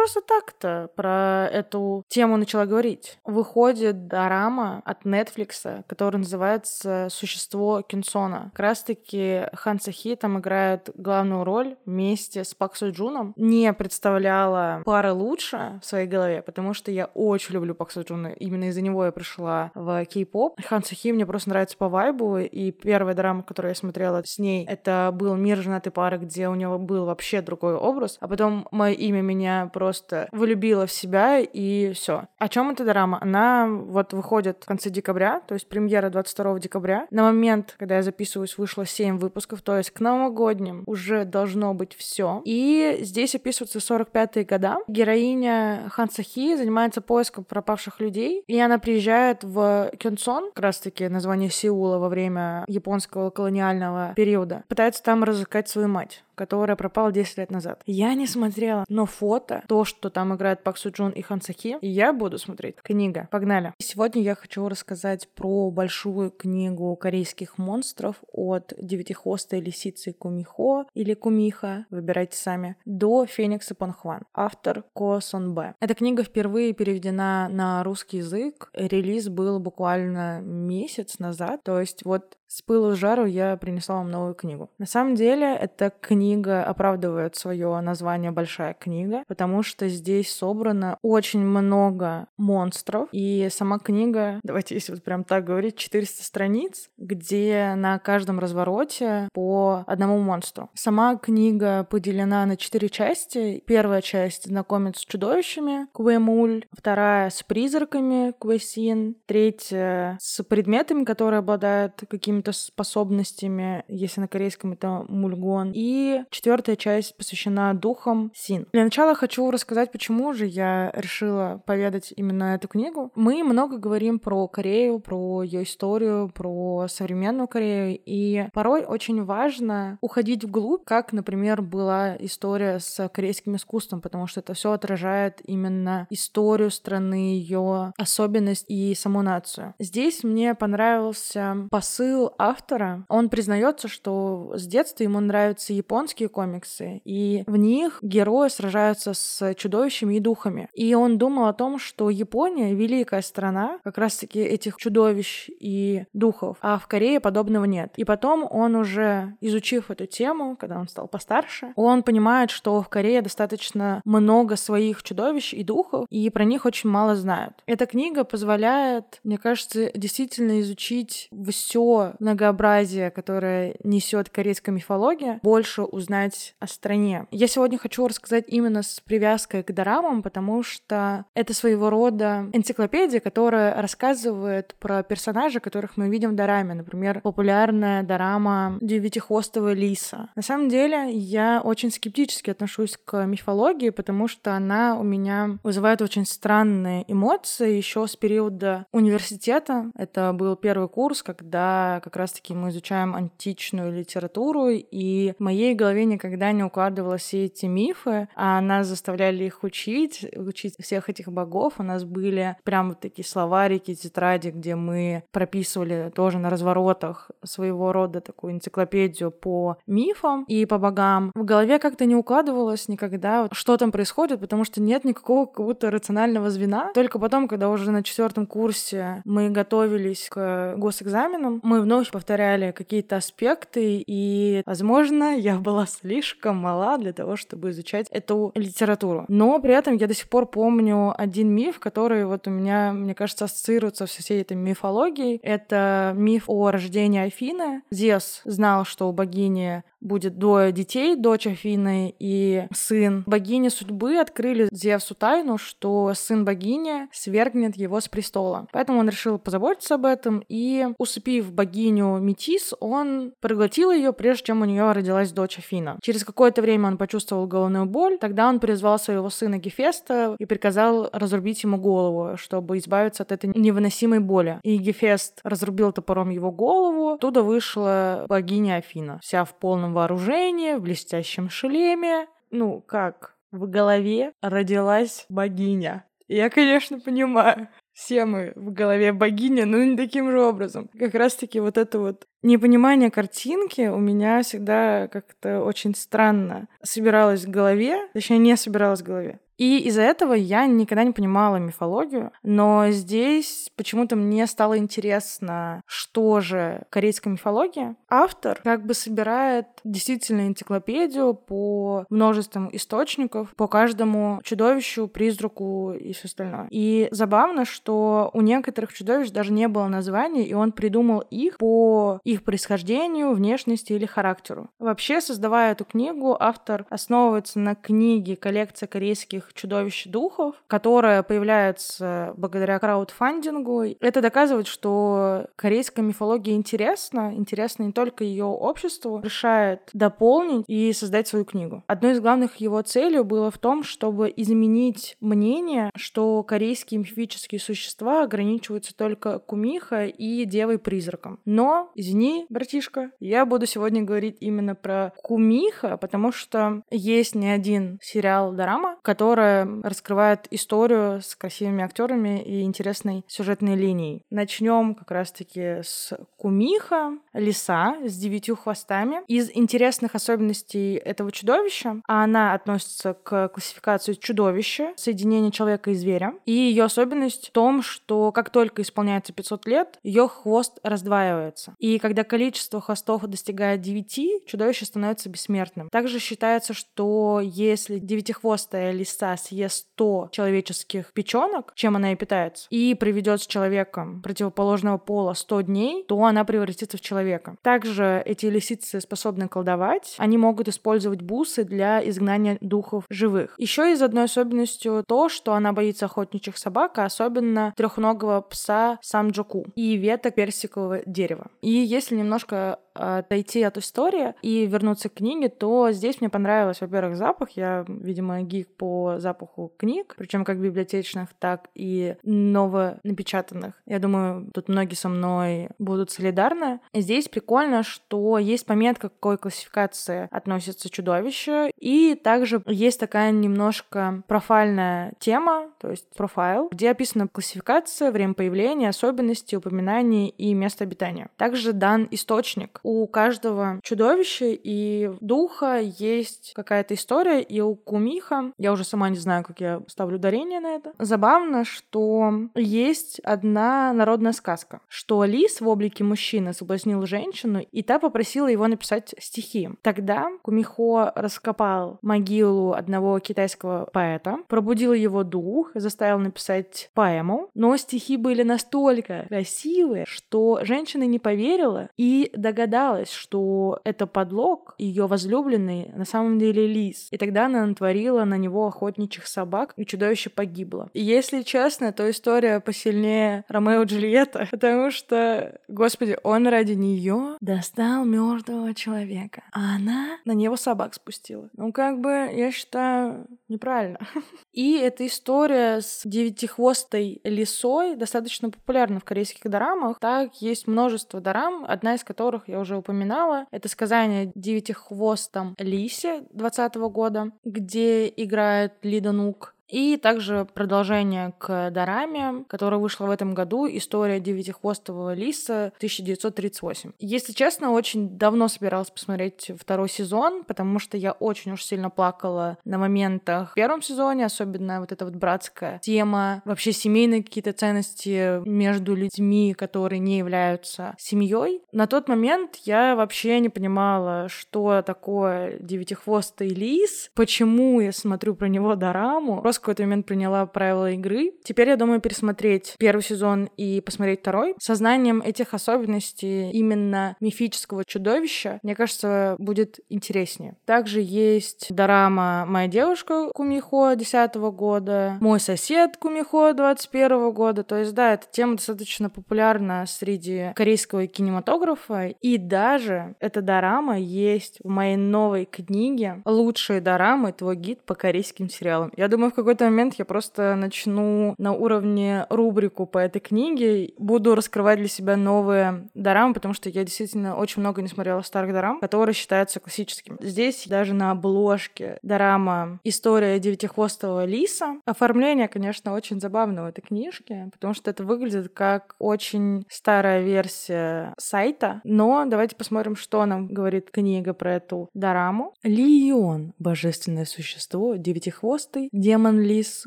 просто 0.00 0.22
так-то 0.22 0.88
про 0.96 1.46
эту 1.52 2.04
тему 2.08 2.38
начала 2.38 2.64
говорить. 2.64 3.18
Выходит 3.26 4.06
дорама 4.06 4.80
от 4.86 5.04
Netflix, 5.04 5.84
которая 5.86 6.20
называется 6.20 7.08
«Существо 7.10 7.82
Кёнсона». 7.82 8.50
Как 8.54 8.60
раз-таки 8.60 9.42
Хан 9.52 9.78
Сохи 9.78 10.16
там 10.16 10.38
играет 10.38 10.88
главную 10.94 11.44
роль 11.44 11.76
вместе 11.84 12.44
с 12.44 12.54
Пак 12.54 12.76
Су 12.76 12.92
Джуном. 12.92 13.34
Не 13.36 13.74
представляла 13.74 14.80
пары 14.86 15.12
лучше 15.12 15.78
в 15.82 15.84
своей 15.84 16.06
голове, 16.06 16.40
потому 16.40 16.72
что 16.72 16.90
я 16.90 17.04
очень 17.12 17.52
люблю 17.52 17.74
Пак 17.74 17.90
Су 17.90 18.00
Джуна. 18.00 18.28
Именно 18.28 18.70
из-за 18.70 18.80
него 18.80 19.04
я 19.04 19.12
пришла 19.12 19.70
в 19.74 20.02
кей-поп. 20.06 20.58
Хан 20.64 20.82
Сохи 20.82 21.12
мне 21.12 21.26
просто 21.26 21.50
нравится 21.50 21.76
по 21.76 21.90
вайбу, 21.90 22.38
и 22.38 22.70
первая 22.70 23.14
дорама, 23.14 23.42
которую 23.42 23.72
я 23.72 23.74
смотрела 23.74 24.22
с 24.24 24.38
ней, 24.38 24.64
это 24.64 25.10
был 25.12 25.34
«Мир 25.34 25.58
женатой 25.58 25.92
пары», 25.92 26.16
где 26.16 26.48
у 26.48 26.54
неё 26.54 26.78
был 26.78 27.04
вообще 27.04 27.42
другой 27.42 27.74
образ, 27.74 28.16
а 28.20 28.28
потом 28.28 28.66
мое 28.70 28.94
имя 28.94 29.20
меня 29.20 29.68
просто 29.70 29.89
влюбила 30.32 30.86
в 30.86 30.92
себя, 30.92 31.38
и 31.40 31.92
все. 31.92 32.24
О 32.38 32.48
чем 32.48 32.70
эта 32.70 32.84
драма? 32.84 33.18
Она 33.20 33.66
вот 33.68 34.12
выходит 34.12 34.58
в 34.62 34.66
конце 34.66 34.90
декабря, 34.90 35.40
то 35.40 35.54
есть 35.54 35.68
премьера 35.68 36.10
22 36.10 36.58
декабря. 36.60 37.06
На 37.10 37.22
момент, 37.22 37.74
когда 37.78 37.96
я 37.96 38.02
записываюсь, 38.02 38.58
вышло 38.58 38.86
7 38.86 39.18
выпусков, 39.18 39.62
то 39.62 39.76
есть 39.76 39.90
к 39.90 40.00
новогодним 40.00 40.84
уже 40.86 41.24
должно 41.24 41.74
быть 41.74 41.94
все. 41.94 42.42
И 42.44 42.98
здесь 43.00 43.34
описываются 43.34 43.78
45-е 43.78 44.44
года. 44.44 44.78
Героиня 44.88 45.88
Хан 45.90 46.10
Сахи 46.10 46.56
занимается 46.56 47.00
поиском 47.00 47.44
пропавших 47.44 48.00
людей, 48.00 48.42
и 48.46 48.58
она 48.58 48.78
приезжает 48.78 49.44
в 49.44 49.90
Кёнсон, 49.98 50.50
как 50.52 50.64
раз-таки 50.64 51.08
название 51.08 51.50
Сеула 51.50 51.98
во 51.98 52.08
время 52.08 52.64
японского 52.68 53.30
колониального 53.30 54.12
периода, 54.16 54.64
пытается 54.68 55.02
там 55.02 55.24
разыскать 55.24 55.68
свою 55.68 55.88
мать 55.88 56.24
которая 56.40 56.74
пропала 56.74 57.12
10 57.12 57.36
лет 57.36 57.50
назад. 57.50 57.82
Я 57.84 58.14
не 58.14 58.26
смотрела, 58.26 58.86
но 58.88 59.04
фото, 59.04 59.62
то, 59.68 59.84
что 59.84 60.08
там 60.08 60.34
играет 60.34 60.62
Пак 60.62 60.78
Су 60.78 60.90
Джун 60.90 61.10
и 61.10 61.20
Хан 61.20 61.42
Сахи, 61.42 61.76
я 61.82 62.14
буду 62.14 62.38
смотреть. 62.38 62.76
Книга. 62.76 63.28
Погнали. 63.30 63.74
Сегодня 63.78 64.22
я 64.22 64.34
хочу 64.34 64.66
рассказать 64.66 65.28
про 65.34 65.70
большую 65.70 66.30
книгу 66.30 66.96
корейских 66.96 67.58
монстров 67.58 68.16
от 68.32 68.72
девятихвостой 68.78 69.60
лисицы 69.60 70.14
Кумихо 70.14 70.86
или 70.94 71.12
Кумиха, 71.12 71.84
выбирайте 71.90 72.38
сами, 72.38 72.76
до 72.86 73.26
Феникса 73.26 73.74
Панхван. 73.74 74.22
Автор 74.32 74.84
Ко 74.94 75.20
Сон 75.20 75.52
Б. 75.52 75.74
Эта 75.78 75.92
книга 75.92 76.22
впервые 76.22 76.72
переведена 76.72 77.50
на 77.50 77.84
русский 77.84 78.16
язык. 78.16 78.70
Релиз 78.72 79.28
был 79.28 79.60
буквально 79.60 80.40
месяц 80.40 81.18
назад. 81.18 81.60
То 81.64 81.78
есть 81.78 82.02
вот 82.06 82.38
с 82.50 82.62
пылу 82.62 82.96
с 82.96 82.98
жару 82.98 83.26
я 83.26 83.56
принесла 83.56 83.96
вам 83.96 84.10
новую 84.10 84.34
книгу. 84.34 84.70
На 84.78 84.86
самом 84.86 85.14
деле, 85.14 85.54
эта 85.54 85.90
книга 85.90 86.64
оправдывает 86.64 87.36
свое 87.36 87.80
название 87.80 88.32
«Большая 88.32 88.74
книга», 88.74 89.22
потому 89.28 89.62
что 89.62 89.88
здесь 89.88 90.32
собрано 90.32 90.98
очень 91.00 91.40
много 91.40 92.26
монстров, 92.36 93.08
и 93.12 93.48
сама 93.52 93.78
книга, 93.78 94.40
давайте 94.42 94.74
если 94.74 94.92
вот 94.92 95.04
прям 95.04 95.22
так 95.22 95.44
говорить, 95.44 95.76
400 95.76 96.24
страниц, 96.24 96.90
где 96.98 97.74
на 97.76 98.00
каждом 98.00 98.40
развороте 98.40 99.28
по 99.32 99.84
одному 99.86 100.18
монстру. 100.18 100.70
Сама 100.74 101.16
книга 101.16 101.84
поделена 101.84 102.44
на 102.46 102.56
четыре 102.56 102.88
части. 102.88 103.62
Первая 103.64 104.02
часть 104.02 104.46
знакомит 104.46 104.96
с 104.96 105.04
чудовищами, 105.04 105.86
Куэмуль, 105.92 106.64
вторая 106.72 107.30
с 107.30 107.44
призраками, 107.44 108.32
Куэсин, 108.40 109.14
третья 109.26 110.18
с 110.20 110.42
предметами, 110.42 111.04
которые 111.04 111.38
обладают 111.38 112.02
какими 112.08 112.39
какими-то 112.40 112.52
способностями, 112.52 113.84
если 113.88 114.20
на 114.20 114.28
корейском 114.28 114.72
это 114.72 115.04
мульгон. 115.08 115.72
И 115.74 116.22
четвертая 116.30 116.76
часть 116.76 117.16
посвящена 117.16 117.74
духам 117.74 118.32
Син. 118.34 118.66
Для 118.72 118.84
начала 118.84 119.14
хочу 119.14 119.50
рассказать, 119.50 119.92
почему 119.92 120.32
же 120.32 120.46
я 120.46 120.90
решила 120.94 121.62
поведать 121.66 122.12
именно 122.16 122.54
эту 122.54 122.68
книгу. 122.68 123.12
Мы 123.14 123.44
много 123.44 123.76
говорим 123.76 124.18
про 124.18 124.48
Корею, 124.48 125.00
про 125.00 125.42
ее 125.42 125.64
историю, 125.64 126.30
про 126.34 126.86
современную 126.88 127.48
Корею, 127.48 127.98
и 128.04 128.46
порой 128.52 128.84
очень 128.84 129.24
важно 129.24 129.98
уходить 130.00 130.44
вглубь, 130.44 130.84
как, 130.84 131.12
например, 131.12 131.62
была 131.62 132.16
история 132.18 132.78
с 132.78 133.08
корейским 133.08 133.56
искусством, 133.56 134.00
потому 134.00 134.26
что 134.26 134.40
это 134.40 134.54
все 134.54 134.72
отражает 134.72 135.40
именно 135.44 136.06
историю 136.10 136.70
страны, 136.70 137.38
ее 137.38 137.92
особенность 137.98 138.64
и 138.68 138.94
саму 138.94 139.22
нацию. 139.22 139.74
Здесь 139.78 140.24
мне 140.24 140.54
понравился 140.54 141.68
посыл 141.70 142.29
автора. 142.38 143.04
Он 143.08 143.28
признается, 143.28 143.88
что 143.88 144.52
с 144.54 144.66
детства 144.66 145.02
ему 145.02 145.20
нравятся 145.20 145.72
японские 145.72 146.28
комиксы, 146.28 147.00
и 147.04 147.44
в 147.46 147.56
них 147.56 147.98
герои 148.02 148.48
сражаются 148.48 149.14
с 149.14 149.54
чудовищами 149.54 150.16
и 150.16 150.20
духами. 150.20 150.68
И 150.74 150.94
он 150.94 151.18
думал 151.18 151.46
о 151.46 151.52
том, 151.52 151.78
что 151.78 152.10
Япония— 152.10 152.74
великая 152.74 153.22
страна 153.22 153.78
как 153.84 153.98
раз-таки 153.98 154.40
этих 154.40 154.76
чудовищ 154.76 155.48
и 155.48 156.04
духов, 156.12 156.56
а 156.60 156.78
в 156.78 156.86
Корее 156.86 157.20
подобного 157.20 157.64
нет. 157.64 157.92
И 157.96 158.04
потом 158.04 158.46
он 158.50 158.76
уже, 158.76 159.36
изучив 159.40 159.90
эту 159.90 160.06
тему, 160.06 160.56
когда 160.56 160.78
он 160.78 160.88
стал 160.88 161.08
постарше, 161.08 161.72
он 161.76 162.02
понимает, 162.02 162.50
что 162.50 162.82
в 162.82 162.88
Корее 162.88 163.22
достаточно 163.22 164.00
много 164.04 164.56
своих 164.56 165.02
чудовищ 165.02 165.54
и 165.54 165.62
духов, 165.62 166.06
и 166.10 166.28
про 166.30 166.44
них 166.44 166.64
очень 166.64 166.90
мало 166.90 167.16
знают. 167.16 167.54
Эта 167.66 167.86
книга 167.86 168.24
позволяет, 168.24 169.20
мне 169.24 169.38
кажется, 169.38 169.90
действительно 169.94 170.60
изучить 170.60 171.28
все 171.48 172.14
многообразие, 172.20 173.10
которое 173.10 173.74
несет 173.82 174.30
корейская 174.30 174.72
мифология, 174.72 175.40
больше 175.42 175.82
узнать 175.82 176.54
о 176.60 176.66
стране. 176.66 177.26
Я 177.30 177.46
сегодня 177.46 177.78
хочу 177.78 178.06
рассказать 178.06 178.44
именно 178.48 178.82
с 178.82 179.00
привязкой 179.00 179.62
к 179.62 179.72
дорамам, 179.72 180.22
потому 180.22 180.62
что 180.62 181.24
это 181.34 181.54
своего 181.54 181.90
рода 181.90 182.46
энциклопедия, 182.52 183.20
которая 183.20 183.80
рассказывает 183.80 184.74
про 184.78 185.02
персонажей, 185.02 185.60
которых 185.60 185.96
мы 185.96 186.08
видим 186.08 186.32
в 186.32 186.34
дораме. 186.34 186.74
Например, 186.74 187.20
популярная 187.20 188.02
дорама 188.02 188.78
«Девятихвостого 188.80 189.72
лиса». 189.72 190.28
На 190.36 190.42
самом 190.42 190.68
деле, 190.68 191.10
я 191.12 191.60
очень 191.62 191.90
скептически 191.90 192.50
отношусь 192.50 192.96
к 193.02 193.24
мифологии, 193.26 193.90
потому 193.90 194.28
что 194.28 194.54
она 194.54 194.98
у 194.98 195.02
меня 195.02 195.58
вызывает 195.62 196.02
очень 196.02 196.26
странные 196.26 197.04
эмоции 197.10 197.72
еще 197.72 198.06
с 198.06 198.16
периода 198.16 198.86
университета. 198.92 199.90
Это 199.96 200.32
был 200.32 200.56
первый 200.56 200.88
курс, 200.88 201.22
когда 201.22 202.00
как 202.10 202.16
раз-таки 202.16 202.54
мы 202.54 202.70
изучаем 202.70 203.14
античную 203.14 203.92
литературу, 203.92 204.68
и 204.68 205.32
в 205.38 205.42
моей 205.42 205.74
голове 205.74 206.04
никогда 206.04 206.50
не 206.50 206.64
укладывалось 206.64 207.22
все 207.22 207.44
эти 207.44 207.66
мифы, 207.66 208.28
а 208.34 208.60
нас 208.60 208.88
заставляли 208.88 209.44
их 209.44 209.62
учить, 209.62 210.26
учить 210.34 210.74
всех 210.80 211.08
этих 211.08 211.28
богов. 211.28 211.74
У 211.78 211.84
нас 211.84 212.02
были 212.04 212.56
прям 212.64 212.88
вот 212.90 213.00
такие 213.00 213.24
словарики, 213.24 213.94
тетради, 213.94 214.48
где 214.48 214.74
мы 214.74 215.22
прописывали 215.30 216.10
тоже 216.12 216.38
на 216.38 216.50
разворотах 216.50 217.30
своего 217.44 217.92
рода 217.92 218.20
такую 218.20 218.54
энциклопедию 218.54 219.30
по 219.30 219.76
мифам 219.86 220.44
и 220.48 220.66
по 220.66 220.78
богам. 220.78 221.30
В 221.36 221.44
голове 221.44 221.78
как-то 221.78 222.06
не 222.06 222.16
укладывалось 222.16 222.88
никогда, 222.88 223.48
что 223.52 223.76
там 223.76 223.92
происходит, 223.92 224.40
потому 224.40 224.64
что 224.64 224.82
нет 224.82 225.04
никакого 225.04 225.46
какого-то 225.46 225.92
рационального 225.92 226.50
звена. 226.50 226.90
Только 226.92 227.20
потом, 227.20 227.46
когда 227.46 227.70
уже 227.70 227.92
на 227.92 228.02
четвертом 228.02 228.46
курсе 228.46 229.22
мы 229.24 229.50
готовились 229.50 230.28
к 230.28 230.74
госэкзаменам, 230.76 231.60
мы 231.62 231.80
вновь 231.90 232.12
повторяли 232.12 232.70
какие-то 232.70 233.16
аспекты, 233.16 234.04
и, 234.06 234.62
возможно, 234.64 235.36
я 235.36 235.56
была 235.56 235.86
слишком 235.86 236.56
мала 236.56 236.98
для 236.98 237.12
того, 237.12 237.34
чтобы 237.34 237.70
изучать 237.70 238.06
эту 238.12 238.52
литературу. 238.54 239.24
Но 239.26 239.58
при 239.58 239.74
этом 239.74 239.96
я 239.96 240.06
до 240.06 240.14
сих 240.14 240.28
пор 240.28 240.46
помню 240.46 241.12
один 241.20 241.48
миф, 241.48 241.80
который 241.80 242.24
вот 242.26 242.46
у 242.46 242.50
меня, 242.50 242.92
мне 242.92 243.16
кажется, 243.16 243.46
ассоциируется 243.46 244.06
со 244.06 244.22
всей 244.22 244.42
этой 244.42 244.56
мифологией. 244.56 245.40
Это 245.42 246.12
миф 246.16 246.44
о 246.46 246.70
рождении 246.70 247.26
Афины. 247.26 247.82
Зевс 247.90 248.42
знал, 248.44 248.84
что 248.84 249.08
у 249.08 249.12
богини 249.12 249.82
будет 250.00 250.38
двое 250.38 250.72
детей, 250.72 251.16
дочь 251.16 251.46
Афины 251.46 252.14
и 252.18 252.66
сын. 252.72 253.24
Богини 253.26 253.68
судьбы 253.68 254.18
открыли 254.18 254.68
Зевсу 254.72 255.14
тайну, 255.14 255.58
что 255.58 256.12
сын 256.14 256.44
богини 256.44 257.08
свергнет 257.12 257.76
его 257.76 258.00
с 258.00 258.08
престола. 258.08 258.66
Поэтому 258.72 259.00
он 259.00 259.08
решил 259.08 259.38
позаботиться 259.38 259.96
об 259.96 260.06
этом 260.06 260.42
и, 260.48 260.86
усыпив 260.98 261.52
богиню 261.52 262.18
Метис, 262.18 262.72
он 262.80 263.32
проглотил 263.40 263.90
ее, 263.90 264.12
прежде 264.12 264.44
чем 264.46 264.62
у 264.62 264.64
нее 264.64 264.92
родилась 264.92 265.32
дочь 265.32 265.58
Афина. 265.58 265.98
Через 266.02 266.24
какое-то 266.24 266.62
время 266.62 266.88
он 266.88 266.98
почувствовал 266.98 267.46
головную 267.46 267.86
боль, 267.86 268.18
тогда 268.18 268.48
он 268.48 268.60
призвал 268.60 268.98
своего 268.98 269.30
сына 269.30 269.58
Гефеста 269.58 270.34
и 270.38 270.46
приказал 270.46 271.10
разрубить 271.12 271.62
ему 271.62 271.76
голову, 271.76 272.36
чтобы 272.36 272.78
избавиться 272.78 273.22
от 273.22 273.32
этой 273.32 273.50
невыносимой 273.54 274.20
боли. 274.20 274.60
И 274.62 274.76
Гефест 274.78 275.40
разрубил 275.44 275.92
топором 275.92 276.30
его 276.30 276.50
голову, 276.50 277.10
оттуда 277.10 277.42
вышла 277.42 278.24
богиня 278.28 278.76
Афина, 278.76 279.18
вся 279.22 279.44
в 279.44 279.54
полном 279.54 279.89
полном 279.90 279.94
вооружении, 279.94 280.74
в 280.74 280.82
блестящем 280.82 281.50
шлеме. 281.50 282.26
Ну, 282.50 282.80
как 282.80 283.36
в 283.52 283.68
голове 283.68 284.32
родилась 284.40 285.26
богиня. 285.28 286.04
Я, 286.28 286.48
конечно, 286.48 287.00
понимаю, 287.00 287.68
все 287.92 288.24
мы 288.24 288.52
в 288.54 288.72
голове 288.72 289.12
богиня, 289.12 289.66
но 289.66 289.78
не 289.82 289.96
таким 289.96 290.30
же 290.30 290.40
образом. 290.40 290.88
Как 290.98 291.14
раз-таки 291.14 291.60
вот 291.60 291.76
это 291.76 291.98
вот 291.98 292.24
непонимание 292.42 293.10
картинки 293.10 293.88
у 293.88 293.98
меня 293.98 294.42
всегда 294.42 295.08
как-то 295.08 295.62
очень 295.62 295.94
странно 295.94 296.68
собиралось 296.82 297.44
в 297.44 297.50
голове, 297.50 298.08
точнее, 298.12 298.38
не 298.38 298.56
собиралось 298.56 299.00
в 299.00 299.06
голове. 299.06 299.40
И 299.60 299.78
из-за 299.80 300.00
этого 300.00 300.32
я 300.32 300.64
никогда 300.64 301.04
не 301.04 301.12
понимала 301.12 301.56
мифологию, 301.56 302.32
но 302.42 302.86
здесь 302.88 303.70
почему-то 303.76 304.16
мне 304.16 304.46
стало 304.46 304.78
интересно, 304.78 305.82
что 305.84 306.40
же 306.40 306.84
корейская 306.88 307.28
мифология. 307.28 307.94
Автор 308.08 308.58
как 308.64 308.86
бы 308.86 308.94
собирает 308.94 309.66
действительно 309.84 310.48
энциклопедию 310.48 311.34
по 311.34 312.06
множествам 312.08 312.70
источников, 312.72 313.54
по 313.54 313.68
каждому 313.68 314.40
чудовищу, 314.44 315.08
призраку 315.08 315.92
и 315.92 316.14
все 316.14 316.28
остальное. 316.28 316.66
И 316.70 317.08
забавно, 317.10 317.66
что 317.66 318.30
у 318.32 318.40
некоторых 318.40 318.94
чудовищ 318.94 319.30
даже 319.30 319.52
не 319.52 319.68
было 319.68 319.88
названий, 319.88 320.44
и 320.44 320.54
он 320.54 320.72
придумал 320.72 321.20
их 321.28 321.58
по 321.58 322.18
их 322.24 322.44
происхождению, 322.44 323.34
внешности 323.34 323.92
или 323.92 324.06
характеру. 324.06 324.70
Вообще, 324.78 325.20
создавая 325.20 325.72
эту 325.72 325.84
книгу, 325.84 326.34
автор 326.40 326.86
основывается 326.88 327.58
на 327.58 327.74
книге 327.74 328.36
«Коллекция 328.36 328.86
корейских 328.86 329.49
чудовищ 329.54 330.06
духов», 330.06 330.56
которая 330.66 331.22
появляется 331.22 332.32
благодаря 332.36 332.78
краудфандингу. 332.78 333.84
Это 334.00 334.20
доказывает, 334.20 334.66
что 334.66 335.46
корейская 335.56 336.02
мифология 336.02 336.54
интересна, 336.54 337.34
интересна 337.34 337.84
не 337.84 337.92
только 337.92 338.24
ее 338.24 338.44
обществу, 338.44 339.20
решает 339.22 339.88
дополнить 339.92 340.64
и 340.66 340.92
создать 340.92 341.28
свою 341.28 341.44
книгу. 341.44 341.82
Одной 341.86 342.12
из 342.12 342.20
главных 342.20 342.56
его 342.56 342.80
целей 342.82 343.22
было 343.22 343.50
в 343.50 343.58
том, 343.58 343.82
чтобы 343.82 344.32
изменить 344.36 345.16
мнение, 345.20 345.90
что 345.96 346.42
корейские 346.42 347.00
мифические 347.00 347.60
существа 347.60 348.24
ограничиваются 348.24 348.96
только 348.96 349.38
кумиха 349.38 350.06
и 350.06 350.44
девой-призраком. 350.44 351.40
Но, 351.44 351.90
извини, 351.94 352.46
братишка, 352.48 353.10
я 353.20 353.46
буду 353.46 353.66
сегодня 353.66 354.02
говорить 354.02 354.36
именно 354.40 354.74
про 354.74 355.12
кумиха, 355.22 355.96
потому 355.96 356.32
что 356.32 356.82
есть 356.90 357.34
не 357.34 357.50
один 357.50 357.98
сериал 358.02 358.52
Дорама, 358.52 358.98
который 359.02 359.39
раскрывает 359.82 360.46
историю 360.50 361.20
с 361.22 361.34
красивыми 361.34 361.84
актерами 361.84 362.42
и 362.42 362.62
интересной 362.62 363.24
сюжетной 363.26 363.76
линией. 363.76 364.22
Начнем 364.30 364.94
как 364.94 365.10
раз-таки 365.10 365.82
с 365.82 366.12
кумиха, 366.36 367.18
лиса 367.32 367.96
с 368.04 368.16
девятью 368.16 368.56
хвостами. 368.56 369.22
Из 369.26 369.50
интересных 369.52 370.14
особенностей 370.14 370.94
этого 370.96 371.32
чудовища, 371.32 372.00
а 372.06 372.24
она 372.24 372.54
относится 372.54 373.14
к 373.14 373.48
классификации 373.48 374.14
чудовища, 374.14 374.92
соединения 374.96 375.50
человека 375.50 375.90
и 375.90 375.94
зверя. 375.94 376.34
И 376.44 376.52
ее 376.52 376.84
особенность 376.84 377.48
в 377.48 377.52
том, 377.52 377.82
что 377.82 378.32
как 378.32 378.50
только 378.50 378.82
исполняется 378.82 379.32
500 379.32 379.66
лет, 379.66 379.98
ее 380.02 380.28
хвост 380.28 380.78
раздваивается. 380.82 381.74
И 381.78 381.98
когда 381.98 382.24
количество 382.24 382.80
хвостов 382.80 383.22
достигает 383.22 383.80
9, 383.80 384.46
чудовище 384.46 384.84
становится 384.84 385.28
бессмертным. 385.28 385.88
Также 385.90 386.18
считается, 386.18 386.74
что 386.74 387.40
если 387.42 387.98
девятихвостая 387.98 388.92
лиса 388.92 389.29
съест 389.36 389.88
100 389.94 390.28
человеческих 390.32 391.12
печенок, 391.12 391.72
чем 391.74 391.96
она 391.96 392.12
и 392.12 392.16
питается, 392.16 392.66
и 392.70 392.94
проведет 392.94 393.42
с 393.42 393.46
человеком 393.46 394.22
противоположного 394.22 394.98
пола 394.98 395.34
100 395.34 395.60
дней, 395.62 396.04
то 396.08 396.22
она 396.24 396.44
превратится 396.44 396.96
в 396.96 397.00
человека. 397.00 397.56
Также 397.62 398.22
эти 398.24 398.46
лисицы 398.46 399.00
способны 399.00 399.48
колдовать. 399.48 400.14
Они 400.18 400.38
могут 400.38 400.68
использовать 400.68 401.22
бусы 401.22 401.64
для 401.64 402.06
изгнания 402.08 402.58
духов 402.60 403.04
живых. 403.10 403.54
Еще 403.58 403.92
из 403.92 404.02
одной 404.02 404.24
особенностью 404.24 405.04
то, 405.06 405.28
что 405.28 405.54
она 405.54 405.72
боится 405.72 406.06
охотничьих 406.06 406.56
собак, 406.56 406.98
а 406.98 407.04
особенно 407.04 407.74
трехногого 407.76 408.40
пса 408.40 408.98
самджоку 409.02 409.66
и 409.74 409.96
веток 409.96 410.34
персикового 410.34 411.02
дерева. 411.06 411.48
И 411.60 411.70
если 411.70 412.14
немножко 412.16 412.78
отойти 413.00 413.62
от 413.62 413.78
истории 413.78 414.34
и 414.42 414.66
вернуться 414.66 415.08
к 415.08 415.14
книге, 415.14 415.48
то 415.48 415.90
здесь 415.92 416.20
мне 416.20 416.30
понравилось, 416.30 416.80
во-первых, 416.80 417.16
запах. 417.16 417.50
Я, 417.50 417.84
видимо, 417.88 418.42
гик 418.42 418.68
по 418.76 419.14
запаху 419.18 419.72
книг, 419.76 420.14
причем 420.18 420.44
как 420.44 420.58
библиотечных, 420.60 421.28
так 421.38 421.68
и 421.74 422.16
новонапечатанных. 422.22 423.74
Я 423.86 423.98
думаю, 423.98 424.50
тут 424.52 424.68
многие 424.68 424.94
со 424.94 425.08
мной 425.08 425.68
будут 425.78 426.10
солидарны. 426.10 426.80
Здесь 426.94 427.28
прикольно, 427.28 427.82
что 427.82 428.38
есть 428.38 428.66
пометка, 428.66 429.08
к 429.08 429.14
какой 429.14 429.38
классификации 429.38 430.28
относится 430.30 430.90
чудовище, 430.90 431.70
и 431.78 432.14
также 432.14 432.62
есть 432.66 433.00
такая 433.00 433.30
немножко 433.30 434.22
профильная 434.26 435.12
тема, 435.18 435.70
то 435.78 435.90
есть 435.90 436.06
профайл, 436.16 436.68
где 436.70 436.90
описана 436.90 437.28
классификация, 437.28 438.10
время 438.10 438.34
появления, 438.34 438.88
особенности, 438.88 439.56
упоминания 439.56 440.28
и 440.28 440.52
место 440.54 440.84
обитания. 440.84 441.28
Также 441.36 441.72
дан 441.72 442.08
источник 442.10 442.80
у 442.90 443.06
каждого 443.06 443.78
чудовища 443.84 444.46
и 444.48 445.12
духа 445.20 445.78
есть 445.80 446.52
какая-то 446.56 446.94
история, 446.94 447.40
и 447.40 447.60
у 447.60 447.76
Кумиха, 447.76 448.52
я 448.58 448.72
уже 448.72 448.82
сама 448.82 449.08
не 449.10 449.16
знаю, 449.16 449.44
как 449.44 449.60
я 449.60 449.82
ставлю 449.86 450.16
ударение 450.16 450.58
на 450.58 450.74
это, 450.74 450.92
забавно, 450.98 451.64
что 451.64 452.32
есть 452.56 453.20
одна 453.20 453.92
народная 453.92 454.32
сказка, 454.32 454.80
что 454.88 455.24
лис 455.24 455.60
в 455.60 455.68
облике 455.68 456.02
мужчины 456.02 456.52
соблазнил 456.52 457.06
женщину, 457.06 457.60
и 457.60 457.82
та 457.84 458.00
попросила 458.00 458.48
его 458.48 458.66
написать 458.66 459.14
стихи. 459.20 459.70
Тогда 459.82 460.28
Кумихо 460.42 461.12
раскопал 461.14 461.98
могилу 462.02 462.72
одного 462.72 463.20
китайского 463.20 463.88
поэта, 463.92 464.38
пробудил 464.48 464.94
его 464.94 465.22
дух, 465.22 465.70
заставил 465.74 466.18
написать 466.18 466.90
поэму, 466.94 467.50
но 467.54 467.76
стихи 467.76 468.16
были 468.16 468.42
настолько 468.42 469.26
красивые, 469.28 470.06
что 470.08 470.58
женщина 470.64 471.04
не 471.04 471.20
поверила 471.20 471.88
и 471.96 472.32
догадалась, 472.34 472.69
догадалась, 472.70 473.10
что 473.10 473.80
это 473.84 474.06
подлог 474.06 474.74
ее 474.78 475.06
возлюбленный 475.06 475.90
на 475.94 476.04
самом 476.04 476.38
деле 476.38 476.66
лис. 476.66 477.08
И 477.10 477.18
тогда 477.18 477.46
она 477.46 477.66
натворила 477.66 478.24
на 478.24 478.36
него 478.36 478.66
охотничьих 478.66 479.26
собак, 479.26 479.74
и 479.76 479.84
чудовище 479.84 480.30
погибло. 480.30 480.88
И 480.94 481.02
если 481.02 481.42
честно, 481.42 481.92
то 481.92 482.08
история 482.08 482.60
посильнее 482.60 483.44
Ромео 483.48 483.82
и 483.82 483.86
Джульетта, 483.86 484.48
потому 484.50 484.90
что, 484.90 485.58
господи, 485.68 486.16
он 486.22 486.46
ради 486.46 486.72
нее 486.72 487.36
достал 487.40 488.04
мертвого 488.04 488.74
человека, 488.74 489.42
а 489.52 489.76
она 489.76 490.18
на 490.24 490.32
него 490.32 490.56
собак 490.56 490.94
спустила. 490.94 491.48
Ну, 491.56 491.72
как 491.72 492.00
бы, 492.00 492.30
я 492.32 492.52
считаю, 492.52 493.26
неправильно. 493.48 493.98
И 494.52 494.78
эта 494.78 495.06
история 495.06 495.80
с 495.80 496.02
девятихвостой 496.04 497.20
лисой 497.24 497.96
достаточно 497.96 498.50
популярна 498.50 499.00
в 499.00 499.04
корейских 499.04 499.50
дорамах. 499.50 499.98
Так, 499.98 500.36
есть 500.40 500.66
множество 500.66 501.20
дорам, 501.20 501.64
одна 501.66 501.94
из 501.94 502.04
которых 502.04 502.48
я 502.48 502.59
уже 502.60 502.76
упоминала. 502.76 503.46
Это 503.50 503.68
сказание 503.68 504.30
«Девятихвостом 504.34 505.54
лисе» 505.58 506.20
2020 506.30 506.74
года, 506.92 507.32
где 507.44 508.08
играет 508.08 508.74
Лида 508.82 509.12
Нук. 509.12 509.54
И 509.70 509.96
также 509.96 510.46
продолжение 510.52 511.32
к 511.38 511.70
Дараме, 511.70 512.44
которая 512.48 512.80
вышла 512.80 513.06
в 513.06 513.10
этом 513.10 513.34
году, 513.34 513.66
история 513.68 514.20
девятихвостого 514.20 515.14
лиса 515.14 515.72
1938. 515.76 516.92
Если 516.98 517.32
честно, 517.32 517.70
очень 517.70 518.18
давно 518.18 518.48
собиралась 518.48 518.90
посмотреть 518.90 519.50
второй 519.58 519.88
сезон, 519.88 520.44
потому 520.44 520.78
что 520.78 520.96
я 520.96 521.12
очень 521.12 521.52
уж 521.52 521.64
сильно 521.64 521.90
плакала 521.90 522.58
на 522.64 522.78
моментах 522.78 523.52
в 523.52 523.54
первом 523.54 523.82
сезоне, 523.82 524.26
особенно 524.26 524.80
вот 524.80 524.92
эта 524.92 525.04
вот 525.04 525.14
братская 525.14 525.78
тема, 525.78 526.42
вообще 526.44 526.72
семейные 526.72 527.22
какие-то 527.22 527.52
ценности 527.52 528.46
между 528.48 528.94
людьми, 528.94 529.54
которые 529.54 530.00
не 530.00 530.18
являются 530.18 530.94
семьей. 530.98 531.62
На 531.72 531.86
тот 531.86 532.08
момент 532.08 532.56
я 532.64 532.96
вообще 532.96 533.38
не 533.40 533.48
понимала, 533.48 534.28
что 534.28 534.82
такое 534.82 535.58
девятихвостый 535.60 536.48
лис, 536.48 537.10
почему 537.14 537.80
я 537.80 537.92
смотрю 537.92 538.34
про 538.34 538.48
него 538.48 538.74
Дораму. 538.74 539.40
Просто 539.40 539.59
в 539.60 539.62
какой-то 539.62 539.82
момент 539.82 540.06
приняла 540.06 540.46
правила 540.46 540.90
игры. 540.92 541.32
Теперь 541.44 541.68
я 541.68 541.76
думаю 541.76 542.00
пересмотреть 542.00 542.74
первый 542.78 543.02
сезон 543.02 543.50
и 543.56 543.80
посмотреть 543.80 544.20
второй. 544.20 544.54
Сознанием 544.58 545.20
этих 545.20 545.54
особенностей 545.54 546.50
именно 546.50 547.16
мифического 547.20 547.84
чудовища, 547.84 548.58
мне 548.62 548.74
кажется, 548.74 549.36
будет 549.38 549.80
интереснее. 549.90 550.56
Также 550.64 551.00
есть 551.02 551.66
дорама 551.70 552.44
«Моя 552.46 552.68
девушка» 552.68 553.30
Кумихо 553.34 553.94
10 553.94 554.34
года, 554.52 555.18
«Мой 555.20 555.40
сосед» 555.40 555.96
Кумихо 555.98 556.52
21 556.54 557.30
года. 557.32 557.62
То 557.62 557.76
есть, 557.76 557.94
да, 557.94 558.14
эта 558.14 558.26
тема 558.30 558.56
достаточно 558.56 559.10
популярна 559.10 559.84
среди 559.86 560.52
корейского 560.54 561.06
кинематографа. 561.06 562.08
И 562.08 562.38
даже 562.38 563.14
эта 563.20 563.42
дорама 563.42 563.98
есть 563.98 564.58
в 564.64 564.68
моей 564.68 564.96
новой 564.96 565.44
книге 565.44 566.22
«Лучшие 566.24 566.80
дорамы. 566.80 567.32
Твой 567.32 567.56
гид 567.56 567.82
по 567.84 567.94
корейским 567.94 568.48
сериалам». 568.48 568.92
Я 568.96 569.08
думаю, 569.08 569.30
в 569.30 569.34
какой 569.34 569.49
какой-то 569.50 569.64
момент 569.64 569.94
я 569.94 570.04
просто 570.04 570.54
начну 570.54 571.34
на 571.36 571.52
уровне 571.52 572.24
рубрику 572.30 572.86
по 572.86 572.98
этой 572.98 573.18
книге, 573.18 573.92
буду 573.98 574.36
раскрывать 574.36 574.78
для 574.78 574.86
себя 574.86 575.16
новые 575.16 575.88
дорамы, 575.94 576.34
потому 576.34 576.54
что 576.54 576.68
я 576.68 576.84
действительно 576.84 577.34
очень 577.34 577.60
много 577.60 577.82
не 577.82 577.88
смотрела 577.88 578.22
старых 578.22 578.52
дорам, 578.52 578.78
которые 578.78 579.12
считаются 579.12 579.58
классическими. 579.58 580.18
Здесь 580.20 580.68
даже 580.68 580.94
на 580.94 581.10
обложке 581.10 581.98
дорама 582.04 582.78
«История 582.84 583.40
девятихвостого 583.40 584.24
лиса». 584.24 584.76
Оформление, 584.84 585.48
конечно, 585.48 585.94
очень 585.94 586.20
забавно 586.20 586.62
в 586.62 586.66
этой 586.66 586.82
книжке, 586.82 587.48
потому 587.50 587.74
что 587.74 587.90
это 587.90 588.04
выглядит 588.04 588.52
как 588.54 588.94
очень 589.00 589.64
старая 589.68 590.22
версия 590.22 591.12
сайта, 591.18 591.80
но 591.82 592.24
давайте 592.24 592.54
посмотрим, 592.54 592.94
что 592.94 593.26
нам 593.26 593.48
говорит 593.48 593.90
книга 593.90 594.32
про 594.32 594.54
эту 594.54 594.90
дораму. 594.94 595.54
Лион— 595.64 596.52
божественное 596.60 597.24
существо, 597.24 597.96
девятихвостый, 597.96 598.88
демон 598.92 599.39
Лис 599.40 599.86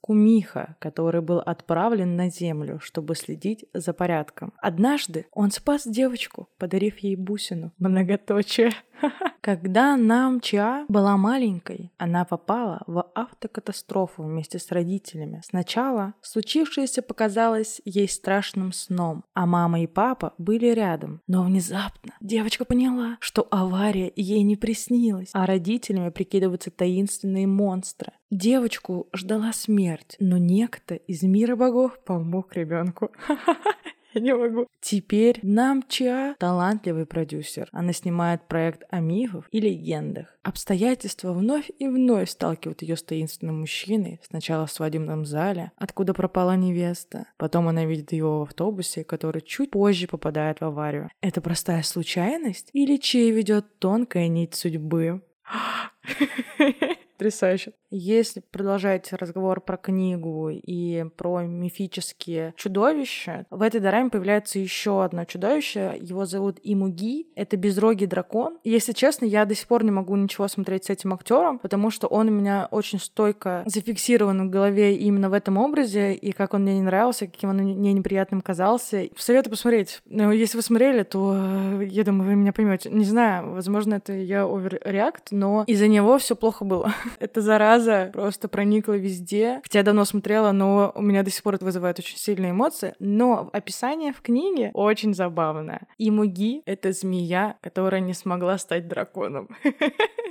Кумиха, 0.00 0.76
который 0.78 1.20
был 1.20 1.38
отправлен 1.38 2.16
на 2.16 2.30
землю, 2.30 2.80
чтобы 2.80 3.14
следить 3.14 3.66
за 3.74 3.92
порядком. 3.92 4.52
Однажды 4.58 5.26
он 5.32 5.50
спас 5.50 5.86
девочку, 5.86 6.48
подарив 6.58 6.98
ей 6.98 7.16
бусину. 7.16 7.72
Многоточие. 7.78 8.72
Когда 9.40 9.96
Нам 9.96 10.40
Ча 10.40 10.84
была 10.88 11.16
маленькой, 11.16 11.92
она 11.98 12.24
попала 12.24 12.82
в 12.86 13.10
автокатастрофу 13.14 14.22
вместе 14.22 14.58
с 14.58 14.70
родителями. 14.70 15.40
Сначала 15.44 16.14
случившееся 16.22 17.02
показалось 17.02 17.80
ей 17.84 18.08
страшным 18.08 18.72
сном, 18.72 19.24
а 19.34 19.46
мама 19.46 19.82
и 19.82 19.86
папа 19.86 20.34
были 20.38 20.66
рядом. 20.66 21.20
Но 21.26 21.42
внезапно 21.42 22.14
девочка 22.20 22.64
поняла, 22.64 23.16
что 23.20 23.46
авария 23.50 24.12
ей 24.16 24.42
не 24.42 24.56
приснилась, 24.56 25.30
а 25.32 25.46
родителями 25.46 26.10
прикидываются 26.10 26.70
таинственные 26.70 27.46
монстры. 27.46 28.12
Девочку 28.30 29.08
ждала 29.12 29.52
смерть, 29.52 30.16
но 30.20 30.38
некто 30.38 30.94
из 30.94 31.22
мира 31.22 31.56
богов 31.56 31.98
помог 32.04 32.54
ребенку. 32.54 33.10
Я 34.14 34.20
не 34.20 34.34
могу. 34.34 34.66
Теперь 34.80 35.38
Намча 35.42 36.34
талантливый 36.38 37.06
продюсер. 37.06 37.68
Она 37.72 37.92
снимает 37.92 38.48
проект 38.48 38.82
о 38.90 39.00
мифах 39.00 39.46
и 39.50 39.60
легендах. 39.60 40.36
Обстоятельства 40.42 41.32
вновь 41.32 41.70
и 41.78 41.86
вновь 41.86 42.30
сталкивают 42.30 42.82
ее 42.82 42.96
с 42.96 43.02
таинственным 43.02 43.60
мужчиной. 43.60 44.20
Сначала 44.28 44.66
в 44.66 44.72
свадебном 44.72 45.24
зале, 45.24 45.72
откуда 45.76 46.14
пропала 46.14 46.56
невеста. 46.56 47.26
Потом 47.36 47.68
она 47.68 47.84
видит 47.84 48.12
его 48.12 48.40
в 48.40 48.42
автобусе, 48.42 49.04
который 49.04 49.42
чуть 49.42 49.70
позже 49.70 50.06
попадает 50.06 50.60
в 50.60 50.64
аварию. 50.64 51.10
Это 51.20 51.40
простая 51.40 51.82
случайность? 51.82 52.70
Или 52.72 52.96
чей 52.96 53.30
ведет 53.30 53.78
тонкая 53.78 54.28
нить 54.28 54.54
судьбы? 54.54 55.22
Потрясающе. 57.20 57.74
Если 57.90 58.40
продолжать 58.40 59.12
разговор 59.12 59.60
про 59.60 59.76
книгу 59.76 60.48
и 60.48 61.04
про 61.16 61.42
мифические 61.42 62.54
чудовища, 62.56 63.44
в 63.50 63.60
этой 63.60 63.80
дораме 63.80 64.08
появляется 64.08 64.58
еще 64.58 65.04
одно 65.04 65.24
чудовище. 65.26 65.98
Его 66.00 66.24
зовут 66.24 66.58
Имуги. 66.62 67.26
Это 67.34 67.58
безрогий 67.58 68.06
дракон. 68.06 68.58
Если 68.64 68.92
честно, 68.92 69.26
я 69.26 69.44
до 69.44 69.54
сих 69.54 69.66
пор 69.66 69.84
не 69.84 69.90
могу 69.90 70.16
ничего 70.16 70.48
смотреть 70.48 70.84
с 70.84 70.90
этим 70.90 71.12
актером, 71.12 71.58
потому 71.58 71.90
что 71.90 72.06
он 72.06 72.28
у 72.28 72.30
меня 72.30 72.68
очень 72.70 73.00
стойко 73.00 73.64
зафиксирован 73.66 74.48
в 74.48 74.50
голове 74.50 74.96
именно 74.96 75.28
в 75.28 75.34
этом 75.34 75.58
образе, 75.58 76.14
и 76.14 76.32
как 76.32 76.54
он 76.54 76.62
мне 76.62 76.76
не 76.76 76.82
нравился, 76.82 77.26
каким 77.26 77.50
он 77.50 77.56
мне 77.56 77.92
неприятным 77.92 78.40
казался. 78.40 79.08
Советую 79.18 79.50
посмотреть. 79.50 80.00
Но 80.06 80.32
если 80.32 80.56
вы 80.56 80.62
смотрели, 80.62 81.02
то 81.02 81.34
э, 81.36 81.84
я 81.86 82.04
думаю, 82.04 82.30
вы 82.30 82.36
меня 82.36 82.54
поймете. 82.54 82.88
Не 82.88 83.04
знаю, 83.04 83.50
возможно, 83.52 83.94
это 83.94 84.12
я 84.12 84.44
оверреакт, 84.44 85.32
но 85.32 85.64
из-за 85.66 85.88
него 85.88 86.16
все 86.18 86.36
плохо 86.36 86.64
было. 86.64 86.94
Эта 87.18 87.40
зараза 87.40 88.10
просто 88.12 88.48
проникла 88.48 88.94
везде. 88.94 89.60
Хотя 89.62 89.80
я 89.80 89.84
давно 89.84 90.04
смотрела, 90.04 90.52
но 90.52 90.92
у 90.94 91.02
меня 91.02 91.22
до 91.22 91.30
сих 91.30 91.42
пор 91.42 91.56
это 91.56 91.64
вызывает 91.64 91.98
очень 91.98 92.16
сильные 92.16 92.52
эмоции. 92.52 92.94
Но 92.98 93.50
описание 93.52 94.12
в 94.12 94.20
книге 94.20 94.70
очень 94.74 95.14
забавное. 95.14 95.88
И 95.98 96.10
Муги— 96.10 96.62
это 96.66 96.92
змея, 96.92 97.56
которая 97.60 98.00
не 98.00 98.14
смогла 98.14 98.58
стать 98.58 98.88
драконом. 98.88 99.48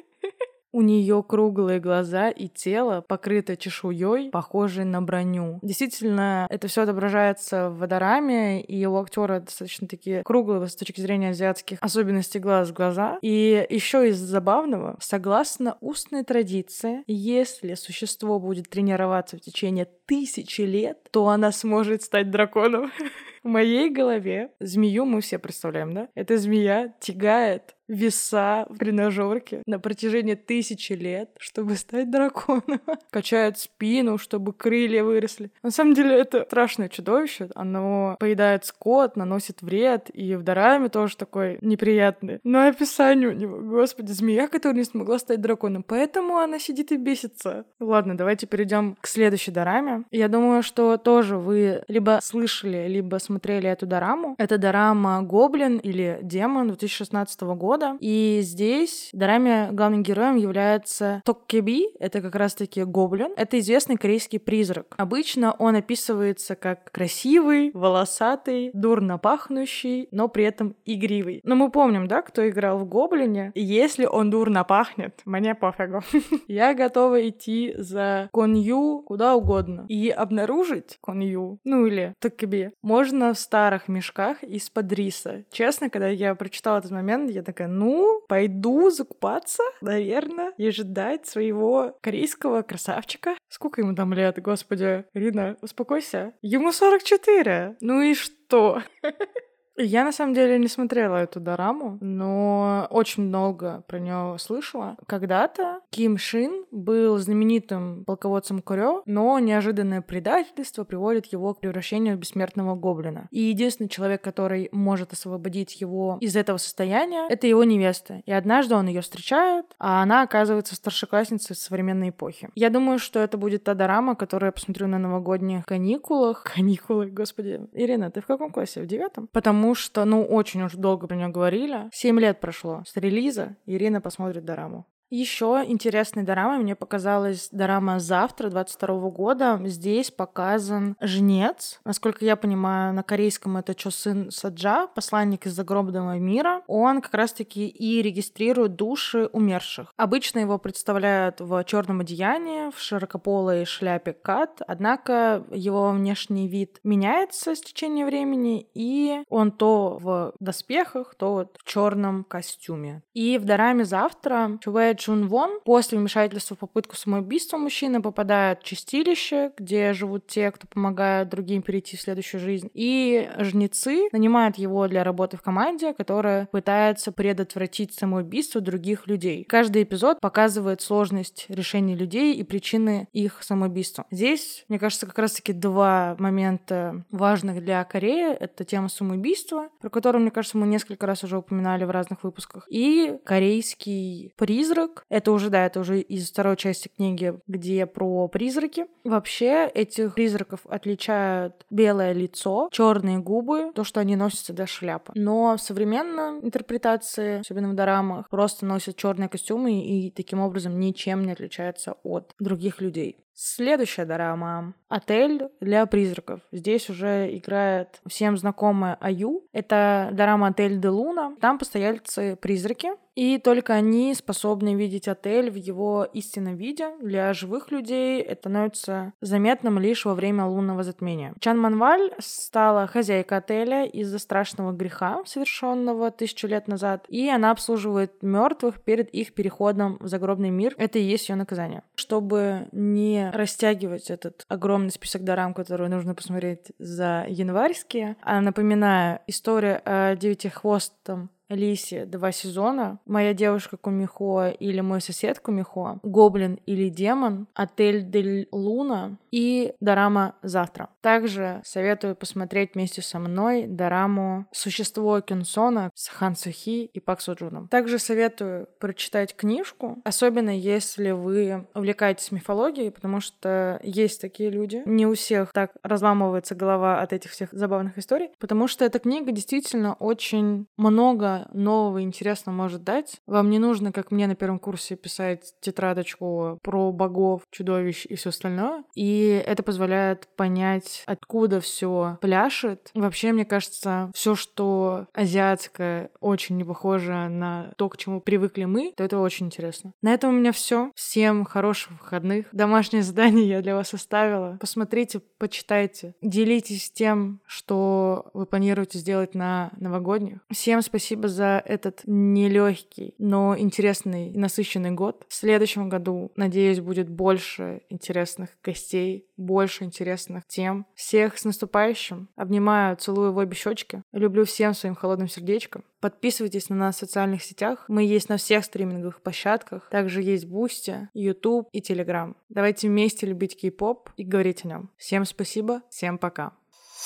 У 0.79 0.81
нее 0.81 1.25
круглые 1.27 1.81
глаза 1.81 2.29
и 2.29 2.47
тело, 2.47 3.01
покрыто 3.01 3.57
чешуей, 3.57 4.29
похожей 4.29 4.85
на 4.85 5.01
броню. 5.01 5.59
Действительно, 5.61 6.47
это 6.49 6.69
все 6.69 6.83
отображается 6.83 7.69
в 7.69 7.79
водораме, 7.79 8.61
и 8.61 8.85
у 8.85 8.95
актера 8.95 9.41
достаточно 9.41 9.89
такие 9.89 10.23
круглые 10.23 10.65
с 10.69 10.77
точки 10.77 11.01
зрения 11.01 11.31
азиатских 11.31 11.79
особенностей 11.81 12.39
глаз 12.39 12.71
глаза. 12.71 13.19
И 13.21 13.67
еще 13.69 14.07
из 14.07 14.19
забавного, 14.19 14.95
согласно 15.01 15.77
устной 15.81 16.23
традиции, 16.23 17.03
если 17.07 17.73
существо 17.73 18.39
будет 18.39 18.69
тренироваться 18.69 19.35
в 19.35 19.41
течение 19.41 19.85
тысячи 20.05 20.61
лет, 20.61 21.09
то 21.11 21.27
она 21.27 21.51
сможет 21.51 22.03
стать 22.03 22.31
драконом. 22.31 22.89
В 23.43 23.47
моей 23.47 23.89
голове 23.89 24.51
змею 24.59 25.05
мы 25.05 25.21
все 25.21 25.39
представляем, 25.39 25.93
да? 25.93 26.07
Эта 26.15 26.37
змея 26.37 26.93
тягает 26.99 27.75
веса 27.89 28.65
в 28.69 28.77
тренажерке 28.77 29.63
на 29.65 29.79
протяжении 29.79 30.35
тысячи 30.35 30.93
лет, 30.93 31.31
чтобы 31.39 31.75
стать 31.75 32.09
драконом. 32.09 32.81
Качает 33.09 33.57
спину, 33.57 34.17
чтобы 34.17 34.53
крылья 34.53 35.03
выросли. 35.03 35.51
На 35.63 35.71
самом 35.71 35.95
деле 35.95 36.15
это 36.15 36.43
страшное 36.45 36.87
чудовище. 36.87 37.49
Оно 37.55 38.15
поедает 38.19 38.65
скот, 38.65 39.17
наносит 39.17 39.61
вред, 39.61 40.09
и 40.13 40.35
в 40.35 40.43
Дораме 40.43 40.89
тоже 40.89 41.17
такой 41.17 41.57
неприятный. 41.61 42.39
Но 42.43 42.67
описание 42.67 43.29
у 43.29 43.33
него, 43.33 43.57
господи, 43.57 44.11
змея, 44.11 44.47
которая 44.47 44.77
не 44.77 44.83
смогла 44.83 45.17
стать 45.19 45.41
драконом. 45.41 45.83
Поэтому 45.83 46.37
она 46.37 46.59
сидит 46.59 46.91
и 46.91 46.97
бесится. 46.97 47.65
Ладно, 47.79 48.15
давайте 48.15 48.45
перейдем 48.45 48.95
к 49.01 49.07
следующей 49.07 49.51
Дораме. 49.51 50.03
Я 50.11 50.27
думаю, 50.27 50.61
что 50.61 50.97
тоже 50.97 51.37
вы 51.37 51.83
либо 51.87 52.19
слышали, 52.21 52.87
либо 52.87 53.17
смотрели 53.17 53.67
эту 53.67 53.87
Дораму. 53.87 54.35
Это 54.37 54.57
Дорама 54.57 55.21
Гоблин 55.23 55.77
или 55.77 56.19
Демон 56.21 56.67
2016 56.67 57.41
года 57.41 57.78
года. 57.79 57.97
И 57.99 58.39
здесь 58.43 59.09
Дораме 59.13 59.69
главным 59.71 60.03
героем 60.03 60.35
является 60.35 61.21
Токкеби, 61.25 61.87
это 61.99 62.21
как 62.21 62.35
раз-таки 62.35 62.83
гоблин. 62.83 63.31
Это 63.37 63.59
известный 63.59 63.97
корейский 63.97 64.39
призрак. 64.39 64.95
Обычно 64.97 65.53
он 65.53 65.75
описывается 65.75 66.55
как 66.55 66.91
красивый, 66.91 67.71
волосатый, 67.73 68.71
дурно 68.73 69.17
пахнущий, 69.17 70.07
но 70.11 70.27
при 70.27 70.43
этом 70.43 70.75
игривый. 70.85 71.41
Но 71.43 71.55
мы 71.55 71.71
помним, 71.71 72.07
да, 72.07 72.21
кто 72.21 72.47
играл 72.47 72.77
в 72.79 72.85
Гоблине. 72.87 73.51
Если 73.55 74.05
он 74.05 74.29
дурно 74.29 74.63
пахнет, 74.63 75.21
мне 75.25 75.55
пофигу. 75.55 76.01
Я 76.47 76.73
готова 76.73 77.27
идти 77.27 77.73
за 77.77 78.29
Конью 78.33 79.03
куда 79.05 79.35
угодно. 79.35 79.85
И 79.87 80.09
обнаружить 80.09 80.97
Конью, 81.01 81.59
ну 81.63 81.85
или 81.85 82.13
Токкеби, 82.19 82.71
можно 82.81 83.33
в 83.33 83.39
старых 83.39 83.87
мешках 83.87 84.43
из-под 84.43 84.91
риса. 84.91 85.43
Честно, 85.51 85.89
когда 85.89 86.07
я 86.07 86.35
прочитала 86.35 86.79
этот 86.79 86.91
момент, 86.91 87.31
я 87.31 87.43
такая, 87.43 87.68
ну, 87.69 88.21
пойду 88.27 88.89
закупаться, 88.89 89.63
наверное, 89.81 90.53
и 90.57 90.69
ждать 90.71 91.27
своего 91.27 91.97
корейского 92.01 92.61
красавчика. 92.61 93.35
Сколько 93.47 93.81
ему 93.81 93.95
там 93.95 94.13
лет, 94.13 94.41
господи? 94.41 95.05
Ирина, 95.13 95.57
успокойся. 95.61 96.33
Ему 96.41 96.71
44. 96.71 97.77
Ну 97.81 98.01
и 98.01 98.13
что? 98.13 98.81
Я 99.81 100.03
на 100.03 100.11
самом 100.11 100.33
деле 100.33 100.59
не 100.59 100.67
смотрела 100.67 101.15
эту 101.15 101.39
дораму, 101.39 101.97
но 102.01 102.85
очень 102.89 103.23
много 103.23 103.83
про 103.87 103.97
нее 103.99 104.35
слышала. 104.37 104.97
Когда-то 105.07 105.79
Ким 105.89 106.17
Шин 106.17 106.65
был 106.69 107.17
знаменитым 107.17 108.03
полководцем 108.03 108.61
Курё, 108.61 109.03
но 109.05 109.39
неожиданное 109.39 110.01
предательство 110.01 110.83
приводит 110.83 111.27
его 111.27 111.53
к 111.53 111.61
превращению 111.61 112.17
в 112.17 112.19
бессмертного 112.19 112.75
гоблина. 112.75 113.29
И 113.31 113.39
единственный 113.39 113.87
человек, 113.87 114.21
который 114.21 114.67
может 114.73 115.13
освободить 115.13 115.79
его 115.79 116.17
из 116.19 116.35
этого 116.35 116.57
состояния, 116.57 117.27
это 117.29 117.47
его 117.47 117.63
невеста. 117.63 118.21
И 118.25 118.33
однажды 118.33 118.75
он 118.75 118.87
ее 118.87 118.99
встречает, 118.99 119.65
а 119.79 120.03
она 120.03 120.23
оказывается 120.23 120.75
старшеклассницей 120.75 121.55
современной 121.55 122.09
эпохи. 122.09 122.49
Я 122.53 122.69
думаю, 122.69 122.99
что 122.99 123.19
это 123.19 123.37
будет 123.37 123.63
та 123.63 123.75
дорама, 123.75 124.15
которую 124.15 124.49
я 124.49 124.51
посмотрю 124.51 124.87
на 124.87 124.99
новогодних 124.99 125.65
каникулах. 125.65 126.43
Каникулы, 126.55 127.05
господи. 127.05 127.61
Ирина, 127.71 128.11
ты 128.11 128.19
в 128.19 128.25
каком 128.25 128.51
классе? 128.51 128.81
В 128.81 128.85
девятом? 128.85 129.29
Потому 129.31 129.68
потому 129.69 129.75
что, 129.75 130.05
ну, 130.05 130.23
очень 130.25 130.63
уж 130.63 130.73
долго 130.73 131.05
про 131.07 131.15
нее 131.15 131.27
говорили. 131.27 131.89
Семь 131.93 132.19
лет 132.19 132.39
прошло 132.39 132.83
с 132.87 132.95
релиза. 132.95 133.55
Ирина 133.67 134.01
посмотрит 134.01 134.43
дораму. 134.43 134.87
Еще 135.09 135.63
интересной 135.65 136.21
дорамой 136.21 136.59
мне 136.59 136.75
показалась 136.75 137.49
дорама 137.51 137.99
«Завтра» 137.99 138.49
22 138.49 139.09
года. 139.09 139.59
Здесь 139.65 140.11
показан 140.11 140.95
жнец. 141.01 141.79
Насколько 141.83 142.25
я 142.25 142.35
понимаю, 142.35 142.93
на 142.93 143.01
корейском 143.01 143.57
это 143.57 143.73
Чосын 143.73 144.29
Саджа, 144.29 144.85
посланник 144.85 145.47
из 145.47 145.53
загробного 145.53 146.19
мира. 146.19 146.61
Он 146.67 147.01
как 147.01 147.15
раз-таки 147.15 147.67
и 147.67 148.03
регистрирует 148.03 148.75
души 148.75 149.27
умерших. 149.33 149.91
Обычно 149.97 150.39
его 150.39 150.59
представляют 150.59 151.41
в 151.41 151.63
черном 151.63 152.01
одеянии, 152.01 152.69
в 152.69 152.79
широкополой 152.79 153.65
шляпе 153.65 154.13
кат, 154.13 154.61
однако 154.67 155.43
его 155.49 155.89
внешний 155.89 156.47
вид 156.47 156.79
меняется 156.83 157.55
с 157.55 157.61
течением 157.61 158.05
времени, 158.05 158.67
и 158.75 159.23
он 159.27 159.51
то 159.53 159.97
в 159.99 160.33
доспехах, 160.39 161.15
то 161.15 161.33
вот 161.33 161.57
в 161.59 161.67
черном 161.67 162.25
костюме. 162.25 163.01
И 163.15 163.39
в 163.39 163.45
дораме 163.45 163.85
«Завтра» 163.85 164.59
Чувэ 164.61 164.98
Джун 164.99 165.27
Вон 165.27 165.59
после 165.63 165.97
вмешательства 165.97 166.55
в 166.55 166.59
попытку 166.59 166.95
самоубийства 166.95 167.57
мужчины 167.57 168.01
попадает 168.01 168.59
в 168.59 168.63
чистилище, 168.63 169.51
где 169.57 169.93
живут 169.93 170.27
те, 170.27 170.51
кто 170.51 170.67
помогает 170.67 171.29
другим 171.29 171.61
перейти 171.61 171.95
в 171.95 172.01
следующую 172.01 172.41
жизнь. 172.41 172.69
И 172.73 173.29
жнецы 173.39 174.09
нанимают 174.11 174.57
его 174.57 174.87
для 174.87 175.03
работы 175.03 175.37
в 175.37 175.41
команде, 175.41 175.93
которая 175.93 176.47
пытается 176.47 177.11
предотвратить 177.11 177.93
самоубийство 177.93 178.59
других 178.59 179.07
людей. 179.07 179.45
Каждый 179.45 179.83
эпизод 179.83 180.19
показывает 180.19 180.81
сложность 180.81 181.45
решения 181.47 181.95
людей 181.95 182.35
и 182.35 182.43
причины 182.43 183.07
их 183.13 183.41
самоубийства. 183.41 184.05
Здесь, 184.11 184.65
мне 184.67 184.79
кажется, 184.79 185.05
как 185.05 185.17
раз-таки 185.17 185.53
два 185.53 186.15
момента 186.19 187.05
важных 187.11 187.63
для 187.63 187.83
Кореи. 187.85 188.33
Это 188.33 188.65
тема 188.65 188.89
самоубийства, 188.89 189.69
про 189.79 189.89
которую, 189.89 190.21
мне 190.21 190.31
кажется, 190.31 190.57
мы 190.57 190.67
несколько 190.67 191.05
раз 191.05 191.23
уже 191.23 191.37
упоминали 191.37 191.85
в 191.85 191.91
разных 191.91 192.23
выпусках, 192.23 192.67
и 192.69 193.17
корейский 193.23 194.33
призрак, 194.35 194.88
«Призрак». 194.89 195.05
Это 195.09 195.31
уже, 195.31 195.49
да, 195.49 195.65
это 195.65 195.79
уже 195.79 196.01
из 196.01 196.29
второй 196.29 196.57
части 196.57 196.89
книги, 196.95 197.33
где 197.47 197.85
про 197.85 198.27
призраки. 198.27 198.85
Вообще 199.03 199.67
этих 199.73 200.15
призраков 200.15 200.61
отличают 200.65 201.65
белое 201.69 202.13
лицо, 202.13 202.69
черные 202.71 203.19
губы, 203.19 203.71
то, 203.73 203.83
что 203.83 203.99
они 203.99 204.15
носят 204.15 204.39
всегда 204.39 204.67
шляпы. 204.67 205.11
Но 205.15 205.55
в 205.57 205.61
современной 205.61 206.39
интерпретации, 206.41 207.39
особенно 207.39 207.69
в 207.69 207.75
дорамах, 207.75 208.29
просто 208.29 208.65
носят 208.65 208.95
черные 208.95 209.29
костюмы 209.29 209.81
и 209.81 210.11
таким 210.11 210.39
образом 210.39 210.79
ничем 210.79 211.23
не 211.23 211.31
отличаются 211.31 211.95
от 212.03 212.33
других 212.39 212.81
людей. 212.81 213.17
Следующая 213.41 214.03
дорама 214.03 214.73
«Отель 214.89 215.47
для 215.61 215.85
призраков». 215.85 216.41
Здесь 216.51 216.89
уже 216.89 217.37
играет 217.37 218.01
всем 218.05 218.35
знакомая 218.35 218.97
Аю. 218.99 219.47
Это 219.53 220.09
дорама 220.11 220.47
«Отель 220.47 220.77
де 220.77 220.89
Луна». 220.89 221.37
Там 221.39 221.57
постояльцы 221.57 222.35
призраки, 222.35 222.89
и 223.19 223.37
только 223.37 223.73
они 223.73 224.13
способны 224.13 224.75
видеть 224.75 225.09
отель 225.09 225.51
в 225.51 225.55
его 225.55 226.07
истинном 226.13 226.55
виде. 226.55 226.89
Для 227.01 227.33
живых 227.33 227.69
людей 227.69 228.21
это 228.21 228.43
становится 228.43 229.11
заметным 229.19 229.77
лишь 229.77 230.05
во 230.05 230.15
время 230.15 230.45
лунного 230.45 230.83
затмения. 230.83 231.33
Чан 231.41 231.59
Манваль 231.59 232.11
стала 232.19 232.87
хозяйкой 232.87 233.39
отеля 233.39 233.85
из-за 233.85 234.19
страшного 234.19 234.71
греха, 234.71 235.21
совершенного 235.25 236.11
тысячу 236.11 236.47
лет 236.47 236.69
назад, 236.69 237.05
и 237.09 237.27
она 237.29 237.51
обслуживает 237.51 238.23
мертвых 238.23 238.81
перед 238.81 239.09
их 239.09 239.33
переходом 239.33 239.97
в 239.99 240.07
загробный 240.07 240.49
мир. 240.49 240.73
Это 240.77 240.97
и 240.97 241.03
есть 241.03 241.27
ее 241.27 241.35
наказание. 241.35 241.83
Чтобы 241.95 242.69
не 242.71 243.28
растягивать 243.31 244.09
этот 244.09 244.45
огромный 244.47 244.91
список 244.91 245.23
дорам, 245.23 245.53
который 245.53 245.89
нужно 245.89 246.15
посмотреть 246.15 246.71
за 246.79 247.25
январьские. 247.27 248.15
А 248.21 248.41
напоминаю, 248.41 249.19
история 249.27 249.81
о 249.85 250.15
девятихвостом 250.15 251.29
Лисе 251.49 252.05
два 252.05 252.31
сезона, 252.31 252.99
«Моя 253.05 253.33
девушка 253.33 253.77
Кумихо» 253.77 254.49
или 254.49 254.81
«Мой 254.81 255.01
сосед 255.01 255.39
Кумихо», 255.39 255.99
«Гоблин» 256.03 256.59
или 256.65 256.89
«Демон», 256.89 257.47
«Отель 257.53 258.03
Дель 258.03 258.47
Луна» 258.51 259.17
и 259.31 259.73
дорама 259.79 260.35
«Завтра». 260.43 260.89
Также 261.01 261.61
советую 261.63 262.15
посмотреть 262.15 262.75
вместе 262.75 263.01
со 263.01 263.19
мной 263.19 263.65
дораму 263.67 264.45
«Существо 264.51 265.21
Кюнсона» 265.21 265.91
с 265.95 266.07
Хан 266.07 266.35
Сухи 266.35 266.85
и 266.85 266.99
Пак 266.99 267.21
Суджуном. 267.21 267.67
Также 267.67 267.99
советую 267.99 268.67
прочитать 268.79 269.35
книжку, 269.35 269.99
особенно 270.03 270.55
если 270.55 271.11
вы 271.11 271.67
увлекаетесь 271.73 272.31
мифологией, 272.31 272.91
потому 272.91 273.19
что 273.19 273.79
есть 273.83 274.21
такие 274.21 274.49
люди. 274.49 274.83
Не 274.85 275.07
у 275.07 275.15
всех 275.15 275.51
так 275.53 275.71
разламывается 275.83 276.55
голова 276.55 277.01
от 277.01 277.13
этих 277.13 277.31
всех 277.31 277.49
забавных 277.51 277.97
историй, 277.97 278.29
потому 278.39 278.67
что 278.67 278.85
эта 278.85 278.99
книга 278.99 279.31
действительно 279.31 279.93
очень 279.95 280.67
много 280.77 281.38
нового 281.53 282.01
интересного 282.01 282.55
может 282.55 282.83
дать. 282.83 283.17
Вам 283.27 283.49
не 283.49 283.59
нужно, 283.59 283.91
как 283.91 284.11
мне 284.11 284.27
на 284.27 284.35
первом 284.35 284.59
курсе, 284.59 284.95
писать 284.95 285.53
тетрадочку 285.61 286.59
про 286.61 286.91
богов, 286.91 287.43
чудовищ 287.51 288.05
и 288.05 288.15
все 288.15 288.29
остальное. 288.29 288.83
И 288.95 289.41
это 289.45 289.63
позволяет 289.63 290.27
понять, 290.35 291.03
откуда 291.05 291.61
все 291.61 292.17
пляшет. 292.21 292.91
Вообще, 292.93 293.31
мне 293.31 293.45
кажется, 293.45 294.11
все, 294.13 294.35
что 294.35 295.07
азиатское, 295.13 296.11
очень 296.19 296.57
не 296.57 296.63
похоже 296.63 297.29
на 297.29 297.73
то, 297.77 297.89
к 297.89 297.97
чему 297.97 298.21
привыкли 298.21 298.65
мы, 298.65 298.93
то 298.95 299.03
это 299.03 299.19
очень 299.19 299.47
интересно. 299.47 299.93
На 300.01 300.13
этом 300.13 300.29
у 300.29 300.37
меня 300.37 300.51
все. 300.51 300.91
Всем 300.95 301.45
хороших 301.45 301.91
выходных. 302.01 302.47
Домашнее 302.51 303.03
задание 303.03 303.47
я 303.47 303.61
для 303.61 303.75
вас 303.75 303.93
оставила. 303.93 304.57
Посмотрите, 304.59 305.21
почитайте. 305.37 306.15
Делитесь 306.21 306.91
тем, 306.91 307.41
что 307.45 308.29
вы 308.33 308.45
планируете 308.45 308.99
сделать 308.99 309.35
на 309.35 309.71
новогодних. 309.77 310.39
Всем 310.51 310.81
спасибо 310.81 311.27
за 311.29 311.61
этот 311.65 312.01
нелегкий, 312.05 313.15
но 313.17 313.57
интересный 313.57 314.29
и 314.29 314.37
насыщенный 314.37 314.91
год. 314.91 315.25
В 315.29 315.33
следующем 315.33 315.89
году, 315.89 316.31
надеюсь, 316.35 316.79
будет 316.79 317.09
больше 317.09 317.81
интересных 317.89 318.49
гостей, 318.63 319.27
больше 319.37 319.83
интересных 319.83 320.45
тем. 320.47 320.85
Всех 320.95 321.37
с 321.37 321.45
наступающим. 321.45 322.29
Обнимаю, 322.35 322.97
целую 322.97 323.31
в 323.33 323.37
обе 323.37 323.55
щечки. 323.55 324.03
Люблю 324.11 324.45
всем 324.45 324.73
своим 324.73 324.95
холодным 324.95 325.27
сердечком. 325.27 325.83
Подписывайтесь 326.01 326.69
на 326.69 326.75
нас 326.75 326.95
в 326.95 326.99
социальных 326.99 327.43
сетях. 327.43 327.85
Мы 327.87 328.03
есть 328.03 328.29
на 328.29 328.37
всех 328.37 328.65
стриминговых 328.65 329.21
площадках. 329.21 329.89
Также 329.89 330.21
есть 330.21 330.45
Бусти, 330.45 331.09
YouTube 331.13 331.67
и 331.71 331.79
Telegram. 331.81 332.35
Давайте 332.49 332.87
вместе 332.87 333.25
любить 333.25 333.59
кей-поп 333.59 334.09
и 334.17 334.23
говорить 334.23 334.65
о 334.65 334.67
нем. 334.67 334.89
Всем 334.97 335.25
спасибо, 335.25 335.81
всем 335.89 336.17
пока. 336.17 336.53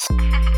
thank 0.09 0.47
you 0.47 0.52